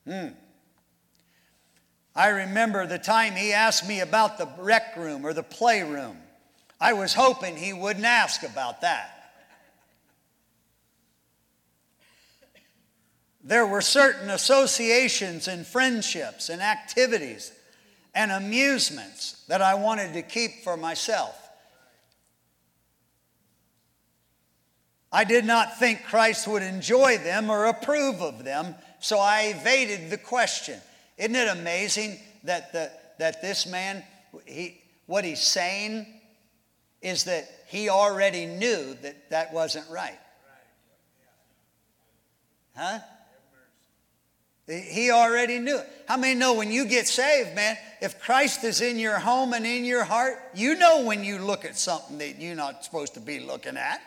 Hmm. 0.07 0.29
I 2.15 2.29
remember 2.29 2.87
the 2.87 2.99
time 2.99 3.35
he 3.35 3.53
asked 3.53 3.89
me 3.89 4.01
about 4.01 4.37
the 4.37 4.49
rec 4.59 4.97
room 4.97 5.25
or 5.25 5.33
the 5.33 5.43
playroom. 5.43 6.17
I 6.81 6.95
was 6.95 7.13
hoping 7.13 7.57
he 7.57 7.73
wouldn't 7.73 8.07
ask 8.07 8.43
about 8.43 8.81
that. 8.81 9.17
There 13.43 13.67
were 13.67 13.81
certain 13.81 14.31
associations 14.31 15.49
and 15.49 15.67
friendships 15.67 16.49
and 16.49 16.63
activities 16.63 17.53
and 18.15 18.31
amusements 18.33 19.45
that 19.49 19.61
I 19.61 19.75
wanted 19.75 20.15
to 20.15 20.23
keep 20.23 20.63
for 20.63 20.77
myself. 20.77 21.37
I 25.13 25.25
did 25.25 25.45
not 25.45 25.79
think 25.79 26.05
Christ 26.05 26.47
would 26.47 26.63
enjoy 26.63 27.19
them 27.19 27.51
or 27.51 27.67
approve 27.67 28.23
of 28.23 28.45
them, 28.45 28.75
so 29.01 29.19
I 29.19 29.55
evaded 29.57 30.11
the 30.11 30.19
question. 30.19 30.79
Isn't 31.19 31.35
it 31.35 31.49
amazing 31.49 32.19
that, 32.45 32.73
the, 32.73 32.91
that 33.19 33.43
this 33.43 33.67
man, 33.67 34.05
he, 34.47 34.81
what 35.07 35.25
he's 35.25 35.41
saying 35.41 36.20
is 37.03 37.25
that 37.25 37.49
he 37.69 37.89
already 37.89 38.47
knew 38.47 38.95
that 39.03 39.31
that 39.31 39.53
wasn't 39.53 39.89
right. 39.91 40.19
Huh? 42.77 43.01
He 44.67 45.11
already 45.11 45.59
knew 45.59 45.79
it. 45.79 45.89
How 46.07 46.17
many 46.17 46.39
know 46.39 46.55
when 46.55 46.71
you 46.71 46.87
get 46.87 47.09
saved, 47.09 47.57
man, 47.57 47.77
if 48.01 48.21
Christ 48.21 48.63
is 48.63 48.81
in 48.81 48.99
your 48.99 49.19
home 49.19 49.53
and 49.53 49.67
in 49.67 49.85
your 49.85 50.05
heart, 50.05 50.39
you 50.55 50.77
know 50.77 51.05
when 51.05 51.25
you 51.25 51.39
look 51.39 51.65
at 51.65 51.77
something 51.77 52.19
that 52.19 52.41
you're 52.41 52.55
not 52.55 52.85
supposed 52.85 53.15
to 53.15 53.21
be 53.21 53.41
looking 53.41 53.77
at. 53.77 54.01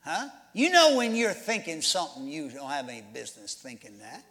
Huh? 0.00 0.28
You 0.52 0.70
know 0.70 0.96
when 0.96 1.14
you're 1.14 1.32
thinking 1.32 1.80
something 1.80 2.26
you 2.26 2.50
don't 2.50 2.70
have 2.70 2.88
any 2.88 3.02
business 3.12 3.54
thinking 3.54 3.98
that. 3.98 4.24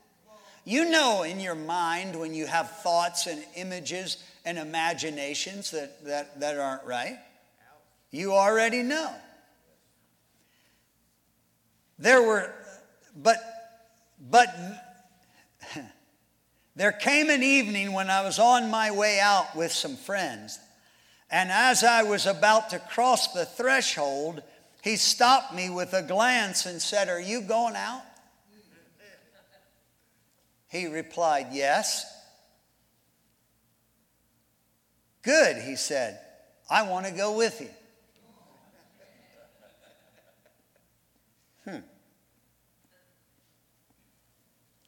You 0.66 0.90
know 0.90 1.24
in 1.24 1.40
your 1.40 1.56
mind 1.56 2.18
when 2.18 2.34
you 2.34 2.46
have 2.46 2.70
thoughts 2.82 3.28
and 3.28 3.44
images 3.56 4.18
and 4.46 4.58
imaginations 4.58 5.72
that, 5.72 6.04
that, 6.06 6.40
that 6.40 6.58
aren't 6.58 6.84
right. 6.86 7.18
You 8.12 8.34
already 8.34 8.84
know. 8.84 9.14
There 12.00 12.22
were, 12.22 12.54
but, 13.16 13.38
but 14.30 14.48
there 16.76 16.92
came 16.92 17.30
an 17.30 17.44
evening 17.44 17.94
when 17.94 18.10
I 18.10 18.22
was 18.22 18.40
on 18.40 18.70
my 18.70 18.92
way 18.92 19.20
out 19.20 19.56
with 19.56 19.72
some 19.72 19.96
friends, 19.96 20.60
and 21.32 21.52
as 21.52 21.84
I 21.84 22.04
was 22.04 22.26
about 22.26 22.70
to 22.72 22.80
cross 22.80 23.34
the 23.34 23.46
threshold, 23.46 24.44
he 24.84 24.98
stopped 24.98 25.54
me 25.56 25.70
with 25.70 25.94
a 25.94 26.04
glance 26.04 26.66
and 26.66 26.82
said, 26.82 27.10
Are 27.10 27.22
you 27.22 27.42
going 27.42 27.76
out? 27.76 28.04
He 30.74 30.88
replied, 30.88 31.50
Yes. 31.52 32.04
Good, 35.22 35.58
he 35.58 35.76
said. 35.76 36.20
I 36.70 36.90
want 36.90 37.06
to 37.06 37.12
go 37.12 37.38
with 37.38 37.62
you. 37.62 37.70
Hmm. 41.64 41.80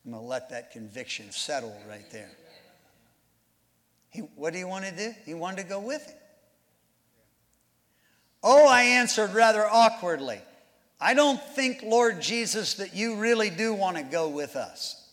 I'm 0.03 0.11
going 0.11 0.23
to 0.23 0.27
let 0.27 0.49
that 0.49 0.71
conviction 0.71 1.31
settle 1.31 1.77
right 1.88 2.09
there. 2.11 2.31
He, 4.09 4.21
what 4.36 4.53
do 4.53 4.59
you 4.59 4.67
want 4.67 4.86
to 4.86 4.91
do? 4.91 5.13
He 5.23 5.36
wanted 5.36 5.61
to 5.61 5.69
go 5.69 5.79
with 5.79 6.03
him. 6.05 6.17
Oh, 8.41 8.67
I 8.67 8.81
answered 8.81 9.33
rather 9.36 9.65
awkwardly. 9.65 10.41
I 10.99 11.13
don't 11.13 11.41
think, 11.41 11.83
Lord 11.83 12.21
Jesus, 12.21 12.73
that 12.75 12.95
you 12.95 13.17
really 13.17 13.51
do 13.51 13.73
want 13.73 13.97
to 13.97 14.03
go 14.03 14.29
with 14.29 14.55
us. 14.55 15.05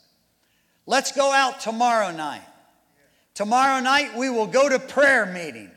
Let's 0.87 1.13
go 1.13 1.33
out 1.33 1.61
tomorrow 1.61 2.11
night. 2.11 2.43
Tomorrow 3.35 3.81
night 3.81 4.17
we 4.17 4.31
will 4.31 4.47
go 4.47 4.69
to 4.69 4.79
prayer 4.79 5.27
meeting. 5.27 5.71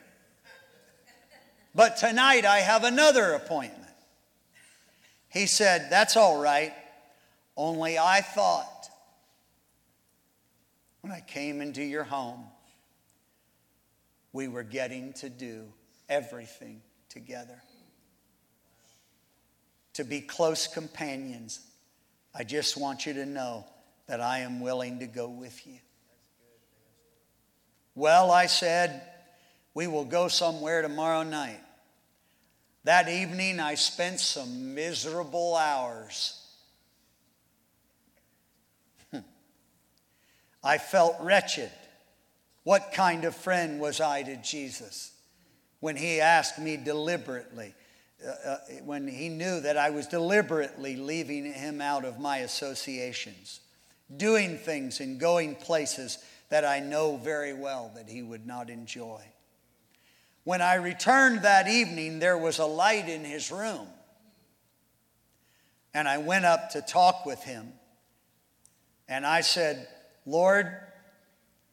But 1.73 1.97
tonight 1.97 2.45
I 2.45 2.59
have 2.59 2.83
another 2.83 3.33
appointment. 3.33 3.81
He 5.29 5.45
said, 5.45 5.87
That's 5.89 6.15
all 6.15 6.41
right. 6.41 6.73
Only 7.57 7.97
I 7.97 8.21
thought 8.21 8.89
when 11.01 11.13
I 11.13 11.19
came 11.19 11.61
into 11.61 11.83
your 11.83 12.03
home, 12.03 12.43
we 14.33 14.47
were 14.47 14.63
getting 14.63 15.13
to 15.13 15.29
do 15.29 15.65
everything 16.09 16.81
together. 17.09 17.61
To 19.93 20.03
be 20.03 20.19
close 20.19 20.67
companions. 20.67 21.59
I 22.33 22.43
just 22.43 22.75
want 22.75 23.05
you 23.05 23.13
to 23.13 23.25
know 23.25 23.65
that 24.07 24.21
I 24.21 24.39
am 24.39 24.59
willing 24.59 24.99
to 24.99 25.07
go 25.07 25.27
with 25.27 25.65
you. 25.65 25.79
Well, 27.95 28.31
I 28.31 28.45
said, 28.45 29.01
we 29.73 29.87
will 29.87 30.05
go 30.05 30.27
somewhere 30.27 30.81
tomorrow 30.81 31.23
night. 31.23 31.61
That 32.83 33.09
evening, 33.09 33.59
I 33.59 33.75
spent 33.75 34.19
some 34.19 34.75
miserable 34.75 35.55
hours. 35.55 36.41
I 40.63 40.79
felt 40.79 41.15
wretched. 41.21 41.71
What 42.63 42.91
kind 42.91 43.25
of 43.25 43.35
friend 43.35 43.79
was 43.79 44.01
I 44.01 44.23
to 44.23 44.35
Jesus 44.37 45.11
when 45.79 45.95
he 45.95 46.19
asked 46.19 46.57
me 46.57 46.77
deliberately, 46.77 47.75
uh, 48.25 48.49
uh, 48.49 48.57
when 48.83 49.07
he 49.07 49.29
knew 49.29 49.59
that 49.59 49.77
I 49.77 49.91
was 49.91 50.07
deliberately 50.07 50.95
leaving 50.95 51.53
him 51.53 51.79
out 51.79 52.05
of 52.05 52.19
my 52.19 52.37
associations, 52.39 53.59
doing 54.15 54.57
things 54.57 54.99
and 54.99 55.19
going 55.19 55.55
places 55.55 56.17
that 56.49 56.65
I 56.65 56.79
know 56.79 57.17
very 57.17 57.53
well 57.53 57.91
that 57.95 58.07
he 58.07 58.21
would 58.21 58.45
not 58.45 58.69
enjoy? 58.69 59.21
When 60.43 60.61
I 60.61 60.75
returned 60.75 61.41
that 61.41 61.67
evening, 61.67 62.19
there 62.19 62.37
was 62.37 62.59
a 62.59 62.65
light 62.65 63.09
in 63.09 63.23
his 63.23 63.51
room. 63.51 63.87
And 65.93 66.07
I 66.07 66.19
went 66.19 66.45
up 66.45 66.71
to 66.71 66.81
talk 66.81 67.25
with 67.25 67.41
him. 67.43 67.73
And 69.07 69.25
I 69.25 69.41
said, 69.41 69.87
Lord, 70.25 70.71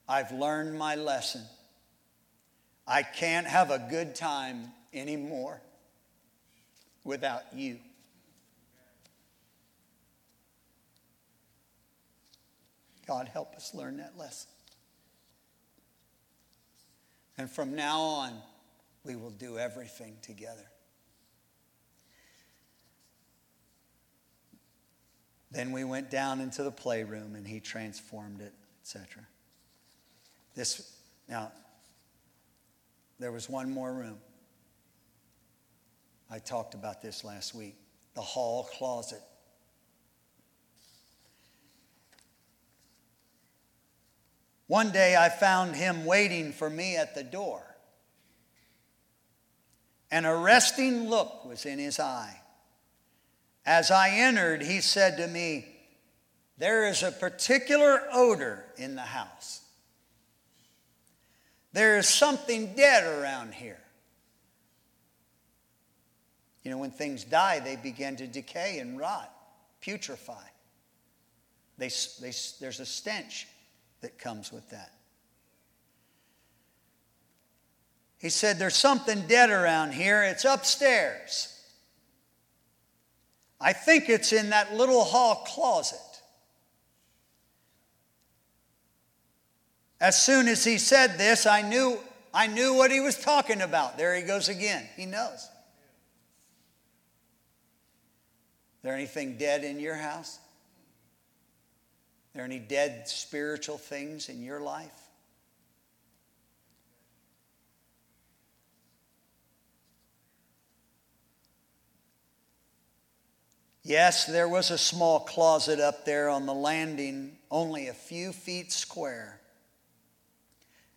I've 0.09 0.33
learned 0.33 0.79
my 0.79 0.95
lesson. 0.95 1.43
I 2.87 3.03
can't 3.03 3.47
have 3.47 3.71
a 3.71 3.79
good 3.91 4.15
time 4.15 4.73
anymore 4.93 5.61
without 7.05 7.43
you. 7.55 7.79
God, 13.07 13.29
help 13.29 13.55
us 13.55 13.75
learn 13.75 13.97
that 13.99 14.17
lesson. 14.17 14.51
And 17.39 17.51
from 17.51 17.75
now 17.75 18.01
on, 18.01 18.33
we 19.05 19.17
will 19.17 19.31
do 19.31 19.59
everything 19.59 20.17
together. 20.23 20.67
Then 25.51 25.73
we 25.73 25.85
went 25.85 26.11
down 26.11 26.41
into 26.41 26.63
the 26.63 26.71
playroom 26.71 27.35
and 27.35 27.47
he 27.47 27.61
transformed 27.61 28.41
it, 28.41 28.55
etc. 28.83 29.25
This 30.55 30.97
now 31.29 31.53
there 33.19 33.33
was 33.33 33.49
one 33.49 33.71
more 33.71 33.93
room. 33.93 34.19
I 36.31 36.39
talked 36.39 36.75
about 36.75 37.03
this 37.03 37.23
last 37.23 37.55
week. 37.55 37.77
The 38.15 38.23
hall 38.23 38.65
closet. 38.65 39.21
One 44.73 44.91
day 44.91 45.17
I 45.17 45.29
found 45.29 45.77
him 45.77 46.07
waiting 46.07 46.51
for 46.51 46.71
me 46.71 46.97
at 46.97 47.15
the 47.15 47.23
door. 47.23 47.61
An 50.11 50.25
arresting 50.25 51.11
look 51.11 51.45
was 51.45 51.67
in 51.67 51.79
his 51.79 52.01
eye. 52.01 52.41
As 53.67 53.91
I 53.91 54.09
entered, 54.09 54.63
he 54.63 54.81
said 54.81 55.19
to 55.19 55.27
me, 55.27 55.67
There 56.57 56.89
is 56.89 57.03
a 57.03 57.13
particular 57.13 58.01
odor 58.11 58.65
in 58.79 58.95
the 58.95 59.03
house. 59.03 59.61
There 61.75 61.99
is 61.99 62.09
something 62.09 62.75
dead 62.75 63.05
around 63.05 63.53
here. 63.53 63.83
You 66.63 66.71
know, 66.71 66.79
when 66.79 66.93
things 66.93 67.25
die, 67.25 67.61
they 67.61 67.77
begin 67.77 68.17
to 68.17 68.27
decay 68.27 68.79
and 68.79 68.99
rot, 68.99 69.31
putrefy. 69.83 70.33
They, 71.77 71.91
they, 72.23 72.33
there's 72.59 72.81
a 72.81 72.87
stench 72.87 73.49
that 74.03 74.19
comes 74.19 74.53
with 74.53 74.69
that. 74.71 74.93
He 78.19 78.29
said, 78.29 78.59
There's 78.59 78.77
something 78.77 79.23
dead 79.27 79.51
around 79.51 79.95
here. 79.95 80.23
It's 80.23 80.45
upstairs. 80.45 81.49
I 83.61 83.73
think 83.73 84.09
it's 84.09 84.33
in 84.33 84.51
that 84.51 84.75
little 84.75 85.05
hall 85.05 85.45
closet. 85.47 85.99
As 90.01 90.21
soon 90.21 90.49
as 90.49 90.65
he 90.65 90.79
said 90.79 91.17
this, 91.17 91.47
I 91.47 91.63
knew, 91.63 91.97
I 92.35 92.49
knew 92.49 92.75
what 92.75 92.91
he 92.91 92.99
was 92.99 93.17
talking 93.17 93.61
about. 93.61 93.97
There 93.97 94.17
he 94.17 94.23
goes 94.23 94.49
again. 94.49 94.89
He 94.97 95.07
knows. 95.07 95.39
Is 95.39 95.49
there 98.83 98.95
anything 98.95 99.37
dead 99.37 99.63
in 99.63 99.79
your 99.79 99.95
house? 99.95 100.41
Are 102.35 102.39
there 102.39 102.45
any 102.45 102.59
dead 102.59 103.09
spiritual 103.09 103.77
things 103.77 104.29
in 104.29 104.43
your 104.43 104.61
life? 104.61 104.91
Yes, 113.85 114.27
there 114.27 114.49
was 114.49 114.71
a 114.71 114.79
small 114.79 115.21
closet 115.21 115.81
up 115.81 116.05
there 116.05 116.29
on 116.29 116.47
the 116.47 116.55
landing, 116.55 117.37
only 117.51 117.89
a 117.89 117.93
few 117.93 118.33
feet 118.33 118.71
square. 118.71 119.41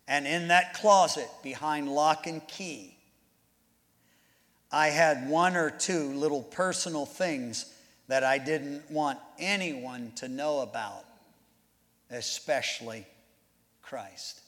And 0.06 0.26
in 0.26 0.48
that 0.48 0.74
closet, 0.74 1.28
behind 1.42 1.88
lock 1.88 2.28
and 2.28 2.46
key, 2.46 2.96
I 4.70 4.88
had 4.88 5.28
one 5.28 5.56
or 5.56 5.70
two 5.70 6.12
little 6.12 6.42
personal 6.42 7.06
things 7.06 7.72
that 8.06 8.22
I 8.22 8.38
didn't 8.38 8.88
want 8.88 9.18
anyone 9.38 10.12
to 10.16 10.28
know 10.28 10.60
about, 10.60 11.05
especially 12.10 13.06
Christ. 13.82 14.40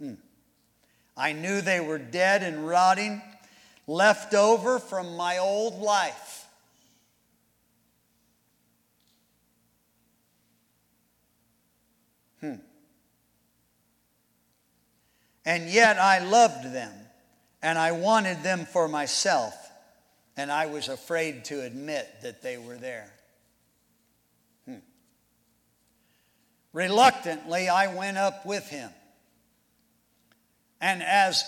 Hmm. 0.00 0.14
I 1.16 1.32
knew 1.32 1.60
they 1.60 1.80
were 1.80 1.98
dead 1.98 2.42
and 2.42 2.66
rotting, 2.66 3.20
left 3.86 4.34
over 4.34 4.78
from 4.78 5.16
my 5.16 5.38
old 5.38 5.80
life. 5.80 6.46
Hmm. 12.40 12.54
And 15.44 15.68
yet 15.68 15.98
I 15.98 16.20
loved 16.20 16.72
them 16.72 16.92
and 17.62 17.78
I 17.78 17.92
wanted 17.92 18.42
them 18.42 18.66
for 18.66 18.88
myself, 18.88 19.54
and 20.36 20.50
I 20.50 20.66
was 20.66 20.88
afraid 20.88 21.44
to 21.46 21.62
admit 21.62 22.08
that 22.22 22.42
they 22.42 22.56
were 22.56 22.76
there. 22.76 23.12
Hmm. 24.64 24.76
Reluctantly, 26.72 27.68
I 27.68 27.94
went 27.94 28.18
up 28.18 28.44
with 28.44 28.68
him. 28.68 28.90
And 30.80 31.02
as 31.02 31.44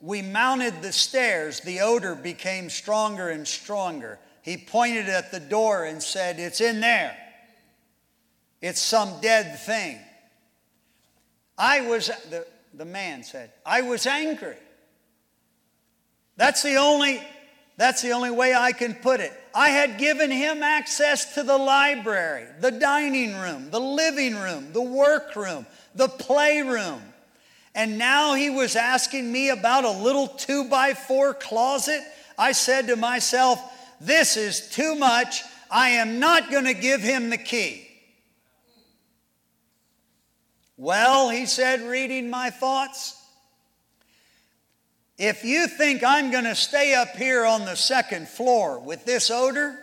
we 0.00 0.22
mounted 0.22 0.82
the 0.82 0.92
stairs, 0.92 1.60
the 1.60 1.80
odor 1.80 2.14
became 2.14 2.68
stronger 2.68 3.30
and 3.30 3.46
stronger. 3.46 4.18
He 4.42 4.56
pointed 4.56 5.08
at 5.08 5.32
the 5.32 5.40
door 5.40 5.84
and 5.84 6.02
said, 6.02 6.38
It's 6.38 6.60
in 6.60 6.80
there. 6.80 7.16
It's 8.60 8.80
some 8.80 9.20
dead 9.20 9.58
thing. 9.60 9.98
I 11.58 11.82
was, 11.82 12.08
the, 12.30 12.46
the 12.74 12.84
man 12.84 13.22
said, 13.22 13.50
I 13.64 13.82
was 13.82 14.06
angry. 14.06 14.56
That's 16.36 16.62
the 16.62 16.76
only, 16.76 17.22
that's 17.76 18.02
the 18.02 18.12
only 18.12 18.30
way 18.30 18.54
I 18.54 18.72
can 18.72 18.94
put 18.94 19.20
it. 19.20 19.32
I 19.56 19.70
had 19.70 19.96
given 19.96 20.30
him 20.30 20.62
access 20.62 21.32
to 21.32 21.42
the 21.42 21.56
library, 21.56 22.44
the 22.60 22.70
dining 22.70 23.34
room, 23.36 23.70
the 23.70 23.80
living 23.80 24.36
room, 24.36 24.74
the 24.74 24.82
workroom, 24.82 25.64
the 25.94 26.08
playroom. 26.08 27.00
And 27.74 27.96
now 27.96 28.34
he 28.34 28.50
was 28.50 28.76
asking 28.76 29.32
me 29.32 29.48
about 29.48 29.84
a 29.84 29.90
little 29.90 30.28
two 30.28 30.68
by 30.68 30.92
four 30.92 31.32
closet. 31.32 32.02
I 32.38 32.52
said 32.52 32.88
to 32.88 32.96
myself, 32.96 33.58
This 33.98 34.36
is 34.36 34.68
too 34.68 34.94
much. 34.94 35.42
I 35.70 35.88
am 35.90 36.20
not 36.20 36.50
going 36.50 36.66
to 36.66 36.74
give 36.74 37.00
him 37.00 37.30
the 37.30 37.38
key. 37.38 37.88
Well, 40.76 41.30
he 41.30 41.46
said, 41.46 41.80
reading 41.80 42.28
my 42.28 42.50
thoughts, 42.50 43.15
if 45.18 45.44
you 45.44 45.66
think 45.66 46.04
I'm 46.04 46.30
going 46.30 46.44
to 46.44 46.54
stay 46.54 46.94
up 46.94 47.16
here 47.16 47.44
on 47.46 47.64
the 47.64 47.74
second 47.74 48.28
floor 48.28 48.78
with 48.78 49.04
this 49.04 49.30
odor, 49.30 49.78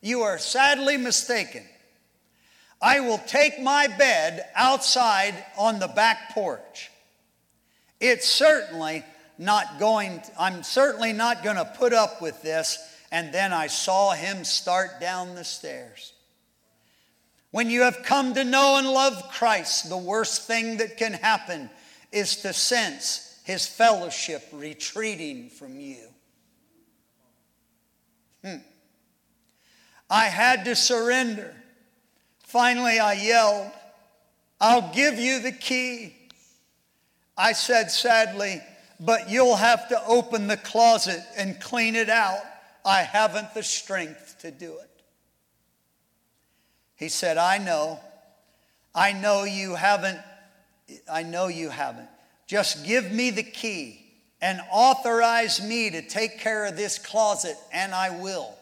you 0.00 0.22
are 0.22 0.38
sadly 0.38 0.96
mistaken. 0.96 1.62
I 2.82 3.00
will 3.00 3.18
take 3.18 3.60
my 3.60 3.86
bed 3.86 4.46
outside 4.54 5.34
on 5.56 5.78
the 5.78 5.88
back 5.88 6.30
porch. 6.30 6.90
It's 8.00 8.28
certainly 8.28 9.04
not 9.38 9.78
going, 9.78 10.20
I'm 10.38 10.62
certainly 10.62 11.12
not 11.12 11.42
going 11.44 11.56
to 11.56 11.64
put 11.64 11.92
up 11.92 12.20
with 12.20 12.42
this. 12.42 12.78
And 13.12 13.32
then 13.32 13.52
I 13.52 13.68
saw 13.68 14.12
him 14.12 14.44
start 14.44 15.00
down 15.00 15.36
the 15.36 15.44
stairs. 15.44 16.12
When 17.52 17.70
you 17.70 17.82
have 17.82 18.02
come 18.02 18.34
to 18.34 18.44
know 18.44 18.76
and 18.78 18.88
love 18.88 19.30
Christ, 19.30 19.88
the 19.88 19.96
worst 19.96 20.42
thing 20.42 20.78
that 20.78 20.96
can 20.96 21.12
happen 21.12 21.70
is 22.12 22.36
to 22.42 22.52
sense 22.52 23.25
his 23.46 23.64
fellowship 23.64 24.42
retreating 24.52 25.50
from 25.50 25.78
you. 25.78 26.08
Hmm. 28.44 28.56
I 30.10 30.24
had 30.24 30.64
to 30.64 30.74
surrender. 30.74 31.54
Finally, 32.40 32.98
I 32.98 33.12
yelled, 33.12 33.70
I'll 34.60 34.92
give 34.92 35.20
you 35.20 35.38
the 35.38 35.52
key. 35.52 36.16
I 37.38 37.52
said 37.52 37.92
sadly, 37.92 38.60
but 38.98 39.30
you'll 39.30 39.54
have 39.54 39.90
to 39.90 40.06
open 40.08 40.48
the 40.48 40.56
closet 40.56 41.20
and 41.36 41.60
clean 41.60 41.94
it 41.94 42.08
out. 42.10 42.40
I 42.84 43.02
haven't 43.02 43.54
the 43.54 43.62
strength 43.62 44.38
to 44.40 44.50
do 44.50 44.72
it. 44.72 44.90
He 46.96 47.08
said, 47.08 47.38
I 47.38 47.58
know. 47.58 48.00
I 48.92 49.12
know 49.12 49.44
you 49.44 49.76
haven't 49.76 50.18
I 51.08 51.22
know 51.22 51.46
you 51.46 51.68
haven't. 51.68 52.08
Just 52.46 52.86
give 52.86 53.10
me 53.10 53.30
the 53.30 53.42
key 53.42 54.02
and 54.40 54.60
authorize 54.70 55.60
me 55.66 55.90
to 55.90 56.02
take 56.02 56.38
care 56.38 56.66
of 56.66 56.76
this 56.76 56.98
closet, 56.98 57.56
and 57.72 57.94
I 57.94 58.10
will. 58.10 58.54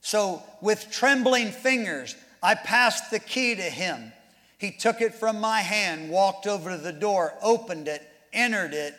So, 0.00 0.42
with 0.60 0.90
trembling 0.90 1.52
fingers, 1.52 2.16
I 2.42 2.54
passed 2.54 3.10
the 3.10 3.18
key 3.18 3.54
to 3.54 3.62
him. 3.62 4.12
He 4.58 4.72
took 4.72 5.00
it 5.00 5.14
from 5.14 5.40
my 5.40 5.60
hand, 5.60 6.10
walked 6.10 6.46
over 6.46 6.70
to 6.70 6.78
the 6.78 6.92
door, 6.92 7.34
opened 7.42 7.86
it, 7.86 8.02
entered 8.32 8.72
it, 8.72 8.94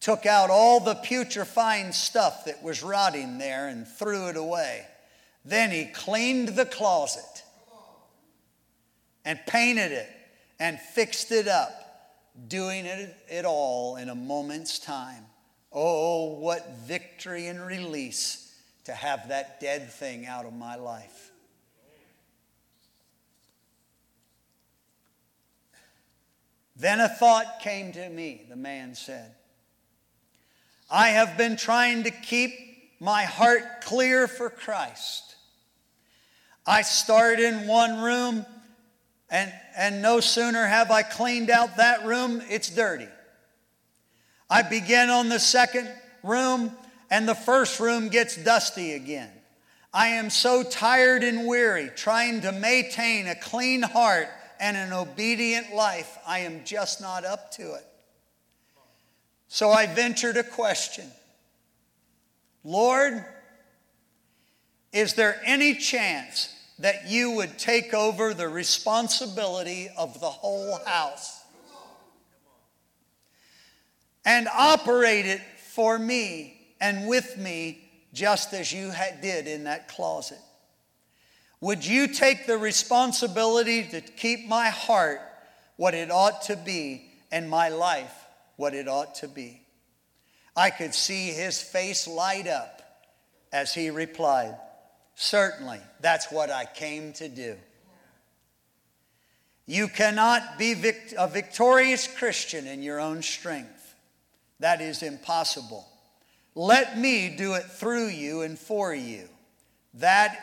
took 0.00 0.26
out 0.26 0.50
all 0.50 0.78
the 0.80 0.94
putrefying 0.96 1.92
stuff 1.92 2.44
that 2.44 2.62
was 2.62 2.82
rotting 2.82 3.38
there, 3.38 3.68
and 3.68 3.88
threw 3.88 4.28
it 4.28 4.36
away. 4.36 4.86
Then 5.44 5.70
he 5.70 5.86
cleaned 5.86 6.48
the 6.48 6.66
closet 6.66 7.42
and 9.24 9.38
painted 9.46 9.92
it 9.92 10.08
and 10.60 10.78
fixed 10.78 11.32
it 11.32 11.48
up 11.48 11.83
doing 12.48 12.86
it, 12.86 13.16
it 13.28 13.44
all 13.44 13.96
in 13.96 14.08
a 14.08 14.14
moment's 14.14 14.78
time. 14.78 15.24
Oh, 15.72 16.34
what 16.34 16.76
victory 16.86 17.46
and 17.46 17.64
release 17.64 18.54
to 18.84 18.92
have 18.92 19.28
that 19.28 19.60
dead 19.60 19.90
thing 19.90 20.26
out 20.26 20.44
of 20.44 20.52
my 20.52 20.76
life. 20.76 21.32
Then 26.76 27.00
a 27.00 27.08
thought 27.08 27.60
came 27.60 27.92
to 27.92 28.08
me, 28.08 28.46
the 28.48 28.56
man 28.56 28.94
said. 28.94 29.34
I 30.90 31.10
have 31.10 31.36
been 31.38 31.56
trying 31.56 32.02
to 32.04 32.10
keep 32.10 32.52
my 33.00 33.24
heart 33.24 33.80
clear 33.82 34.26
for 34.26 34.50
Christ. 34.50 35.36
I 36.66 36.82
start 36.82 37.38
in 37.38 37.66
one 37.66 38.00
room 38.02 38.44
and, 39.34 39.52
and 39.76 40.00
no 40.00 40.20
sooner 40.20 40.64
have 40.64 40.92
I 40.92 41.02
cleaned 41.02 41.50
out 41.50 41.78
that 41.78 42.06
room, 42.06 42.40
it's 42.48 42.70
dirty. 42.70 43.08
I 44.48 44.62
begin 44.62 45.10
on 45.10 45.28
the 45.28 45.40
second 45.40 45.90
room, 46.22 46.70
and 47.10 47.28
the 47.28 47.34
first 47.34 47.80
room 47.80 48.10
gets 48.10 48.36
dusty 48.36 48.92
again. 48.92 49.32
I 49.92 50.08
am 50.10 50.30
so 50.30 50.62
tired 50.62 51.24
and 51.24 51.48
weary 51.48 51.90
trying 51.96 52.42
to 52.42 52.52
maintain 52.52 53.26
a 53.26 53.34
clean 53.34 53.82
heart 53.82 54.28
and 54.60 54.76
an 54.76 54.92
obedient 54.92 55.74
life, 55.74 56.16
I 56.24 56.40
am 56.40 56.64
just 56.64 57.00
not 57.00 57.24
up 57.24 57.50
to 57.54 57.74
it. 57.74 57.86
So 59.48 59.70
I 59.70 59.86
ventured 59.86 60.36
a 60.36 60.44
question 60.44 61.10
Lord, 62.62 63.24
is 64.92 65.14
there 65.14 65.40
any 65.44 65.74
chance 65.74 66.53
that 66.78 67.08
you 67.08 67.32
would 67.32 67.58
take 67.58 67.94
over 67.94 68.34
the 68.34 68.48
responsibility 68.48 69.88
of 69.96 70.20
the 70.20 70.30
whole 70.30 70.78
house 70.84 71.42
and 74.24 74.48
operate 74.48 75.26
it 75.26 75.40
for 75.72 75.98
me 75.98 76.58
and 76.80 77.06
with 77.06 77.38
me 77.38 77.80
just 78.12 78.52
as 78.54 78.72
you 78.72 78.92
did 79.20 79.46
in 79.46 79.64
that 79.64 79.88
closet. 79.88 80.38
Would 81.60 81.84
you 81.86 82.08
take 82.08 82.46
the 82.46 82.58
responsibility 82.58 83.84
to 83.88 84.00
keep 84.00 84.46
my 84.48 84.68
heart 84.68 85.20
what 85.76 85.94
it 85.94 86.10
ought 86.10 86.42
to 86.42 86.56
be 86.56 87.10
and 87.32 87.48
my 87.48 87.68
life 87.68 88.12
what 88.56 88.74
it 88.74 88.88
ought 88.88 89.14
to 89.16 89.28
be? 89.28 89.60
I 90.56 90.70
could 90.70 90.94
see 90.94 91.30
his 91.30 91.60
face 91.60 92.06
light 92.06 92.46
up 92.46 92.82
as 93.52 93.74
he 93.74 93.90
replied, 93.90 94.56
Certainly, 95.14 95.80
that's 96.00 96.30
what 96.30 96.50
I 96.50 96.64
came 96.64 97.12
to 97.14 97.28
do. 97.28 97.56
You 99.66 99.88
cannot 99.88 100.58
be 100.58 100.74
vict- 100.74 101.14
a 101.16 101.28
victorious 101.28 102.06
Christian 102.06 102.66
in 102.66 102.82
your 102.82 103.00
own 103.00 103.22
strength. 103.22 103.94
That 104.60 104.80
is 104.80 105.02
impossible. 105.02 105.86
Let 106.54 106.98
me 106.98 107.34
do 107.34 107.54
it 107.54 107.64
through 107.64 108.08
you 108.08 108.42
and 108.42 108.58
for 108.58 108.94
you. 108.94 109.28
That, 109.94 110.36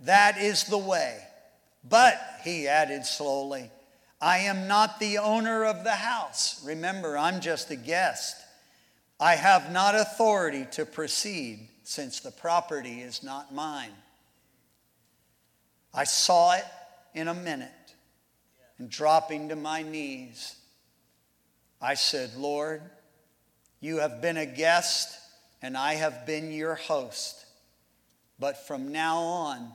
that 0.00 0.38
is 0.38 0.64
the 0.64 0.78
way. 0.78 1.18
But, 1.88 2.20
he 2.44 2.68
added 2.68 3.04
slowly, 3.04 3.70
I 4.20 4.38
am 4.38 4.68
not 4.68 5.00
the 5.00 5.18
owner 5.18 5.64
of 5.64 5.82
the 5.82 5.96
house. 5.96 6.64
Remember, 6.64 7.18
I'm 7.18 7.40
just 7.40 7.70
a 7.70 7.76
guest. 7.76 8.36
I 9.18 9.34
have 9.34 9.72
not 9.72 9.96
authority 9.96 10.66
to 10.72 10.86
proceed 10.86 11.68
since 11.82 12.20
the 12.20 12.30
property 12.30 13.00
is 13.00 13.24
not 13.24 13.52
mine. 13.52 13.90
I 15.94 16.04
saw 16.04 16.54
it 16.54 16.64
in 17.14 17.28
a 17.28 17.34
minute 17.34 17.70
and 18.78 18.88
dropping 18.88 19.50
to 19.50 19.56
my 19.56 19.82
knees, 19.82 20.56
I 21.80 21.94
said, 21.94 22.34
Lord, 22.36 22.82
you 23.80 23.98
have 23.98 24.22
been 24.22 24.36
a 24.36 24.46
guest 24.46 25.18
and 25.60 25.76
I 25.76 25.94
have 25.94 26.26
been 26.26 26.52
your 26.52 26.74
host. 26.74 27.44
But 28.38 28.66
from 28.66 28.90
now 28.90 29.18
on, 29.18 29.72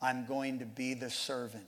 I'm 0.00 0.26
going 0.26 0.60
to 0.60 0.64
be 0.64 0.94
the 0.94 1.10
servant. 1.10 1.66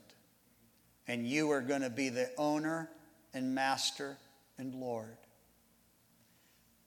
And 1.07 1.27
you 1.27 1.51
are 1.51 1.61
going 1.61 1.81
to 1.81 1.89
be 1.89 2.09
the 2.09 2.31
owner 2.37 2.89
and 3.33 3.53
master 3.53 4.17
and 4.57 4.73
Lord. 4.73 5.17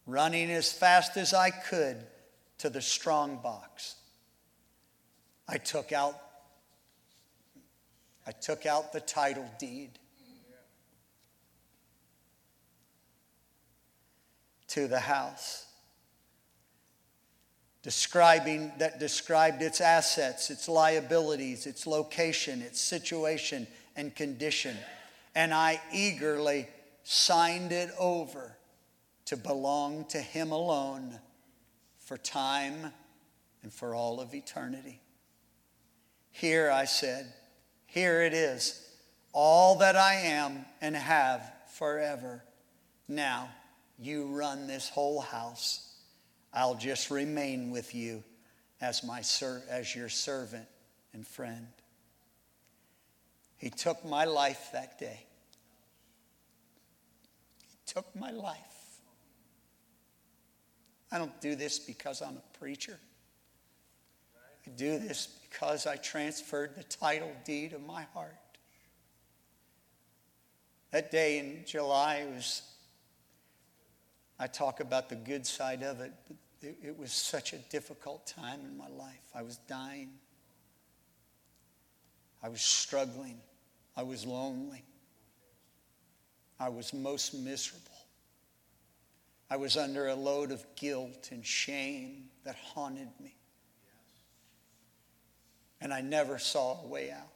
Running 0.06 0.50
as 0.50 0.72
fast 0.72 1.16
as 1.16 1.34
I 1.34 1.50
could 1.50 2.04
to 2.58 2.70
the 2.70 2.80
strong 2.80 3.36
box, 3.42 3.94
I 5.46 5.58
took 5.58 5.92
out 5.92 6.18
I 8.28 8.32
took 8.32 8.66
out 8.66 8.92
the 8.92 9.00
title 9.00 9.48
deed 9.58 9.98
to 14.66 14.86
the 14.86 15.00
house 15.00 15.64
describing 17.82 18.70
that 18.80 19.00
described 19.00 19.62
its 19.62 19.80
assets, 19.80 20.50
its 20.50 20.68
liabilities, 20.68 21.64
its 21.64 21.86
location, 21.86 22.60
its 22.60 22.78
situation 22.78 23.66
and 23.96 24.14
condition. 24.14 24.76
And 25.34 25.54
I 25.54 25.80
eagerly 25.90 26.68
signed 27.04 27.72
it 27.72 27.88
over 27.98 28.58
to 29.24 29.38
belong 29.38 30.04
to 30.10 30.18
him 30.18 30.52
alone 30.52 31.18
for 31.96 32.18
time 32.18 32.92
and 33.62 33.72
for 33.72 33.94
all 33.94 34.20
of 34.20 34.34
eternity. 34.34 35.00
Here 36.30 36.70
I 36.70 36.84
said, 36.84 37.32
here 37.88 38.22
it 38.22 38.34
is 38.34 38.86
all 39.32 39.76
that 39.76 39.96
I 39.96 40.14
am 40.14 40.64
and 40.80 40.94
have 40.94 41.52
forever. 41.74 42.44
Now 43.08 43.48
you 43.98 44.26
run 44.26 44.66
this 44.66 44.88
whole 44.88 45.20
house. 45.20 45.96
I'll 46.52 46.74
just 46.74 47.10
remain 47.10 47.70
with 47.70 47.94
you 47.94 48.22
as, 48.80 49.02
my 49.02 49.22
ser- 49.22 49.62
as 49.68 49.94
your 49.94 50.08
servant 50.08 50.66
and 51.12 51.26
friend. 51.26 51.66
He 53.56 53.70
took 53.70 54.04
my 54.04 54.24
life 54.24 54.68
that 54.72 54.98
day. 54.98 55.26
He 57.68 57.76
took 57.86 58.14
my 58.14 58.30
life. 58.30 58.58
I 61.10 61.16
don't 61.16 61.40
do 61.40 61.54
this 61.54 61.78
because 61.78 62.20
I'm 62.20 62.36
a 62.36 62.58
preacher. 62.58 62.98
I 64.66 64.70
do 64.76 64.98
this 64.98 65.37
because 65.48 65.86
I 65.86 65.96
transferred 65.96 66.74
the 66.76 66.84
title 66.84 67.30
deed 67.44 67.72
of 67.72 67.84
my 67.84 68.02
heart. 68.14 68.36
That 70.90 71.10
day 71.10 71.38
in 71.38 71.64
July 71.66 72.26
was, 72.34 72.62
I 74.38 74.46
talk 74.46 74.80
about 74.80 75.08
the 75.08 75.16
good 75.16 75.46
side 75.46 75.82
of 75.82 76.00
it, 76.00 76.12
but 76.26 76.36
it, 76.68 76.78
it 76.82 76.98
was 76.98 77.12
such 77.12 77.52
a 77.52 77.58
difficult 77.58 78.26
time 78.26 78.60
in 78.60 78.76
my 78.76 78.88
life. 78.88 79.22
I 79.34 79.42
was 79.42 79.58
dying, 79.68 80.10
I 82.42 82.48
was 82.48 82.62
struggling, 82.62 83.38
I 83.96 84.02
was 84.02 84.24
lonely, 84.24 84.84
I 86.58 86.68
was 86.68 86.92
most 86.92 87.34
miserable. 87.34 87.84
I 89.50 89.56
was 89.56 89.78
under 89.78 90.08
a 90.08 90.14
load 90.14 90.50
of 90.52 90.62
guilt 90.76 91.30
and 91.32 91.44
shame 91.44 92.24
that 92.44 92.54
haunted 92.54 93.08
me 93.18 93.37
and 95.80 95.92
I 95.92 96.00
never 96.00 96.38
saw 96.38 96.82
a 96.82 96.86
way 96.86 97.10
out. 97.10 97.32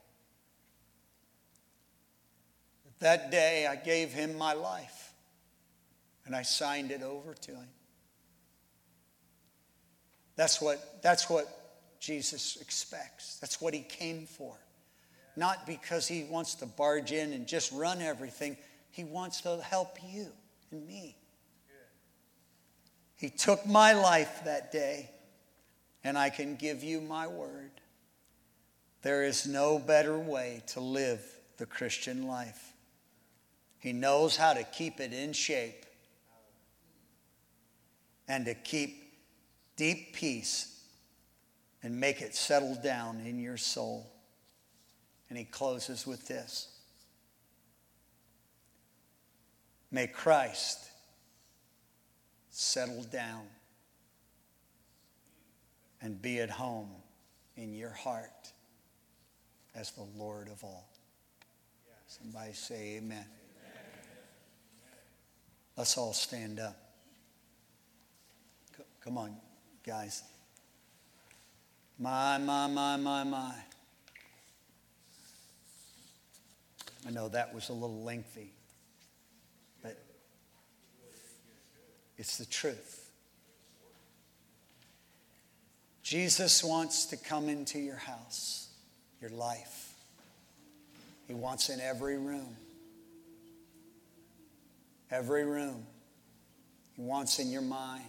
That 2.99 3.31
day, 3.31 3.67
I 3.67 3.75
gave 3.75 4.13
him 4.13 4.37
my 4.37 4.53
life 4.53 5.13
and 6.25 6.35
I 6.35 6.43
signed 6.43 6.91
it 6.91 7.01
over 7.01 7.33
to 7.33 7.51
him. 7.51 7.67
That's 10.35 10.61
what, 10.61 11.01
that's 11.03 11.29
what 11.29 11.47
Jesus 11.99 12.57
expects. 12.57 13.39
That's 13.39 13.61
what 13.61 13.73
he 13.73 13.81
came 13.81 14.25
for. 14.25 14.55
Not 15.35 15.65
because 15.65 16.07
he 16.07 16.23
wants 16.23 16.55
to 16.55 16.65
barge 16.65 17.11
in 17.11 17.33
and 17.33 17.47
just 17.47 17.71
run 17.71 18.01
everything, 18.01 18.57
he 18.91 19.03
wants 19.03 19.41
to 19.41 19.61
help 19.61 19.97
you 20.07 20.27
and 20.71 20.85
me. 20.87 21.17
He 23.15 23.29
took 23.29 23.65
my 23.65 23.93
life 23.93 24.41
that 24.45 24.71
day, 24.71 25.09
and 26.03 26.17
I 26.17 26.29
can 26.29 26.55
give 26.55 26.83
you 26.83 26.99
my 26.99 27.27
word. 27.27 27.71
There 29.03 29.23
is 29.23 29.45
no 29.45 29.79
better 29.79 30.17
way 30.17 30.63
to 30.67 30.79
live 30.79 31.21
the 31.57 31.65
Christian 31.65 32.25
life. 32.25 32.71
He 33.79 33.91
knows 33.91 34.37
how 34.37 34.53
to 34.53 34.63
keep 34.63 35.01
it 35.01 35.11
in 35.13 35.33
shape 35.33 35.85
and 38.29 38.45
to 38.45 38.53
keep 38.53 39.13
deep 39.75 40.13
peace 40.13 40.85
and 41.83 41.99
make 41.99 42.21
it 42.21 42.33
settle 42.33 42.75
down 42.81 43.19
in 43.25 43.39
your 43.39 43.57
soul. 43.57 44.09
And 45.29 45.37
he 45.37 45.43
closes 45.43 46.07
with 46.07 46.25
this 46.29 46.69
May 49.91 50.07
Christ 50.07 50.79
settle 52.51 53.03
down 53.03 53.47
and 56.01 56.21
be 56.21 56.39
at 56.39 56.49
home 56.49 56.89
in 57.57 57.73
your 57.73 57.89
heart 57.89 58.52
as 59.75 59.91
the 59.91 60.05
Lord 60.17 60.47
of 60.49 60.63
all. 60.63 60.87
Somebody 62.07 62.53
say 62.53 62.97
amen. 62.97 63.17
amen. 63.17 63.25
Let's 65.75 65.97
all 65.97 66.13
stand 66.13 66.59
up. 66.59 66.77
Come 69.03 69.17
on, 69.17 69.35
guys. 69.85 70.23
My, 71.99 72.37
my, 72.37 72.67
my, 72.67 72.97
my, 72.97 73.23
my. 73.23 73.53
I 77.05 77.11
know 77.11 77.27
that 77.29 77.53
was 77.53 77.69
a 77.69 77.73
little 77.73 78.03
lengthy, 78.03 78.53
but 79.81 79.97
it's 82.17 82.37
the 82.37 82.45
truth. 82.45 83.11
Jesus 86.01 86.63
wants 86.63 87.05
to 87.07 87.17
come 87.17 87.49
into 87.49 87.79
your 87.79 87.97
house, 87.97 88.69
your 89.23 89.31
life. 89.31 89.93
He 91.27 91.33
wants 91.33 91.69
in 91.69 91.79
every 91.79 92.17
room. 92.17 92.57
Every 95.09 95.45
room. 95.45 95.85
He 96.97 97.01
wants 97.01 97.39
in 97.39 97.49
your 97.49 97.61
mind. 97.61 98.03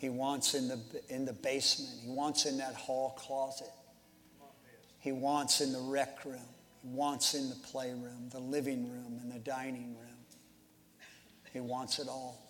He 0.00 0.08
wants 0.08 0.54
in 0.54 0.66
the, 0.66 0.80
in 1.08 1.24
the 1.24 1.32
basement. 1.32 1.94
He 2.04 2.10
wants 2.10 2.46
in 2.46 2.58
that 2.58 2.74
hall 2.74 3.14
closet. 3.16 3.70
He 4.98 5.12
wants 5.12 5.60
in 5.60 5.72
the 5.72 5.78
rec 5.78 6.24
room. 6.24 6.40
He 6.82 6.88
wants 6.88 7.34
in 7.34 7.48
the 7.48 7.54
playroom, 7.54 8.28
the 8.30 8.40
living 8.40 8.90
room, 8.90 9.20
and 9.22 9.30
the 9.30 9.38
dining 9.38 9.94
room. 9.94 10.18
He 11.52 11.60
wants 11.60 12.00
it 12.00 12.08
all. 12.08 12.42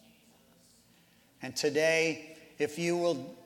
And 1.42 1.55
today, 1.55 2.34
if 2.59 2.78
you 2.78 2.96
will, 2.96 3.36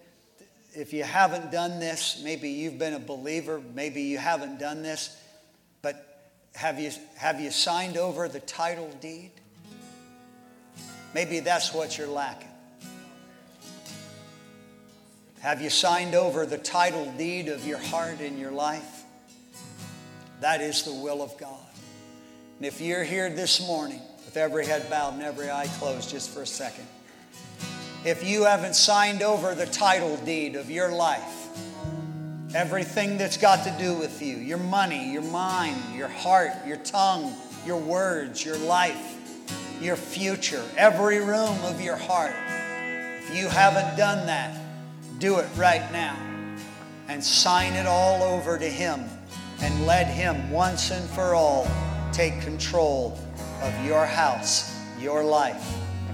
if 0.75 0.93
you 0.93 1.03
haven't 1.05 1.51
done 1.51 1.81
this, 1.81 2.21
maybe 2.23 2.51
you've 2.51 2.79
been 2.79 2.95
a 2.95 2.99
believer, 2.99 3.61
maybe 3.75 4.03
you 4.03 4.19
haven't 4.19 4.59
done 4.59 4.83
this, 4.83 5.17
but 5.83 6.33
have 6.55 6.79
you, 6.79 6.91
have 7.17 7.41
you 7.41 7.51
signed 7.51 7.97
over 7.97 8.29
the 8.29 8.41
title 8.41 8.91
deed? 9.01 9.31
Maybe 11.15 11.41
that's 11.41 11.73
what 11.73 11.97
you're 11.97 12.07
lacking. 12.07 12.49
Have 15.41 15.63
you 15.63 15.71
signed 15.71 16.15
over 16.15 16.45
the 16.47 16.59
title 16.59 17.11
deed 17.17 17.49
of 17.49 17.67
your 17.67 17.79
heart 17.79 18.21
and 18.21 18.39
your 18.39 18.51
life? 18.51 19.05
That 20.41 20.61
is 20.61 20.83
the 20.83 20.93
will 20.93 21.23
of 21.23 21.37
God. 21.39 21.59
And 22.59 22.67
if 22.67 22.81
you're 22.81 23.05
here 23.05 23.31
this 23.31 23.65
morning 23.67 24.01
with 24.25 24.37
every 24.37 24.67
head 24.67 24.91
bowed 24.91 25.15
and 25.15 25.23
every 25.23 25.51
eye 25.51 25.69
closed 25.79 26.11
just 26.11 26.31
for 26.31 26.43
a 26.43 26.47
second, 26.47 26.87
if 28.05 28.25
you 28.25 28.45
haven't 28.45 28.75
signed 28.75 29.23
over 29.23 29.55
the 29.55 29.67
title 29.67 30.17
deed 30.19 30.55
of 30.57 30.71
your 30.71 30.91
life, 30.91 31.49
everything 32.55 33.19
that's 33.19 33.37
got 33.37 33.65
to 33.65 33.75
do 33.79 33.95
with 33.95 34.23
you, 34.23 34.37
your 34.37 34.59
money, 34.59 35.13
your 35.13 35.23
mind, 35.23 35.77
your 35.95 36.09
heart, 36.09 36.53
your 36.67 36.77
tongue, 36.79 37.35
your 37.67 37.79
words, 37.79 38.45
your 38.45 38.57
life, 38.59 39.17
your 39.81 39.97
future, 39.97 40.65
every 40.77 41.19
room 41.19 41.57
of 41.65 41.81
your 41.81 41.97
heart, 41.97 42.35
if 43.19 43.37
you 43.37 43.49
haven't 43.49 43.97
done 43.97 44.27
that, 44.27 44.59
do 45.19 45.39
it 45.39 45.49
right 45.57 45.91
now 45.93 46.17
and 47.09 47.23
sign 47.23 47.73
it 47.73 47.87
all 47.87 48.23
over 48.23 48.59
to 48.59 48.69
Him 48.69 49.05
and 49.61 49.87
let 49.87 50.07
Him 50.07 50.51
once 50.51 50.91
and 50.91 51.09
for 51.11 51.35
all 51.35 51.69
take 52.13 52.41
control 52.41 53.19
of 53.63 53.85
your 53.85 54.07
house, 54.07 54.75
your 55.01 55.25
life, 55.25 55.63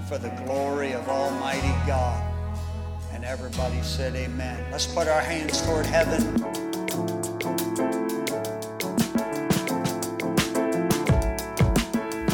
for 0.07 0.17
the 0.17 0.29
glory 0.45 0.93
of 0.93 1.09
Almighty 1.09 1.73
God. 1.87 2.21
And 3.11 3.25
everybody 3.25 3.81
said, 3.81 4.15
Amen. 4.15 4.63
Let's 4.71 4.85
put 4.85 5.07
our 5.07 5.21
hands 5.21 5.65
toward 5.65 5.85
heaven. 5.85 6.21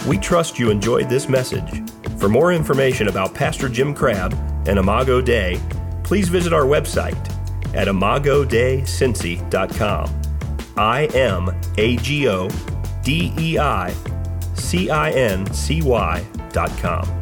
We 0.08 0.18
trust 0.18 0.58
you 0.60 0.72
enjoyed 0.72 1.08
this 1.08 1.30
message. 1.30 1.84
For 2.18 2.28
more 2.28 2.52
information 2.52 3.08
about 3.08 3.34
Pastor 3.34 3.70
Jim 3.70 3.94
Crabb 3.94 4.34
and 4.68 4.78
Imago 4.78 5.22
Dei, 5.22 5.58
please 6.04 6.28
visit 6.28 6.52
our 6.54 6.66
website 6.66 7.16
at 7.74 7.88
imagodeicincy.com. 7.88 10.22
I 10.78 11.06
M 11.14 11.50
A 11.78 11.96
G 11.98 12.28
O 12.28 12.50
D 13.04 13.34
E 13.38 13.58
I 13.58 13.94
C 14.56 14.90
I 14.90 15.12
N 15.12 15.46
C 15.54 15.82
Y 15.82 16.26
dot 16.52 16.72
com. 16.80 17.21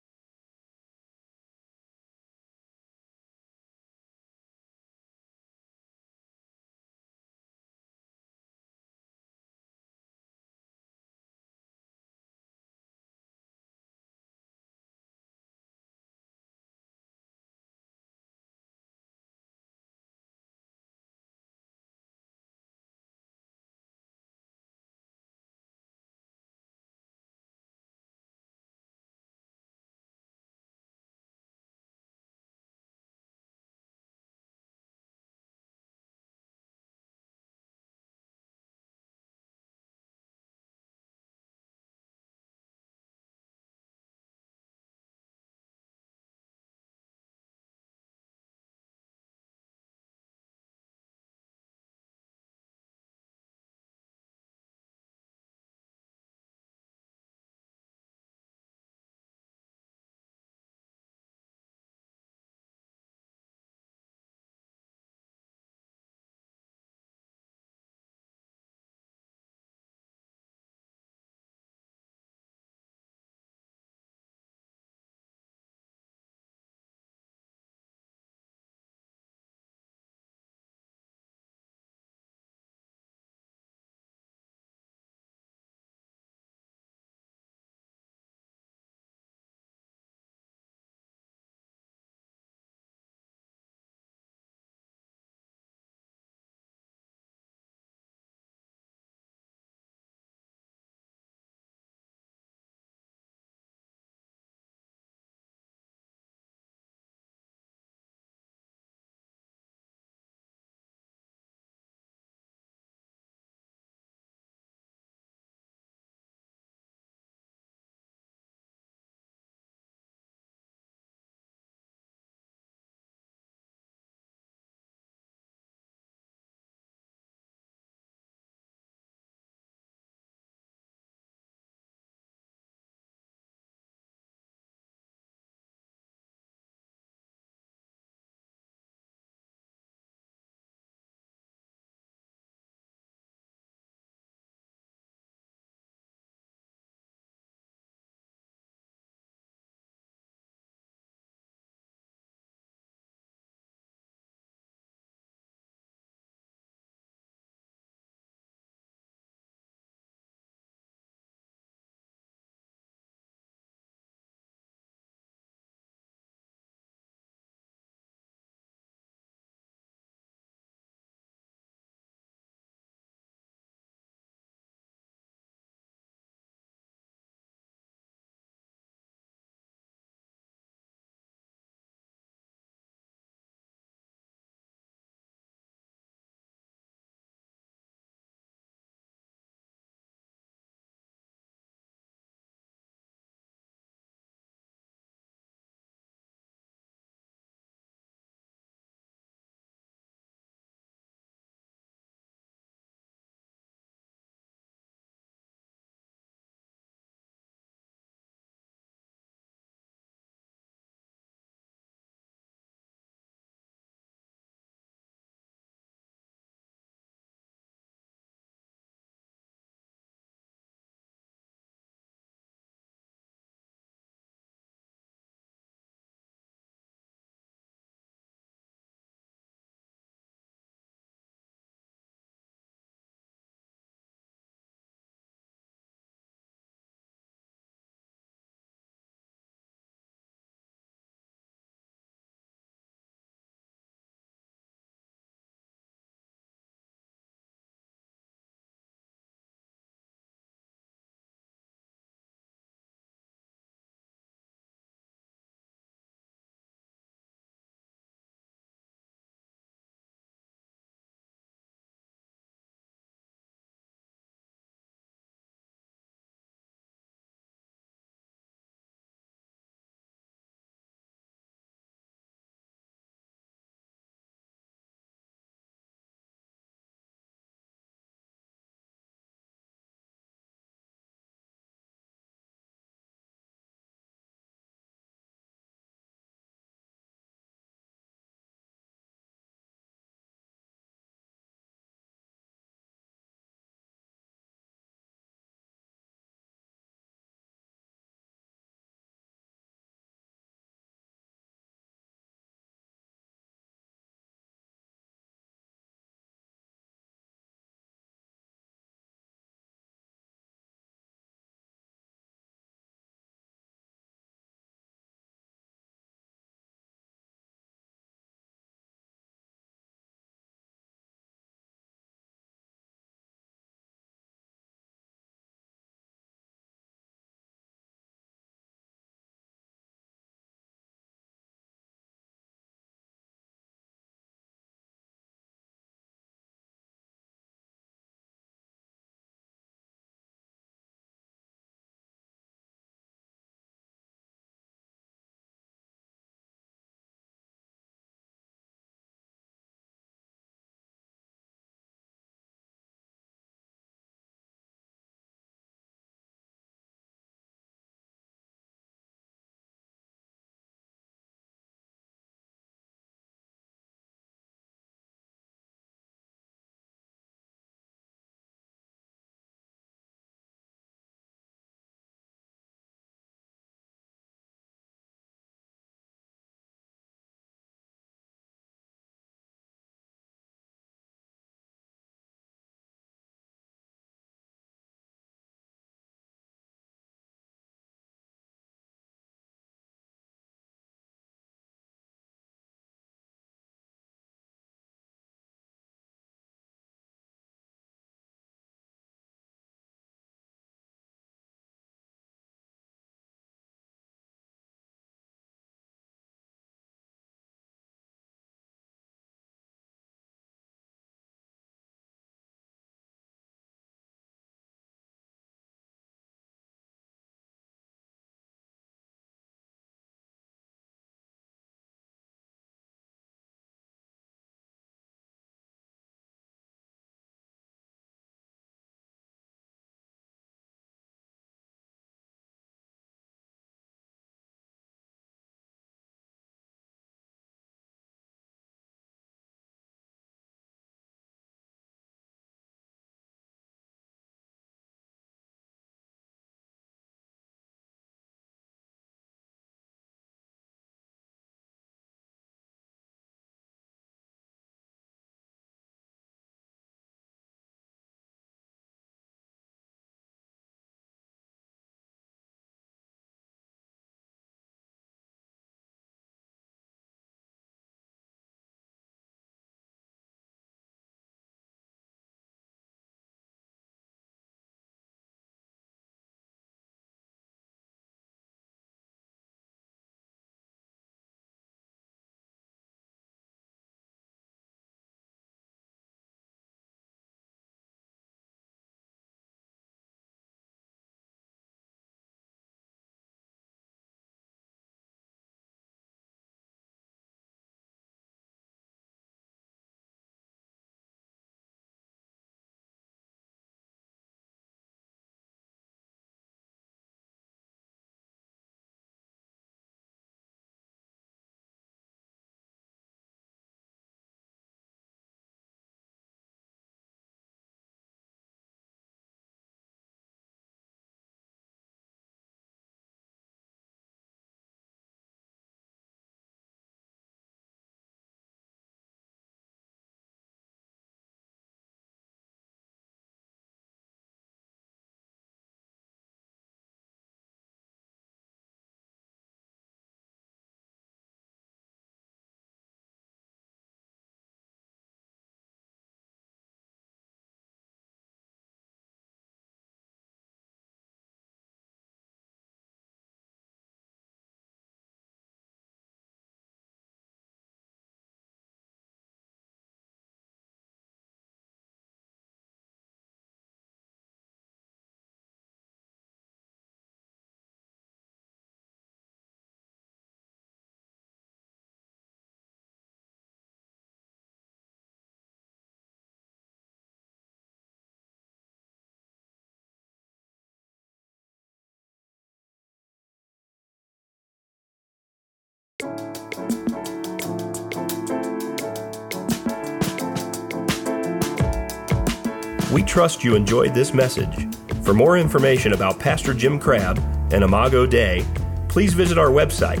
We 592.96 593.02
trust 593.02 593.44
you 593.44 593.54
enjoyed 593.56 593.92
this 593.92 594.14
message. 594.14 594.66
For 595.02 595.12
more 595.12 595.36
information 595.36 595.92
about 595.92 596.18
Pastor 596.18 596.54
Jim 596.54 596.78
Crabb 596.78 597.18
and 597.52 597.62
Imago 597.62 598.06
Dei, 598.06 598.42
please 598.88 599.12
visit 599.12 599.36
our 599.36 599.50
website 599.50 600.00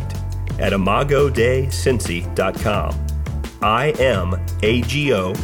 at 0.58 0.72
imagodeicincy.com. 0.72 3.06
I 3.60 3.90
M 3.90 4.34
A 4.62 4.80
G 4.80 5.12
O 5.12 5.34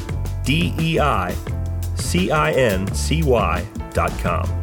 D 0.46 0.72
E 0.80 0.98
I 0.98 1.34
C 1.96 2.30
I 2.30 2.52
N 2.52 2.90
C 2.94 3.22
Y 3.22 3.66
dot 3.92 4.18
com. 4.20 4.61